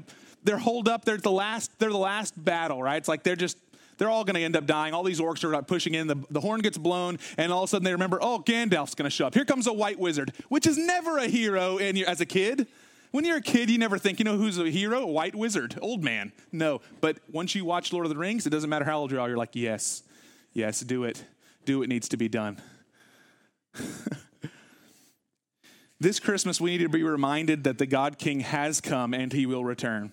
they're 0.43 0.59
holed 0.59 0.89
up. 0.89 1.05
They're 1.05 1.19
the 1.19 1.31
last, 1.31 1.71
they're 1.79 1.91
the 1.91 1.99
last 1.99 2.43
battle, 2.43 2.83
right? 2.83 2.97
It's 2.97 3.09
like 3.09 3.23
they're 3.23 3.37
just 3.37 3.59
they're 3.99 4.09
all 4.09 4.25
going 4.25 4.37
to 4.37 4.43
end 4.43 4.57
up 4.57 4.65
dying. 4.65 4.95
All 4.95 5.03
these 5.03 5.21
orcs 5.21 5.45
are 5.45 5.63
pushing 5.63 5.95
in. 5.95 6.07
The, 6.07 6.17
the 6.31 6.41
horn 6.41 6.61
gets 6.61 6.79
blown, 6.79 7.19
and 7.37 7.53
all 7.53 7.65
of 7.65 7.69
a 7.69 7.71
sudden 7.71 7.85
they 7.85 7.93
remember, 7.93 8.19
oh, 8.23 8.43
Gandalf's 8.45 8.95
going 8.95 9.05
to 9.05 9.11
show 9.11 9.27
up. 9.27 9.35
Here 9.35 9.45
comes 9.45 9.67
a 9.67 9.73
white 9.73 9.99
wizard, 9.99 10.33
which 10.49 10.67
is 10.67 10.79
never 10.79 11.19
a 11.19 11.27
hero 11.27 11.77
in 11.77 11.97
your, 11.97 12.09
as 12.09 12.21
a 12.21 12.27
kid. 12.27 12.67
When 13.11 13.25
you're 13.25 13.39
a 13.39 13.43
kid, 13.43 13.71
you 13.71 13.79
never 13.79 13.99
think, 13.99 14.19
you 14.19 14.25
know, 14.25 14.37
who's 14.37 14.59
a 14.59 14.71
hero? 14.71 15.01
A 15.01 15.07
white 15.07 15.35
wizard, 15.35 15.79
old 15.81 16.05
man. 16.05 16.33
No. 16.53 16.81
But 17.01 17.19
once 17.33 17.55
you 17.55 17.65
watch 17.65 17.93
Lord 17.93 18.07
of 18.07 18.11
the 18.11 18.19
Rings, 18.19 18.47
it 18.47 18.51
doesn't 18.51 18.69
matter 18.69 18.85
how 18.85 18.99
old 18.99 19.11
you 19.11 19.21
are, 19.21 19.29
you're 19.29 19.39
like, 19.39 19.55
yes, 19.57 20.03
yes, 20.53 20.81
do 20.81 21.05
it. 21.05 21.25
Do 21.65 21.81
what 21.81 21.89
needs 21.89 22.09
to 22.11 22.17
be 22.17 22.29
done. 22.29 22.61
this 26.01 26.21
Christmas, 26.21 26.61
we 26.61 26.71
need 26.71 26.85
to 26.85 26.89
be 26.89 27.03
reminded 27.03 27.65
that 27.65 27.79
the 27.79 27.87
God 27.87 28.19
King 28.19 28.41
has 28.41 28.81
come 28.81 29.15
and 29.15 29.33
he 29.33 29.47
will 29.47 29.65
return. 29.65 30.13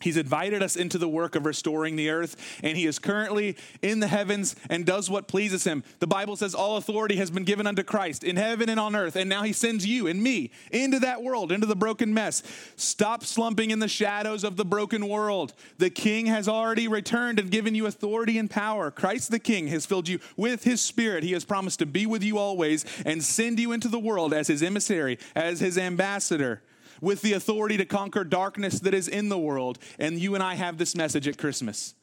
He's 0.00 0.18
invited 0.18 0.62
us 0.62 0.76
into 0.76 0.98
the 0.98 1.08
work 1.08 1.36
of 1.36 1.46
restoring 1.46 1.96
the 1.96 2.10
earth, 2.10 2.36
and 2.62 2.76
he 2.76 2.86
is 2.86 2.98
currently 2.98 3.56
in 3.80 4.00
the 4.00 4.08
heavens 4.08 4.54
and 4.68 4.84
does 4.84 5.08
what 5.08 5.26
pleases 5.26 5.64
him. 5.64 5.82
The 6.00 6.06
Bible 6.06 6.36
says 6.36 6.54
all 6.54 6.76
authority 6.76 7.16
has 7.16 7.30
been 7.30 7.44
given 7.44 7.66
unto 7.66 7.82
Christ 7.82 8.22
in 8.22 8.36
heaven 8.36 8.68
and 8.68 8.78
on 8.78 8.94
earth, 8.94 9.16
and 9.16 9.28
now 9.28 9.42
he 9.42 9.54
sends 9.54 9.86
you 9.86 10.06
and 10.06 10.22
me 10.22 10.50
into 10.70 10.98
that 10.98 11.22
world, 11.22 11.50
into 11.50 11.66
the 11.66 11.74
broken 11.74 12.12
mess. 12.12 12.42
Stop 12.76 13.24
slumping 13.24 13.70
in 13.70 13.78
the 13.78 13.88
shadows 13.88 14.44
of 14.44 14.56
the 14.56 14.66
broken 14.66 15.08
world. 15.08 15.54
The 15.78 15.90
king 15.90 16.26
has 16.26 16.46
already 16.46 16.88
returned 16.88 17.38
and 17.38 17.50
given 17.50 17.74
you 17.74 17.86
authority 17.86 18.36
and 18.36 18.50
power. 18.50 18.90
Christ 18.90 19.30
the 19.30 19.38
king 19.38 19.68
has 19.68 19.86
filled 19.86 20.08
you 20.08 20.18
with 20.36 20.64
his 20.64 20.82
spirit. 20.82 21.24
He 21.24 21.32
has 21.32 21.46
promised 21.46 21.78
to 21.78 21.86
be 21.86 22.04
with 22.04 22.22
you 22.22 22.36
always 22.36 22.84
and 23.06 23.24
send 23.24 23.58
you 23.58 23.72
into 23.72 23.88
the 23.88 23.98
world 23.98 24.34
as 24.34 24.48
his 24.48 24.62
emissary, 24.62 25.18
as 25.34 25.60
his 25.60 25.78
ambassador 25.78 26.60
with 27.00 27.22
the 27.22 27.32
authority 27.32 27.76
to 27.76 27.84
conquer 27.84 28.24
darkness 28.24 28.80
that 28.80 28.94
is 28.94 29.08
in 29.08 29.28
the 29.28 29.38
world. 29.38 29.78
And 29.98 30.18
you 30.18 30.34
and 30.34 30.42
I 30.42 30.54
have 30.54 30.78
this 30.78 30.94
message 30.94 31.28
at 31.28 31.38
Christmas. 31.38 31.94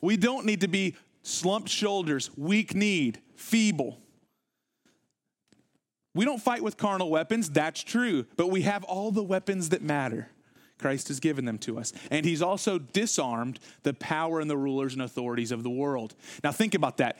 We 0.00 0.16
don't 0.16 0.46
need 0.46 0.60
to 0.62 0.68
be 0.68 0.96
slumped 1.22 1.68
shoulders, 1.68 2.30
weak 2.36 2.74
kneed, 2.74 3.20
feeble. 3.36 3.98
We 6.14 6.24
don't 6.24 6.42
fight 6.42 6.62
with 6.62 6.76
carnal 6.76 7.10
weapons, 7.10 7.48
that's 7.50 7.82
true, 7.82 8.26
but 8.36 8.48
we 8.48 8.62
have 8.62 8.82
all 8.84 9.12
the 9.12 9.22
weapons 9.22 9.68
that 9.68 9.82
matter. 9.82 10.28
Christ 10.78 11.08
has 11.08 11.20
given 11.20 11.44
them 11.44 11.58
to 11.58 11.78
us. 11.78 11.92
And 12.10 12.24
he's 12.24 12.42
also 12.42 12.78
disarmed 12.78 13.60
the 13.82 13.92
power 13.94 14.40
and 14.40 14.50
the 14.50 14.56
rulers 14.56 14.94
and 14.94 15.02
authorities 15.02 15.52
of 15.52 15.62
the 15.62 15.70
world. 15.70 16.14
Now, 16.42 16.52
think 16.52 16.74
about 16.74 16.96
that 16.96 17.18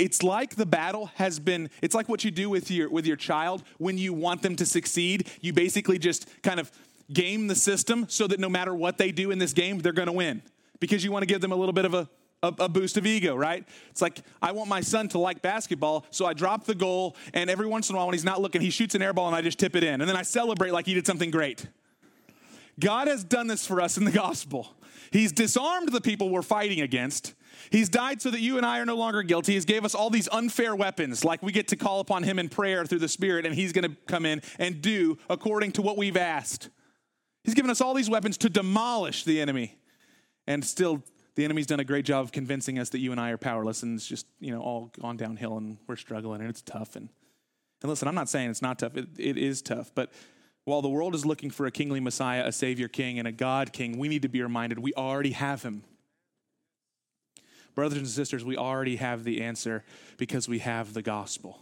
it's 0.00 0.22
like 0.22 0.54
the 0.56 0.64
battle 0.64 1.10
has 1.16 1.38
been 1.38 1.68
it's 1.82 1.94
like 1.94 2.08
what 2.08 2.24
you 2.24 2.30
do 2.30 2.48
with 2.48 2.70
your 2.70 2.88
with 2.88 3.06
your 3.06 3.16
child 3.16 3.62
when 3.76 3.98
you 3.98 4.14
want 4.14 4.40
them 4.40 4.56
to 4.56 4.64
succeed. 4.64 5.28
You 5.42 5.52
basically 5.52 5.98
just 5.98 6.26
kind 6.42 6.58
of 6.58 6.70
game 7.12 7.48
the 7.48 7.54
system 7.54 8.06
so 8.08 8.26
that 8.26 8.40
no 8.40 8.48
matter 8.48 8.74
what 8.74 8.96
they 8.96 9.12
do 9.12 9.30
in 9.30 9.38
this 9.38 9.52
game 9.52 9.78
they're 9.78 9.92
going 9.92 10.06
to 10.06 10.12
win. 10.12 10.42
Because 10.80 11.04
you 11.04 11.12
want 11.12 11.22
to 11.22 11.26
give 11.26 11.42
them 11.42 11.52
a 11.52 11.56
little 11.56 11.74
bit 11.74 11.84
of 11.84 11.92
a, 11.92 12.08
a, 12.42 12.54
a 12.60 12.68
boost 12.68 12.96
of 12.96 13.04
ego 13.04 13.36
right? 13.36 13.68
It's 13.90 14.00
like 14.00 14.22
i 14.40 14.52
want 14.52 14.70
my 14.70 14.80
son 14.80 15.08
to 15.08 15.18
like 15.18 15.42
basketball 15.42 16.06
so 16.10 16.24
i 16.24 16.32
drop 16.32 16.64
the 16.64 16.74
goal 16.74 17.14
and 17.34 17.50
every 17.50 17.66
once 17.66 17.90
in 17.90 17.94
a 17.94 17.98
while 17.98 18.06
when 18.06 18.14
he's 18.14 18.24
not 18.24 18.40
looking 18.40 18.62
he 18.62 18.70
shoots 18.70 18.94
an 18.94 19.02
air 19.02 19.12
ball 19.12 19.26
and 19.26 19.36
i 19.36 19.42
just 19.42 19.58
tip 19.58 19.76
it 19.76 19.84
in. 19.84 20.00
And 20.00 20.08
then 20.08 20.16
i 20.16 20.22
celebrate 20.22 20.72
like 20.72 20.86
he 20.86 20.94
did 20.94 21.06
something 21.06 21.30
great. 21.30 21.66
God 22.78 23.06
has 23.06 23.22
done 23.22 23.48
this 23.48 23.66
for 23.66 23.82
us 23.82 23.98
in 23.98 24.04
the 24.04 24.12
gospel. 24.12 24.74
He's 25.10 25.32
disarmed 25.32 25.92
the 25.92 26.00
people 26.00 26.30
we're 26.30 26.40
fighting 26.40 26.80
against 26.80 27.34
He's 27.70 27.88
died 27.88 28.22
so 28.22 28.30
that 28.30 28.40
you 28.40 28.56
and 28.56 28.64
I 28.64 28.78
are 28.78 28.86
no 28.86 28.96
longer 28.96 29.22
guilty. 29.22 29.54
He's 29.54 29.64
gave 29.64 29.84
us 29.84 29.94
all 29.94 30.10
these 30.10 30.28
unfair 30.32 30.74
weapons, 30.74 31.24
like 31.24 31.42
we 31.42 31.52
get 31.52 31.68
to 31.68 31.76
call 31.76 32.00
upon 32.00 32.22
him 32.22 32.38
in 32.38 32.48
prayer 32.48 32.86
through 32.86 33.00
the 33.00 33.08
Spirit, 33.08 33.44
and 33.44 33.54
he's 33.54 33.72
going 33.72 33.88
to 33.88 33.96
come 34.06 34.24
in 34.24 34.42
and 34.58 34.80
do 34.80 35.18
according 35.28 35.72
to 35.72 35.82
what 35.82 35.96
we've 35.96 36.16
asked. 36.16 36.70
He's 37.44 37.54
given 37.54 37.70
us 37.70 37.80
all 37.80 37.94
these 37.94 38.10
weapons 38.10 38.36
to 38.38 38.50
demolish 38.50 39.24
the 39.24 39.40
enemy. 39.40 39.78
And 40.46 40.64
still, 40.64 41.02
the 41.36 41.44
enemy's 41.44 41.66
done 41.66 41.80
a 41.80 41.84
great 41.84 42.04
job 42.04 42.24
of 42.24 42.32
convincing 42.32 42.78
us 42.78 42.90
that 42.90 42.98
you 42.98 43.12
and 43.12 43.20
I 43.20 43.30
are 43.30 43.38
powerless, 43.38 43.82
and 43.82 43.96
it's 43.96 44.06
just, 44.06 44.26
you 44.40 44.52
know, 44.52 44.60
all 44.60 44.92
gone 45.00 45.16
downhill, 45.16 45.56
and 45.56 45.78
we're 45.86 45.96
struggling, 45.96 46.40
and 46.40 46.50
it's 46.50 46.62
tough. 46.62 46.96
And, 46.96 47.08
and 47.82 47.88
listen, 47.88 48.08
I'm 48.08 48.14
not 48.14 48.28
saying 48.28 48.50
it's 48.50 48.62
not 48.62 48.78
tough, 48.78 48.96
it, 48.96 49.08
it 49.18 49.38
is 49.38 49.62
tough, 49.62 49.92
but 49.94 50.12
while 50.64 50.82
the 50.82 50.88
world 50.88 51.14
is 51.14 51.24
looking 51.24 51.50
for 51.50 51.66
a 51.66 51.70
kingly 51.70 52.00
Messiah, 52.00 52.44
a 52.46 52.52
Savior 52.52 52.88
King, 52.88 53.18
and 53.18 53.26
a 53.26 53.32
God 53.32 53.72
King, 53.72 53.98
we 53.98 54.08
need 54.08 54.22
to 54.22 54.28
be 54.28 54.42
reminded 54.42 54.78
we 54.78 54.92
already 54.94 55.32
have 55.32 55.62
him. 55.62 55.84
Brothers 57.74 57.98
and 57.98 58.08
sisters, 58.08 58.44
we 58.44 58.56
already 58.56 58.96
have 58.96 59.24
the 59.24 59.42
answer 59.42 59.84
because 60.16 60.48
we 60.48 60.58
have 60.60 60.94
the 60.94 61.02
gospel. 61.02 61.60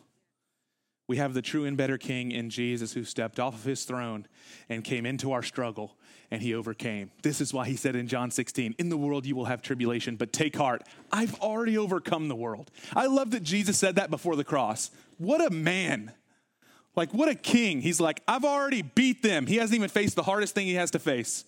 We 1.08 1.16
have 1.16 1.32
the 1.32 1.42
true 1.42 1.64
and 1.64 1.76
better 1.76 1.96
king 1.96 2.32
in 2.32 2.50
Jesus 2.50 2.92
who 2.92 3.02
stepped 3.02 3.40
off 3.40 3.54
of 3.54 3.64
his 3.64 3.84
throne 3.84 4.26
and 4.68 4.84
came 4.84 5.06
into 5.06 5.32
our 5.32 5.42
struggle 5.42 5.96
and 6.30 6.42
he 6.42 6.54
overcame. 6.54 7.10
This 7.22 7.40
is 7.40 7.54
why 7.54 7.66
he 7.66 7.76
said 7.76 7.96
in 7.96 8.08
John 8.08 8.30
16, 8.30 8.74
In 8.78 8.90
the 8.90 8.96
world 8.98 9.24
you 9.24 9.34
will 9.34 9.46
have 9.46 9.62
tribulation, 9.62 10.16
but 10.16 10.34
take 10.34 10.54
heart. 10.54 10.82
I've 11.10 11.40
already 11.40 11.78
overcome 11.78 12.28
the 12.28 12.36
world. 12.36 12.70
I 12.94 13.06
love 13.06 13.30
that 13.30 13.42
Jesus 13.42 13.78
said 13.78 13.96
that 13.96 14.10
before 14.10 14.36
the 14.36 14.44
cross. 14.44 14.90
What 15.16 15.40
a 15.40 15.50
man. 15.50 16.12
Like, 16.94 17.14
what 17.14 17.30
a 17.30 17.34
king. 17.34 17.80
He's 17.80 18.00
like, 18.00 18.22
I've 18.28 18.44
already 18.44 18.82
beat 18.82 19.22
them. 19.22 19.46
He 19.46 19.56
hasn't 19.56 19.76
even 19.76 19.88
faced 19.88 20.16
the 20.16 20.22
hardest 20.24 20.54
thing 20.54 20.66
he 20.66 20.74
has 20.74 20.90
to 20.90 20.98
face 20.98 21.44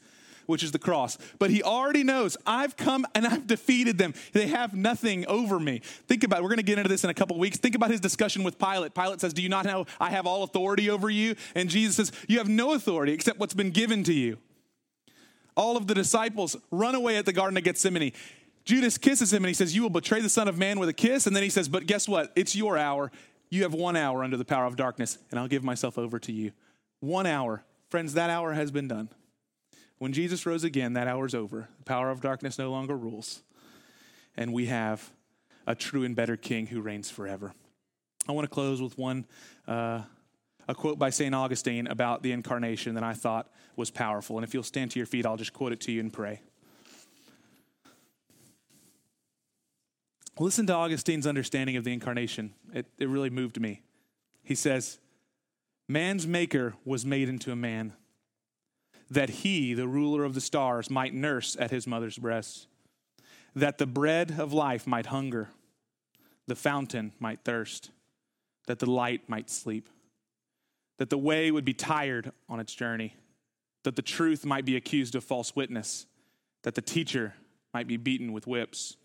which 0.51 0.63
is 0.63 0.73
the 0.73 0.79
cross. 0.79 1.17
But 1.39 1.51
he 1.51 1.63
already 1.63 2.05
knows 2.05 2.37
I've 2.45 2.77
come 2.77 3.07
and 3.15 3.27
I've 3.27 3.47
defeated 3.47 3.97
them. 3.97 4.13
They 4.33 4.49
have 4.49 4.75
nothing 4.75 5.27
over 5.27 5.59
me. 5.59 5.81
Think 6.09 6.25
about 6.25 6.41
it. 6.41 6.43
We're 6.43 6.51
going 6.51 6.59
to 6.59 6.63
get 6.65 6.79
into 6.79 6.89
this 6.89 7.05
in 7.05 7.11
a 7.11 7.15
couple 7.15 7.39
weeks. 7.39 7.57
Think 7.57 7.75
about 7.75 7.91
his 7.91 8.01
discussion 8.01 8.43
with 8.43 8.59
Pilate. 8.59 8.95
Pilate 8.95 9.21
says, 9.21 9.33
Do 9.33 9.43
you 9.43 9.49
not 9.49 9.65
know 9.65 9.87
I 9.99 10.11
have 10.11 10.27
all 10.27 10.43
authority 10.43 10.91
over 10.91 11.09
you? 11.09 11.37
And 11.55 11.71
Jesus 11.71 11.97
says, 11.97 12.13
You 12.29 12.39
have 12.39 12.49
no 12.49 12.73
authority 12.73 13.13
except 13.13 13.39
what's 13.39 13.55
been 13.55 13.71
given 13.71 14.05
to 14.05 14.13
you. 14.13 14.39
All 15.57 15.77
of 15.77 15.87
the 15.87 15.95
disciples 15.95 16.57
run 16.71 16.95
away 16.95 17.17
at 17.17 17.27
the 17.27 17.33
Garden 17.33 17.57
of 17.57 17.65
Gethsemane. 17.65 18.13
Judas 18.65 18.99
kisses 18.99 19.33
him 19.33 19.45
and 19.45 19.49
he 19.49 19.55
says, 19.55 19.75
You 19.75 19.83
will 19.83 19.91
betray 19.91 20.21
the 20.21 20.29
Son 20.29 20.49
of 20.49 20.59
Man 20.59 20.79
with 20.79 20.89
a 20.89 20.93
kiss. 20.93 21.27
And 21.27 21.35
then 21.35 21.43
he 21.43 21.51
says, 21.51 21.69
But 21.69 21.87
guess 21.87 22.09
what? 22.09 22.33
It's 22.37 22.55
your 22.55 22.77
hour. 22.77 23.11
You 23.51 23.63
have 23.65 23.75
one 23.75 23.97
hour 23.97 24.23
under 24.23 24.37
the 24.37 24.45
power 24.45 24.65
of 24.65 24.77
darkness, 24.77 25.19
and 25.31 25.41
I'll 25.41 25.49
give 25.49 25.65
myself 25.65 25.99
over 25.99 26.21
to 26.21 26.33
you. 26.33 26.53
One 27.01 27.27
hour. 27.27 27.65
Friends, 27.89 28.15
that 28.15 28.31
hour 28.31 28.53
has 28.53 28.71
been 28.71 28.87
done. 28.87 29.09
When 30.01 30.15
Jesus 30.15 30.47
rose 30.47 30.65
again, 30.65 30.95
that 30.95 31.07
hour's 31.07 31.35
over. 31.35 31.69
The 31.79 31.85
power 31.85 32.11
of 32.11 32.23
darkness 32.23 32.59
no 32.59 32.71
longer 32.71 32.97
rules. 32.97 33.43
And 34.35 34.55
we 34.55 34.65
have 34.65 35.11
a 35.67 35.75
true 35.75 36.05
and 36.05 36.17
better 36.17 36.39
king 36.39 36.69
who 36.69 36.81
reigns 36.81 37.11
forever. 37.11 37.53
I 38.27 38.33
want 38.33 38.47
to 38.47 38.51
close 38.51 38.81
with 38.81 38.97
one 38.97 39.27
uh, 39.69 40.01
a 40.67 40.75
quote 40.75 40.99
by 40.99 41.11
St. 41.11 41.35
Augustine 41.35 41.87
about 41.87 42.23
the 42.23 42.33
incarnation 42.33 42.95
that 42.95 43.05
I 43.05 43.13
thought 43.13 43.53
was 43.77 43.91
powerful. 43.91 44.39
And 44.39 44.45
if 44.45 44.55
you'll 44.55 44.63
stand 44.63 44.91
to 44.93 44.99
your 44.99 45.05
feet, 45.05 45.27
I'll 45.27 45.37
just 45.37 45.53
quote 45.53 45.71
it 45.71 45.83
to 45.83 45.93
you 45.93 46.01
and 46.01 46.11
pray. 46.11 46.41
Listen 50.39 50.67
to 50.69 50.73
Augustine's 50.73 51.27
understanding 51.27 51.77
of 51.77 51.85
the 51.85 51.93
incarnation. 51.93 52.55
It, 52.73 52.87
it 52.97 53.07
really 53.07 53.29
moved 53.29 53.61
me. 53.61 53.83
He 54.43 54.55
says, 54.55 54.99
Man's 55.89 56.27
maker 56.27 56.73
was 56.87 57.05
made 57.05 57.29
into 57.29 57.53
a 57.53 57.57
man 57.57 57.93
that 59.11 59.31
he, 59.31 59.75
the 59.75 59.89
ruler 59.89 60.25
of 60.25 60.35
the 60.35 60.41
stars, 60.41 60.89
might 60.89 61.13
nurse 61.13 61.57
at 61.59 61.71
his 61.71 61.87
mother's 61.87 62.19
breast, 62.19 62.69
that 63.55 63.79
the 63.79 63.87
bread 63.87 64.37
of 64.39 64.53
life 64.53 64.87
might 64.87 65.07
hunger, 65.07 65.49
the 66.47 66.55
fountain 66.55 67.13
might 67.19 67.41
thirst, 67.45 67.91
that 68.67 68.79
the 68.79 68.91
light 68.91 69.29
might 69.29 69.51
sleep, 69.51 69.89
that 70.99 71.11
the 71.11 71.19
way 71.19 71.51
would 71.51 71.65
be 71.65 71.75
tired 71.75 72.31
on 72.49 72.61
its 72.61 72.75
journey, 72.75 73.17
that 73.83 73.97
the 73.97 74.03
truth 74.03 74.45
might 74.45 74.65
be 74.65 74.77
accused 74.77 75.15
of 75.15 75.25
false 75.25 75.57
witness, 75.57 76.07
that 76.63 76.75
the 76.75 76.83
teacher 76.83 77.35
might 77.75 77.89
be 77.89 77.97
beaten 77.97 78.33
with 78.33 78.47
whips, 78.47 78.97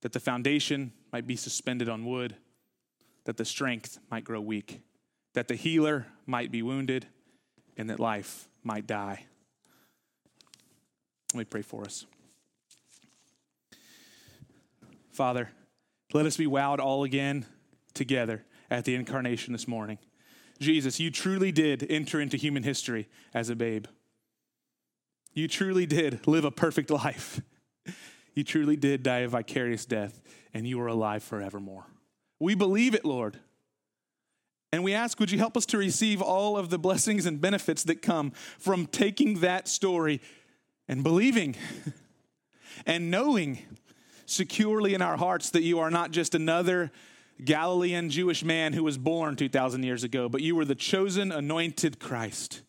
that 0.00 0.12
the 0.12 0.20
foundation 0.20 0.92
might 1.12 1.26
be 1.26 1.36
suspended 1.36 1.88
on 1.88 2.04
wood, 2.04 2.34
that 3.24 3.36
the 3.36 3.44
strength 3.44 3.98
might 4.10 4.24
grow 4.24 4.40
weak, 4.40 4.80
that 5.34 5.46
the 5.46 5.54
healer 5.54 6.06
might 6.26 6.50
be 6.50 6.62
wounded, 6.62 7.06
and 7.76 7.88
that 7.88 8.00
life 8.00 8.48
might 8.64 8.86
die. 8.86 9.24
Let 11.32 11.38
me 11.38 11.44
pray 11.44 11.62
for 11.62 11.82
us. 11.82 12.06
Father, 15.10 15.50
let 16.12 16.26
us 16.26 16.36
be 16.36 16.46
wowed 16.46 16.78
all 16.78 17.04
again 17.04 17.46
together 17.94 18.44
at 18.70 18.84
the 18.84 18.94
incarnation 18.94 19.52
this 19.52 19.66
morning. 19.66 19.98
Jesus, 20.58 21.00
you 21.00 21.10
truly 21.10 21.52
did 21.52 21.86
enter 21.90 22.20
into 22.20 22.36
human 22.36 22.62
history 22.62 23.08
as 23.34 23.48
a 23.48 23.56
babe. 23.56 23.86
You 25.32 25.48
truly 25.48 25.86
did 25.86 26.26
live 26.26 26.44
a 26.44 26.50
perfect 26.50 26.90
life. 27.04 27.40
You 28.34 28.44
truly 28.44 28.76
did 28.76 29.02
die 29.02 29.20
a 29.20 29.28
vicarious 29.28 29.84
death, 29.84 30.22
and 30.54 30.66
you 30.66 30.80
are 30.80 30.86
alive 30.86 31.22
forevermore. 31.22 31.86
We 32.40 32.54
believe 32.54 32.94
it, 32.94 33.04
Lord. 33.04 33.38
And 34.72 34.82
we 34.82 34.94
ask, 34.94 35.20
would 35.20 35.30
you 35.30 35.38
help 35.38 35.56
us 35.56 35.66
to 35.66 35.78
receive 35.78 36.22
all 36.22 36.56
of 36.56 36.70
the 36.70 36.78
blessings 36.78 37.26
and 37.26 37.40
benefits 37.40 37.84
that 37.84 38.00
come 38.00 38.30
from 38.58 38.86
taking 38.86 39.40
that 39.40 39.68
story 39.68 40.20
and 40.88 41.02
believing 41.02 41.56
and 42.86 43.10
knowing 43.10 43.58
securely 44.26 44.94
in 44.94 45.02
our 45.02 45.16
hearts 45.16 45.50
that 45.50 45.62
you 45.62 45.78
are 45.78 45.90
not 45.90 46.10
just 46.10 46.34
another 46.34 46.90
Galilean 47.44 48.10
Jewish 48.10 48.44
man 48.44 48.72
who 48.72 48.84
was 48.84 48.98
born 48.98 49.36
2,000 49.36 49.82
years 49.82 50.04
ago, 50.04 50.28
but 50.28 50.42
you 50.42 50.54
were 50.54 50.64
the 50.64 50.74
chosen, 50.74 51.32
anointed 51.32 51.98
Christ. 51.98 52.62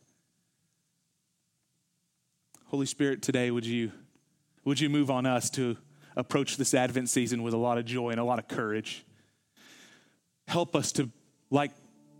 Holy 2.67 2.85
Spirit, 2.85 3.21
today, 3.21 3.51
would 3.51 3.65
you, 3.65 3.91
would 4.65 4.79
you 4.79 4.89
move 4.89 5.11
on 5.11 5.25
us 5.25 5.49
to 5.51 5.77
approach 6.15 6.57
this 6.57 6.73
Advent 6.73 7.09
season 7.09 7.43
with 7.43 7.53
a 7.53 7.57
lot 7.57 7.77
of 7.77 7.85
joy 7.85 8.09
and 8.09 8.19
a 8.19 8.23
lot 8.23 8.39
of 8.39 8.47
courage? 8.47 9.05
Help 10.47 10.75
us 10.75 10.91
to, 10.93 11.09
like 11.51 11.71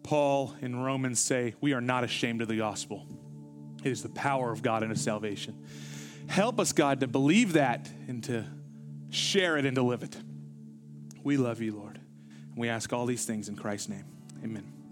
Paul 0.03 0.53
in 0.61 0.75
Romans, 0.75 1.19
say, 1.19 1.55
we 1.59 1.73
are 1.73 1.81
not 1.81 2.03
ashamed 2.03 2.41
of 2.41 2.47
the 2.47 2.57
gospel. 2.57 3.07
It 3.83 3.91
is 3.91 4.03
the 4.03 4.09
power 4.09 4.51
of 4.51 4.61
God 4.61 4.83
into 4.83 4.95
salvation. 4.95 5.65
Help 6.27 6.59
us, 6.59 6.71
God, 6.71 7.01
to 7.01 7.07
believe 7.07 7.53
that 7.53 7.89
and 8.07 8.23
to 8.25 8.45
share 9.09 9.57
it 9.57 9.65
and 9.65 9.75
to 9.75 9.83
live 9.83 10.03
it. 10.03 10.15
We 11.23 11.37
love 11.37 11.61
you, 11.61 11.75
Lord. 11.75 11.99
And 12.51 12.57
we 12.57 12.69
ask 12.69 12.91
all 12.93 13.05
these 13.05 13.25
things 13.25 13.49
in 13.49 13.55
Christ's 13.55 13.89
name. 13.89 14.05
Amen. 14.43 14.82